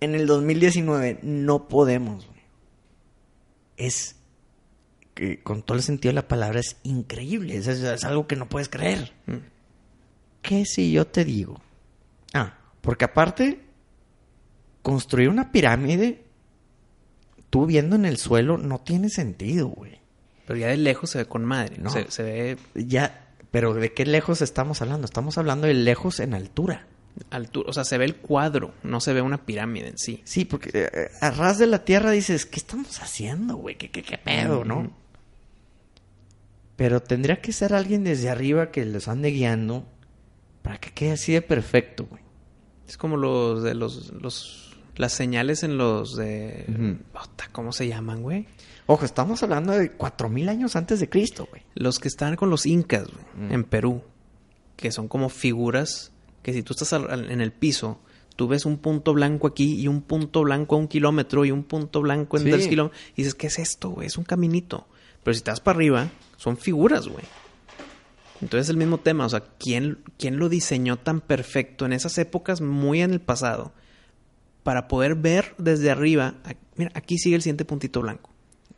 [0.00, 2.26] en el 2019 no podemos.
[2.26, 2.40] güey.
[3.76, 4.16] Es
[5.20, 7.54] que con todo el sentido de la palabra es increíble.
[7.54, 9.12] Es, algo que no puedes creer.
[9.26, 9.36] Mm.
[10.40, 11.60] ¿Qué si yo te digo?
[12.32, 13.60] Ah, porque aparte,
[14.80, 16.24] construir una pirámide,
[17.50, 20.00] tú viendo en el suelo, no tiene sentido, güey.
[20.46, 21.76] Pero ya de lejos se ve con madre.
[21.78, 21.90] No.
[21.90, 25.04] Se, se ve Ya, pero ¿de qué lejos estamos hablando?
[25.04, 26.86] Estamos hablando de lejos en altura.
[27.28, 27.68] altura.
[27.68, 28.72] O sea, se ve el cuadro.
[28.84, 30.22] No se ve una pirámide en sí.
[30.24, 33.76] Sí, porque eh, eh, a ras de la tierra dices, ¿qué estamos haciendo, güey?
[33.76, 34.98] ¿Qué, qué, qué pedo, no?
[36.80, 39.86] Pero tendría que ser alguien desde arriba que los ande guiando
[40.62, 42.22] para que quede así de perfecto, güey.
[42.88, 46.64] Es como los de los, los las señales en los de
[47.52, 48.46] ¿cómo se llaman, güey?
[48.86, 51.62] Ojo, estamos hablando de cuatro mil años antes de Cristo, güey.
[51.74, 53.52] Los que están con los incas, güey, Mm.
[53.52, 54.02] en Perú,
[54.76, 56.12] que son como figuras
[56.42, 58.00] que si tú estás en el piso,
[58.36, 61.64] tú ves un punto blanco aquí y un punto blanco a un kilómetro y un
[61.64, 62.50] punto blanco en Sí.
[62.50, 62.98] tres kilómetros.
[63.16, 64.06] Y dices, ¿qué es esto, güey?
[64.06, 64.88] Es un caminito.
[65.22, 67.24] Pero si te vas para arriba, son figuras, güey.
[68.40, 72.16] Entonces es el mismo tema, o sea, ¿quién, ¿quién lo diseñó tan perfecto en esas
[72.16, 73.72] épocas muy en el pasado
[74.62, 76.34] para poder ver desde arriba?
[76.44, 78.30] a- Mira, aquí sigue el siguiente puntito blanco.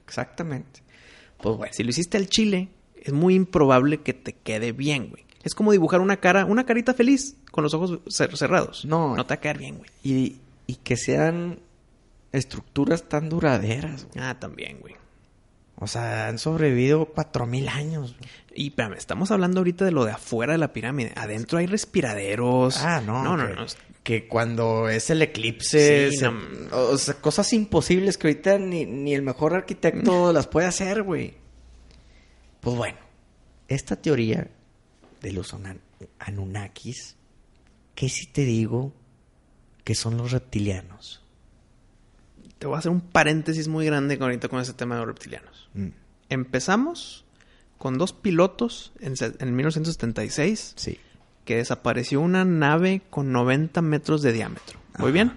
[0.04, 0.82] Exactamente.
[1.40, 1.72] Pues bueno.
[1.72, 5.24] Si lo hiciste al chile, es muy improbable que te quede bien, güey.
[5.44, 8.84] Es como dibujar una cara, una carita feliz con los ojos cer- cerrados.
[8.84, 9.14] No.
[9.16, 9.90] No te va a quedar bien, güey.
[10.02, 10.36] Y,
[10.66, 11.60] y que sean
[12.32, 14.06] estructuras tan duraderas.
[14.12, 14.24] güey.
[14.24, 14.94] Ah, también, güey.
[15.82, 18.14] O sea, han sobrevivido cuatro mil años.
[18.54, 21.12] Y espérame, estamos hablando ahorita de lo de afuera de la pirámide.
[21.16, 22.78] Adentro hay respiraderos.
[22.78, 23.22] Ah, no.
[23.24, 23.66] No, no, que, no.
[24.04, 26.38] que cuando es el eclipse, Sí, se- no.
[26.90, 31.34] o sea, cosas imposibles que ahorita ni, ni el mejor arquitecto las puede hacer, güey.
[32.60, 32.98] Pues bueno,
[33.68, 34.48] esta teoría
[35.20, 35.54] de los
[36.20, 37.16] Anunnakis,
[37.94, 38.92] ¿qué si te digo
[39.84, 41.22] que son los reptilianos?
[42.58, 45.08] Te voy a hacer un paréntesis muy grande con ahorita con ese tema de los
[45.08, 45.51] reptilianos.
[45.74, 45.88] Mm,
[46.28, 47.24] Empezamos
[47.78, 50.98] con dos pilotos en, se- en 1976 sí.
[51.44, 54.78] que desapareció una nave con 90 metros de diámetro.
[54.98, 55.12] Muy Ajá.
[55.12, 55.32] bien.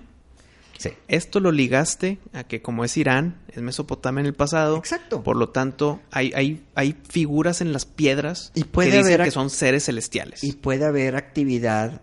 [0.78, 0.90] Sí.
[1.08, 4.78] Esto lo ligaste a que como es Irán, es Mesopotamia en el pasado.
[4.78, 5.24] Exacto.
[5.24, 9.26] Por lo tanto, hay, hay, hay figuras en las piedras Y puede que dicen haber
[9.26, 10.44] que son seres celestiales.
[10.44, 12.02] Y puede haber actividad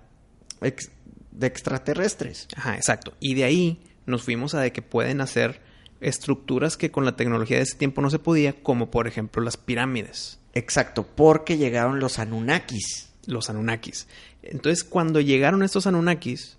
[0.62, 0.90] ex-
[1.32, 2.48] de extraterrestres.
[2.56, 3.12] Ajá, exacto.
[3.20, 5.60] Y de ahí nos fuimos a de que pueden hacer
[6.03, 9.57] estructuras que con la tecnología de ese tiempo no se podía, como por ejemplo las
[9.57, 13.11] pirámides, Exacto, porque llegaron los Anunnakis.
[13.27, 14.07] los Anunnakis.
[14.43, 16.59] Entonces, cuando llegaron estos Anunnakis,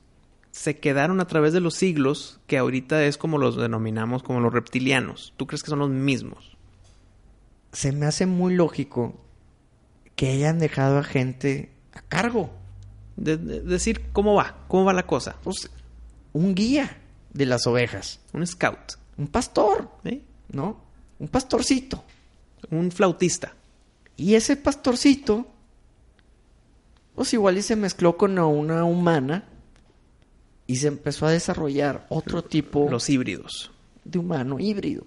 [0.51, 4.53] se quedaron a través de los siglos, que ahorita es como los denominamos como los
[4.53, 5.33] reptilianos.
[5.37, 6.57] ¿Tú crees que son los mismos?
[7.71, 9.19] Se me hace muy lógico
[10.15, 12.51] que hayan dejado a gente a cargo.
[13.15, 15.35] De, de- decir cómo va, cómo va la cosa.
[15.43, 15.69] Pues,
[16.33, 16.97] un guía
[17.31, 18.19] de las ovejas.
[18.31, 20.21] Un scout, Un pastor, ¿eh?
[20.51, 20.77] ¿no?
[21.19, 22.03] Un pastorcito.
[22.71, 23.53] un flautista.
[24.15, 25.45] Y ese pastorcito,
[27.15, 29.43] pues igual y se mezcló con una humana
[30.65, 33.71] y se empezó a desarrollar otro tipo Los híbridos.
[34.05, 35.03] de humano híbrido.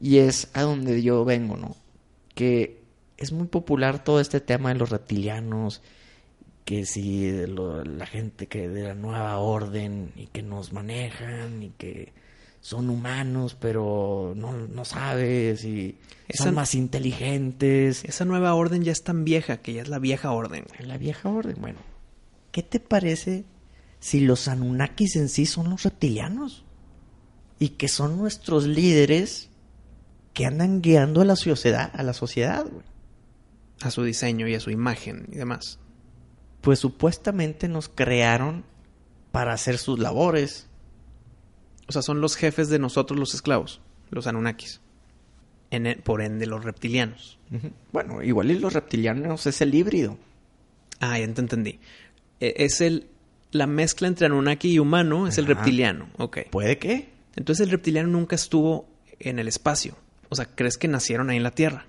[0.00, 1.74] Y es a donde yo vengo, ¿no?
[2.34, 2.80] Que
[3.16, 5.80] es muy popular todo este tema de los reptilianos,
[6.64, 11.70] que si lo- la gente que de la nueva orden y que nos manejan y
[11.70, 12.12] que
[12.64, 18.02] son humanos, pero no, no sabes y Esa- son más inteligentes.
[18.06, 20.64] Esa nueva orden ya es tan vieja que ya es la vieja orden.
[20.80, 21.78] La vieja orden, bueno.
[22.52, 23.44] ¿Qué te parece
[24.00, 26.64] si los Anunnakis en sí son los reptilianos?
[27.58, 29.50] Y que son nuestros líderes
[30.32, 32.84] que andan guiando a la sociedad, a la sociedad, güey.
[33.82, 35.78] A su diseño y a su imagen y demás.
[36.62, 38.64] Pues supuestamente nos crearon
[39.32, 40.68] para hacer sus labores.
[41.88, 43.80] O sea, son los jefes de nosotros los esclavos,
[44.10, 44.80] los Anunnakis.
[45.70, 47.38] En e- por ende, los reptilianos.
[47.92, 50.16] Bueno, igual y los reptilianos es el híbrido.
[51.00, 51.78] Ah, ya te entendí.
[52.40, 53.08] E- Es el...
[53.52, 56.08] La mezcla entre Anunnaki y humano es el reptiliano.
[56.18, 56.38] Ok.
[56.50, 57.08] ¿Puede que?
[57.36, 58.88] Entonces el reptiliano nunca estuvo
[59.20, 59.96] en el espacio.
[60.28, 61.86] O sea, ¿crees que nacieron ahí en la Tierra?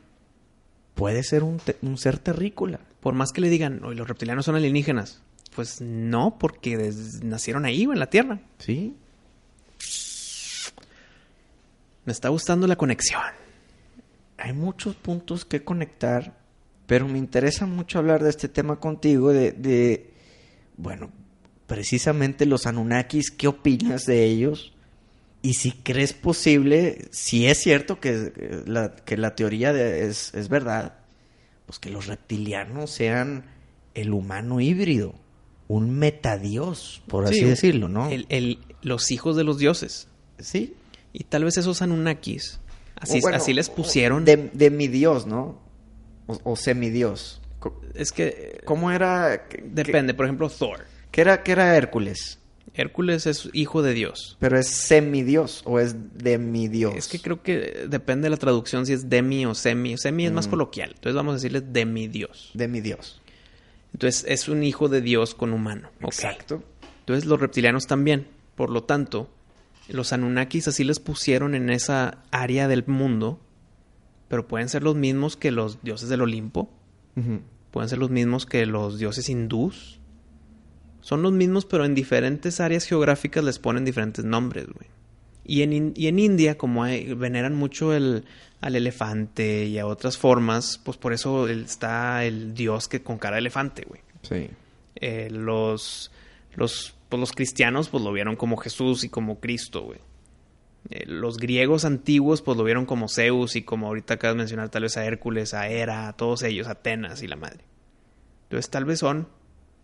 [0.93, 2.79] Puede ser un, te- un ser terrícola.
[2.99, 5.21] Por más que le digan, hoy los reptilianos son alienígenas.
[5.55, 6.91] Pues no, porque
[7.23, 8.39] nacieron ahí, en la Tierra.
[8.59, 8.93] ¿Sí?
[12.05, 13.21] Me está gustando la conexión.
[14.37, 16.37] hay muchos puntos que conectar,
[16.87, 20.11] pero me interesa mucho hablar de este tema contigo, de, de,
[20.77, 21.09] bueno,
[21.67, 24.73] precisamente los Anunnakis, ¿qué opinas de ellos?
[25.41, 30.33] Y si crees posible, si es cierto que eh, la, que la teoría de- es,
[30.35, 30.95] es verdad,
[31.65, 33.45] pues que los reptilianos sean
[33.93, 35.15] el humano híbrido,
[35.67, 38.09] un metadios, por así Sí, decirlo, ¿no?
[38.09, 40.07] El- el- los hijos de los dioses.
[40.39, 40.75] Sí.
[41.17, 42.59] Y tal vez esos Anunnakis,
[42.95, 44.25] así, bueno, así les pusieron.
[44.25, 45.59] De, de mi dios, ¿no?
[46.27, 47.41] O, o semidios.
[47.93, 49.47] Es que ¿Cómo era?
[49.47, 50.85] ¿Qué- depende, por ejemplo, Thor.
[51.11, 52.39] ¿Qué era, qué era Hércules?
[52.73, 54.35] Hércules es hijo de Dios.
[54.39, 56.93] ¿Pero es semidios o es demidios?
[56.95, 59.97] Es que creo que depende de la traducción si es demi o semi.
[59.97, 60.49] Semi es más Mm.
[60.49, 60.89] coloquial.
[60.95, 62.51] Entonces vamos a decirle demidios.
[62.53, 63.21] Demidios.
[63.93, 65.89] Entonces es un hijo de Dios con humano.
[66.01, 66.61] Exacto.
[66.99, 68.27] Entonces los reptilianos también.
[68.55, 69.29] Por lo tanto,
[69.89, 73.39] los Anunnakis así les pusieron en esa área del mundo.
[74.27, 76.69] Pero pueden ser los mismos que los dioses del Olimpo.
[77.71, 79.99] Pueden ser los mismos que los dioses hindús.
[81.01, 84.87] Son los mismos, pero en diferentes áreas geográficas les ponen diferentes nombres, güey.
[85.45, 88.25] Y en, y en India, como hay- veneran mucho el,
[88.61, 93.35] al elefante y a otras formas, pues por eso está el dios que con cara
[93.35, 94.01] de elefante, güey.
[94.23, 94.49] Sí.
[94.95, 96.09] Eh, los,
[96.55, 99.99] los, pues los cristianos, pues lo vieron como Jesús y como Cristo, güey.
[100.89, 104.69] Eh, los griegos antiguos, pues lo vieron como Zeus y como ahorita acabas de mencionar
[104.69, 107.63] tal vez a Hércules, a Hera, a todos ellos, Atenas y la madre.
[108.43, 109.27] Entonces tal vez son,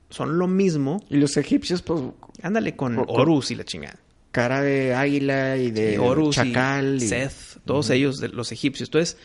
[0.10, 1.04] son lo mismo.
[1.10, 2.02] Y los egipcios, pues,
[2.44, 3.98] Ándale con Horus y la chingada.
[4.32, 6.98] cara de águila y de Horus chacal.
[7.02, 8.90] y y- Seth, todos ellos, de los egipcios.
[8.90, 9.18] Entonces,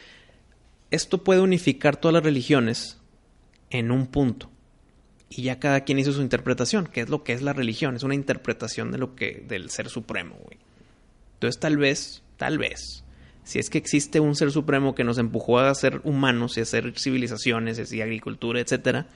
[0.90, 2.98] esto puede unificar todas las religiones
[3.70, 4.50] en un punto.
[5.28, 8.02] Y ya cada quien hizo su interpretación, que es lo que es la religión, es
[8.04, 10.58] una interpretación de lo que del ser supremo, güey.
[11.34, 13.04] Entonces tal vez, tal vez,
[13.42, 16.62] si es que existe un ser supremo que nos empujó a ser humanos y a
[16.62, 19.08] hacer civilizaciones y agricultura, etcétera,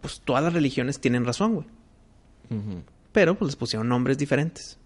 [0.00, 1.66] pues todas las religiones tienen razón, güey.
[3.12, 4.78] Pero pues les pusieron nombres diferentes.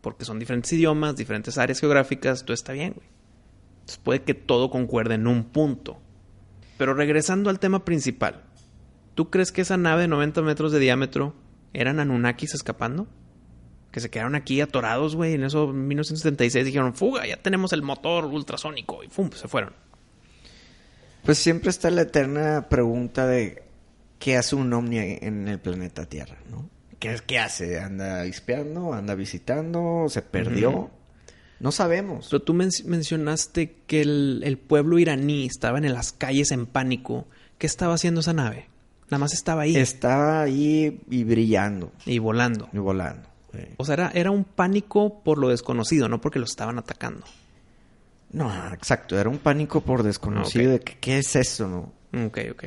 [0.00, 3.06] Porque son diferentes idiomas, diferentes áreas geográficas, todo está bien, güey.
[3.74, 6.00] Entonces puede que todo concuerde en un punto.
[6.78, 8.42] Pero regresando al tema principal,
[9.14, 11.34] ¿tú crees que esa nave de 90 metros de diámetro
[11.72, 13.06] eran Anunnakis escapando?
[13.90, 15.34] Que se quedaron aquí atorados, güey.
[15.34, 19.04] En eso, en 1976 dijeron, fuga, ya tenemos el motor ultrasónico.
[19.04, 19.30] Y ¡fum!
[19.32, 19.74] Se fueron.
[21.24, 23.62] Pues siempre está la eterna pregunta de
[24.18, 26.68] qué hace un ovni en el planeta Tierra, ¿no?
[26.98, 27.80] ¿Qué, qué hace?
[27.80, 28.92] ¿Anda espiando?
[28.94, 30.06] ¿Anda visitando?
[30.08, 30.90] ¿Se perdió?
[31.60, 32.28] No sabemos.
[32.30, 37.28] Pero tú men- mencionaste que el, el pueblo iraní estaba en las calles en pánico.
[37.58, 38.68] ¿Qué estaba haciendo esa nave?
[39.12, 42.68] Nada más estaba ahí Está ahí y brillando y volando.
[42.72, 43.28] y volando.
[43.52, 43.60] sí.
[43.76, 47.26] O sea, era, era un pánico por lo desconocido, no porque lo estaban atacando.
[48.30, 49.18] No, exacto.
[49.18, 52.24] Era un pánico por desconocido de que qué es eso, ¿no?
[52.26, 52.64] Ok, ok.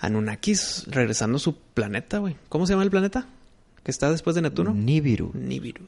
[0.00, 2.36] Anunnakis regresando a su planeta, güey.
[2.48, 3.26] ¿Cómo se llama el planeta?
[3.84, 4.74] Que está después de Neptuno.
[4.74, 5.30] Nibiru.
[5.34, 5.86] Nibiru.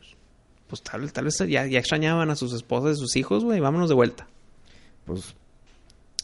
[0.69, 3.59] Pues tal, tal vez ya, ya extrañaban a sus esposas y sus hijos, güey.
[3.59, 4.29] Vámonos de vuelta.
[5.05, 5.35] Pues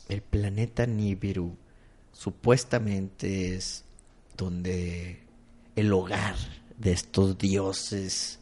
[0.09, 1.56] el planeta Nibiru
[2.15, 3.85] supuestamente es
[4.36, 5.20] donde
[5.77, 6.36] el hogar
[6.78, 8.39] de estos dioses,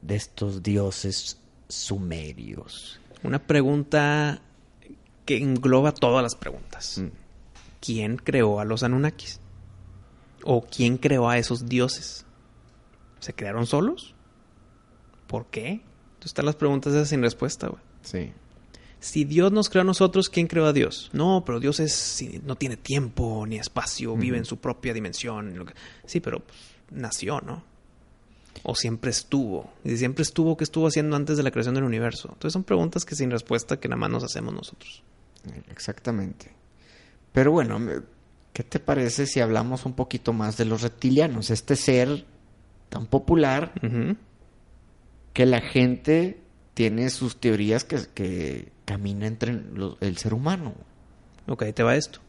[0.00, 1.38] de estos dioses
[1.68, 3.00] sumerios.
[3.22, 4.40] Una pregunta
[5.26, 6.98] que engloba todas las preguntas.
[6.98, 7.08] Mm.
[7.80, 9.40] ¿Quién creó a los Anunnakis?
[10.44, 12.24] ¿O quién creó a esos dioses?
[13.20, 14.14] ¿Se crearon solos?
[15.26, 15.68] ¿Por qué?
[15.70, 17.82] Entonces están las preguntas esas sin respuesta, güey.
[18.02, 18.32] Sí.
[19.04, 21.10] Si Dios nos creó a nosotros, ¿quién creó a Dios?
[21.12, 25.74] No, pero Dios es, no tiene tiempo ni espacio, vive en su propia dimensión.
[26.06, 26.58] Sí, pero pues,
[26.90, 27.62] nació, ¿no?
[28.62, 29.74] O siempre estuvo.
[29.84, 32.30] Y si siempre estuvo, ¿qué estuvo haciendo antes de la creación del universo?
[32.32, 35.02] Entonces son preguntas que sin respuesta que nada más nos hacemos nosotros.
[35.70, 36.50] Exactamente.
[37.30, 37.78] Pero bueno,
[38.54, 41.50] ¿qué te parece si hablamos un poquito más de los reptilianos?
[41.50, 42.24] Este ser
[42.88, 43.74] tan popular
[45.34, 46.40] que la gente
[46.72, 50.74] tiene sus teorías que, que camina entre los- el ser humano.
[51.46, 52.20] Ok, te va esto.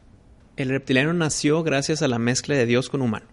[0.56, 3.26] El reptiliano nació gracias a la mezcla de Dios con humano.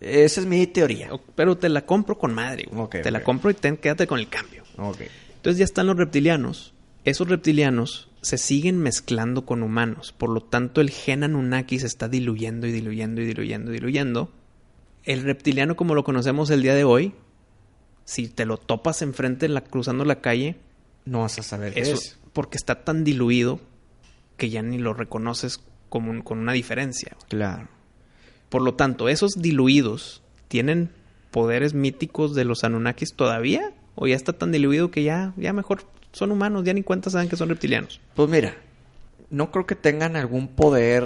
[0.00, 1.10] Esa es mi teoría.
[1.34, 2.82] Pero te la compro con madre, güey.
[2.82, 4.62] Ok, te la compro y ten- quédate con el cambio.
[4.76, 5.00] Ok.
[5.36, 6.74] Entonces ya están los reptilianos.
[7.04, 10.12] Esos reptilianos se siguen mezclando con humanos.
[10.12, 14.30] Por lo tanto, el gen Anunnaki se está diluyendo y diluyendo y diluyendo y diluyendo.
[15.04, 17.14] El reptiliano como lo conocemos el día de hoy,
[18.04, 20.56] si te lo topas enfrente en la, cruzando la calle,
[21.08, 22.18] No vas a saber eso es.
[22.32, 23.60] porque está tan diluido
[24.36, 27.16] que ya ni lo reconoces como un- con una diferencia.
[27.28, 27.68] Claro.
[28.48, 30.90] Por lo tanto, esos diluidos tienen
[31.30, 35.82] poderes míticos de los Anunnakis todavía o ya está tan diluido que ya ya mejor
[36.12, 38.00] son humanos, ya ni cuenta saben que son reptilianos.
[38.14, 38.56] Pues mira,
[39.30, 41.04] no creo que tengan algún poder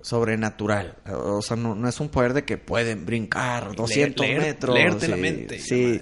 [0.00, 0.96] sobrenatural.
[1.12, 4.74] O sea, no, no es un poder de que pueden brincar 200 leer- metros.
[4.74, 6.00] leerte la mente, Sí.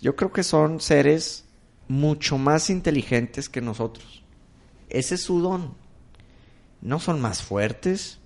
[0.00, 1.44] Yo creo que son seres
[1.90, 4.22] mucho más inteligentes que nosotros.
[4.88, 5.74] Ese es su don.
[6.80, 8.20] No son más fuertes,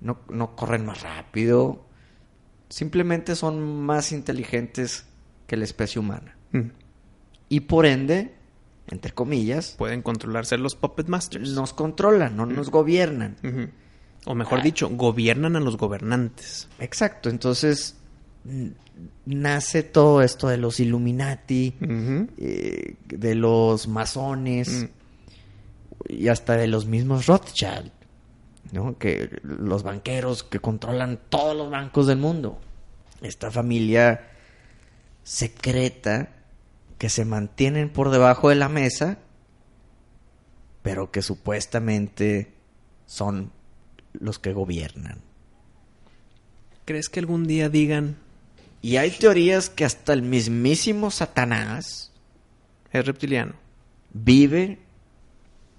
[0.00, 1.86] no, no corren más rápido.
[2.68, 5.06] Simplemente son más inteligentes
[5.46, 6.36] que la especie humana.
[6.50, 6.70] Mm.
[7.48, 8.34] Y por ende,
[8.88, 11.50] entre comillas, Pueden controlar ser los Puppet Masters.
[11.50, 13.36] nos controlan, no nos gobiernan.
[13.44, 13.68] Ujú.
[14.28, 14.62] O mejor Ah.
[14.62, 16.68] dicho, gobiernan a los gobernantes.
[16.80, 17.96] Exacto, entonces
[19.26, 21.74] nace todo esto de los Illuminati,
[22.38, 24.86] eh, de los masones Mm.
[26.08, 27.90] y hasta de los mismos Rothschild,
[28.72, 28.96] ¿no?
[28.98, 32.58] Que los banqueros que controlan todos los bancos del mundo.
[33.22, 34.28] Esta familia
[35.22, 36.30] secreta
[36.98, 39.18] que se mantienen por debajo de la mesa,
[40.82, 42.52] pero que supuestamente
[43.06, 43.50] son
[44.12, 45.20] los que gobiernan.
[46.84, 48.16] ¿Crees que algún día digan
[48.82, 52.12] Y hay teorías que hasta el mismísimo Satanás
[52.92, 53.66] es reptiliano?
[54.24, 54.78] vive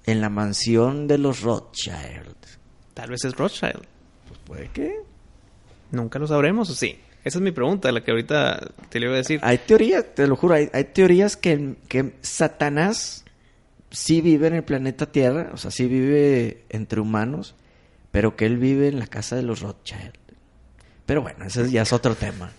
[0.05, 2.35] en la mansión de los Rothschild.
[2.93, 3.83] Tal vez es Rothschild.
[4.27, 4.95] Pues puede que.
[5.91, 6.99] Nunca lo sabremos, ¿o sí?
[7.23, 9.39] Esa es mi pregunta, la que ahorita te le iba a decir.
[9.43, 13.25] Hay teorías, te lo juro, hay, hay teorías que, que Satanás
[13.89, 17.55] sí vive en el planeta Tierra, o sea, sí vive entre humanos,
[18.11, 20.13] pero que él vive en la casa de los Rothschild.
[21.05, 22.51] Pero bueno, ese ya es otro tema.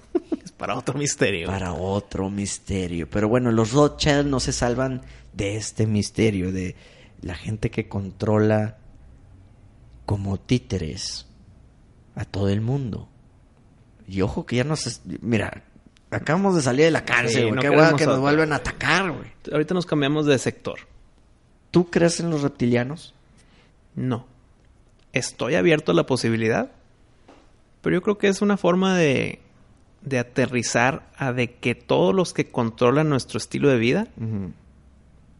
[0.58, 1.46] Para otro misterio.
[1.46, 3.08] para otro misterio.
[3.08, 5.02] Pero bueno, los Rothschild no se salvan
[5.32, 6.74] de este misterio, de
[7.22, 8.78] la gente que controla
[10.04, 11.26] como títeres
[12.16, 13.08] a todo el mundo.
[14.08, 15.00] Y ojo que ya no se...
[15.20, 15.62] Mira,
[16.10, 19.10] Acabamos de salir de la cárcel, Sí, no Qué hueva que nos vuelven a atacar,
[19.10, 19.30] güey.
[19.52, 20.80] Ahorita nos cambiamos de sector.
[21.70, 23.14] ¿Tú crees en los reptilianos?
[23.94, 24.26] No.
[25.12, 26.70] Estoy abierto a la posibilidad.
[27.82, 29.40] Pero yo creo que es una forma de,
[30.08, 34.08] de aterrizar a de que todos los que controlan nuestro estilo de vida,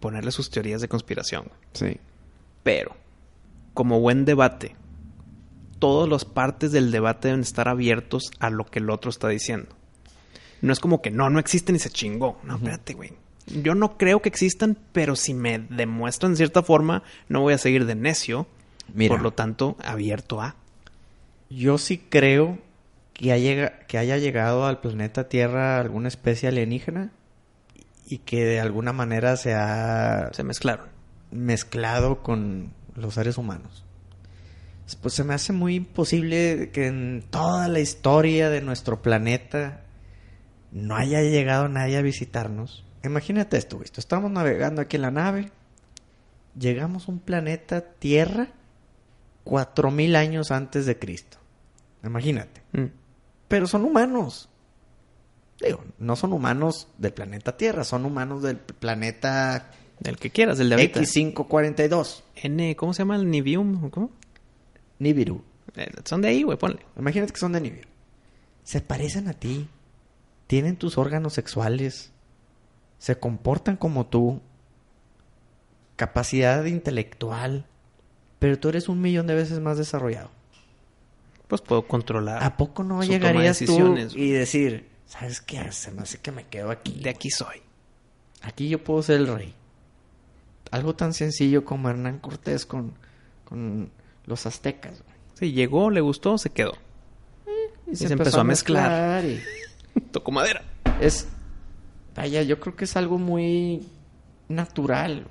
[0.00, 1.50] ponerle sus teorías de conspiración.
[1.72, 1.98] Sí.
[2.62, 2.96] Pero,
[3.74, 4.76] como buen debate,
[5.78, 9.68] todas las partes del debate deben estar abiertos a lo que el otro está diciendo.
[10.60, 12.38] No es como que no, no existen y se chingó.
[12.42, 13.12] No, espérate, güey.
[13.46, 17.58] Yo no creo que existan, pero si me demuestran de cierta forma, no voy a
[17.58, 18.46] seguir de necio.
[18.92, 19.14] Mira.
[19.14, 20.56] Por lo tanto, abierto a.
[21.48, 22.58] Yo sí creo
[23.18, 27.10] que, haya, que haya llegado al planeta Tierra alguna especie alienígena
[28.06, 30.86] y que de alguna manera se ha Se mezclaron.
[31.32, 33.84] mezclado con los seres humanos.
[35.02, 39.82] Pues se me hace muy imposible que en toda la historia de nuestro planeta
[40.70, 42.84] no haya llegado nadie a visitarnos.
[43.02, 43.88] Imagínate esto, güey.
[43.94, 45.50] Estamos navegando aquí en la nave.
[46.58, 48.48] Llegamos a un planeta Tierra
[49.42, 51.38] cuatro mil años antes de Cristo.
[52.04, 52.62] Imagínate.
[52.72, 52.86] Mm.
[53.48, 54.48] Pero son humanos.
[55.60, 59.70] Digo, no son humanos del planeta Tierra, son humanos del planeta
[60.04, 61.00] El que quieras, el de ahorita.
[61.00, 62.22] X542.
[62.36, 63.90] N, ¿cómo se llama el Nibium?
[63.90, 64.10] ¿Cómo?
[64.98, 65.42] Nibiru.
[65.74, 66.80] Eh, son de ahí, güey, ponle.
[66.96, 67.88] Imagínate que son de Nibiru.
[68.62, 69.68] Se parecen a ti.
[70.46, 72.12] Tienen tus órganos sexuales.
[72.98, 74.40] Se comportan como tú.
[75.96, 77.66] Capacidad intelectual.
[78.38, 80.30] Pero tú eres un millón de veces más desarrollado.
[81.48, 82.42] Pues puedo controlar.
[82.42, 85.72] ¿A poco no llegarías tú y decir, ¿sabes qué?
[85.72, 87.00] Se me hace que me quedo aquí.
[87.00, 87.62] De aquí soy.
[88.42, 89.54] Aquí yo puedo ser el rey.
[90.70, 92.92] Algo tan sencillo como Hernán Cortés con,
[93.44, 93.90] con
[94.26, 95.02] los aztecas.
[95.02, 95.16] güey.
[95.34, 96.74] Sí, llegó, le gustó, se quedó.
[97.90, 99.24] Y, se empezó a mezclar.
[99.24, 99.40] y
[100.12, 100.62] Tocó madera.
[101.00, 101.28] es,
[102.14, 103.86] vaya, yo creo que es algo muy
[104.48, 105.26] natural.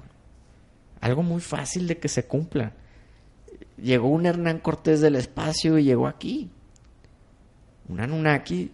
[0.99, 2.73] Algo muy fácil de que se cumpla.
[3.78, 6.49] Llegó un Hernán Cortés del espacio y llegó aquí.
[7.88, 8.72] Un Anunnaki.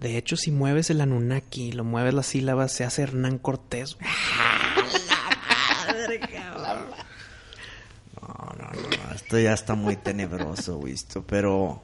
[0.00, 3.96] De hecho, si mueves el Anunnaki, lo mueves las sílabas, se hace Hernán Cortés.
[3.96, 4.10] güey.
[8.20, 11.82] No, no, no, esto ya está muy tenebroso, visto, pero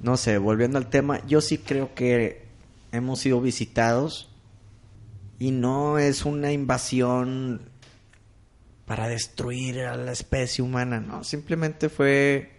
[0.00, 2.46] no sé, volviendo al tema, yo sí creo que
[2.90, 4.30] hemos sido visitados
[5.38, 7.71] y no es una invasión
[8.92, 12.50] para destruir a la especie humana, no, simplemente fue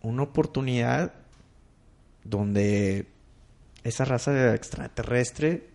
[0.00, 1.12] una oportunidad
[2.22, 3.08] donde
[3.82, 5.70] esa raza extraterrestre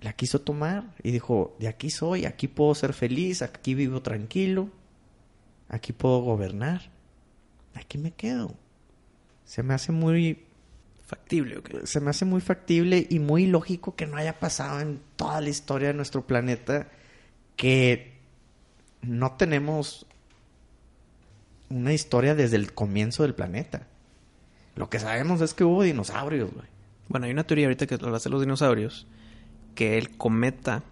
[0.00, 4.68] la quiso tomar y dijo, de aquí soy, aquí puedo ser feliz, aquí vivo tranquilo,
[5.70, 6.90] aquí puedo gobernar,
[7.72, 8.54] aquí me quedo.
[9.46, 10.44] Se me hace muy,
[11.06, 15.40] Factible, se me hace muy factible y muy lógico que no haya pasado en toda
[15.40, 16.88] la historia de nuestro planeta
[17.56, 18.09] que
[19.02, 20.06] no tenemos
[21.68, 23.86] una historia desde el comienzo del planeta.
[24.76, 26.66] Lo que sabemos es que hubo dinosaurios, güey.
[27.08, 29.06] Bueno, hay una teoría ahorita que hablaste de los dinosaurios,
[29.74, 30.82] que el cometa...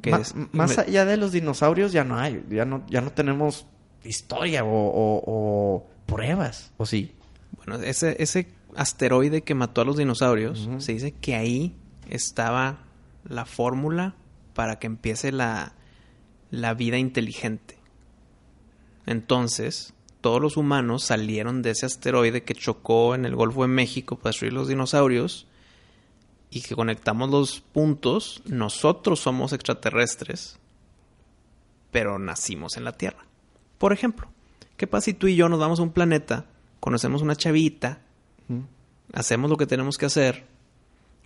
[0.00, 3.10] Que Ma- es- más allá de los dinosaurios ya no hay, ya no, ya no
[3.10, 3.66] tenemos
[4.04, 7.12] historia o, o- o pruebas, ¿o sí?
[7.56, 11.74] Bueno, ese, ese asteroide que mató a los dinosaurios, se dice que ahí
[12.08, 12.78] estaba
[13.28, 14.14] la fórmula
[14.54, 15.72] para que empiece la,
[16.50, 17.78] la vida inteligente.
[19.06, 24.16] Entonces, todos los humanos salieron de ese asteroide que chocó en el Golfo de México
[24.16, 25.46] para destruir los dinosaurios
[26.50, 28.42] y que conectamos los puntos.
[28.46, 30.58] Nosotros somos extraterrestres,
[31.90, 33.24] pero nacimos en la Tierra.
[33.78, 34.28] Por ejemplo,
[34.76, 36.46] ¿qué pasa si tú y yo nos vamos a un planeta,
[36.80, 38.00] conocemos una chavita,
[39.12, 40.46] hacemos lo que tenemos que hacer,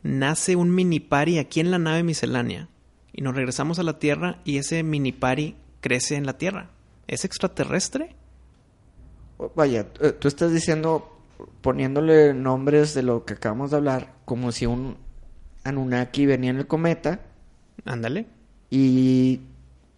[0.03, 2.69] nace un mini pari aquí en la nave miscelánea
[3.13, 6.71] y nos regresamos a la Tierra y ese mini pari crece en la Tierra?
[7.07, 8.15] ¿Es extraterrestre?
[9.55, 11.19] Vaya, eh, tú estás diciendo,
[11.61, 14.97] poniéndole nombres de lo que acabamos de hablar, como si un
[15.65, 17.21] Anunnaki venía en el cometa
[17.85, 18.27] Ándale.
[18.71, 19.41] y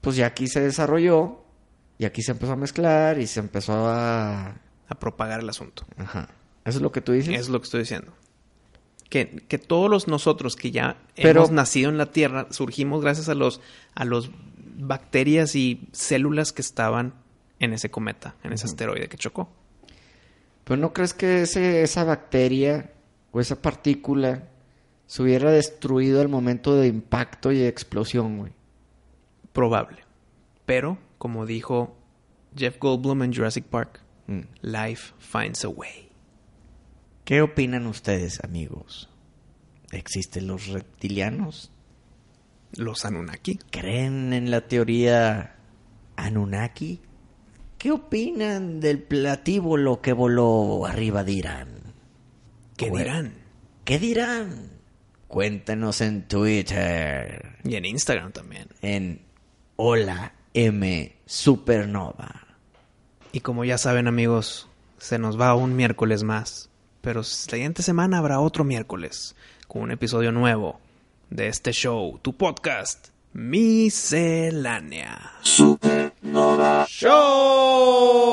[0.01, 1.45] pues ya aquí se desarrolló
[1.99, 4.57] y aquí se empezó a mezclar y se empezó a...
[4.87, 5.87] A propagar el asunto.
[5.97, 6.29] Ajá.
[6.65, 7.39] ¿Eso es lo que tú dices?
[7.39, 8.13] Es lo que estoy diciendo.
[9.15, 13.29] Que, que todos los nosotros que ya Pero- hemos nacido en la Tierra surgimos gracias
[13.29, 13.61] a los
[13.95, 14.33] a los
[14.77, 17.15] bacterias y células que estaban
[17.61, 19.49] en ese cometa, en ese asteroide que chocó.
[20.65, 22.91] Pero no crees que ese, esa bacteria
[23.31, 24.49] o esa partícula
[25.07, 28.53] se hubiera destruido al momento de impacto y de explosión, güey.
[29.53, 29.99] Probable.
[30.67, 31.97] Pero, como dijo
[32.57, 34.41] Jeff Goldblum en Jurassic Park, Mm.
[34.63, 36.04] life finds a way.
[37.25, 39.09] ¿Qué opinan ustedes, amigos?
[39.93, 41.71] ¿Existen los reptilianos?
[42.77, 43.59] Los Anunnaki.
[43.71, 45.57] ¿Creen en la teoría
[46.17, 47.01] Anunnaki?
[47.79, 51.69] ¿Qué opinan del platíbulo que voló arriba de Irán?
[52.77, 53.35] ¿Qué dirán?
[53.85, 54.71] ¿Qué dirán?
[55.29, 58.69] Cuéntenos en Twitter, Y en Instagram también.
[58.83, 59.23] en
[59.77, 62.57] Hola M Supernova.
[63.33, 64.69] Y como ya saben, amigos,
[64.99, 66.71] se nos va un miércoles más.
[67.05, 69.37] Pero la siguiente semana habrá otro miércoles
[69.69, 70.81] con un episodio nuevo
[71.29, 75.33] de este show, tu podcast, Miscelánea.
[75.43, 76.87] Supernova.
[76.89, 78.25] ¡Show!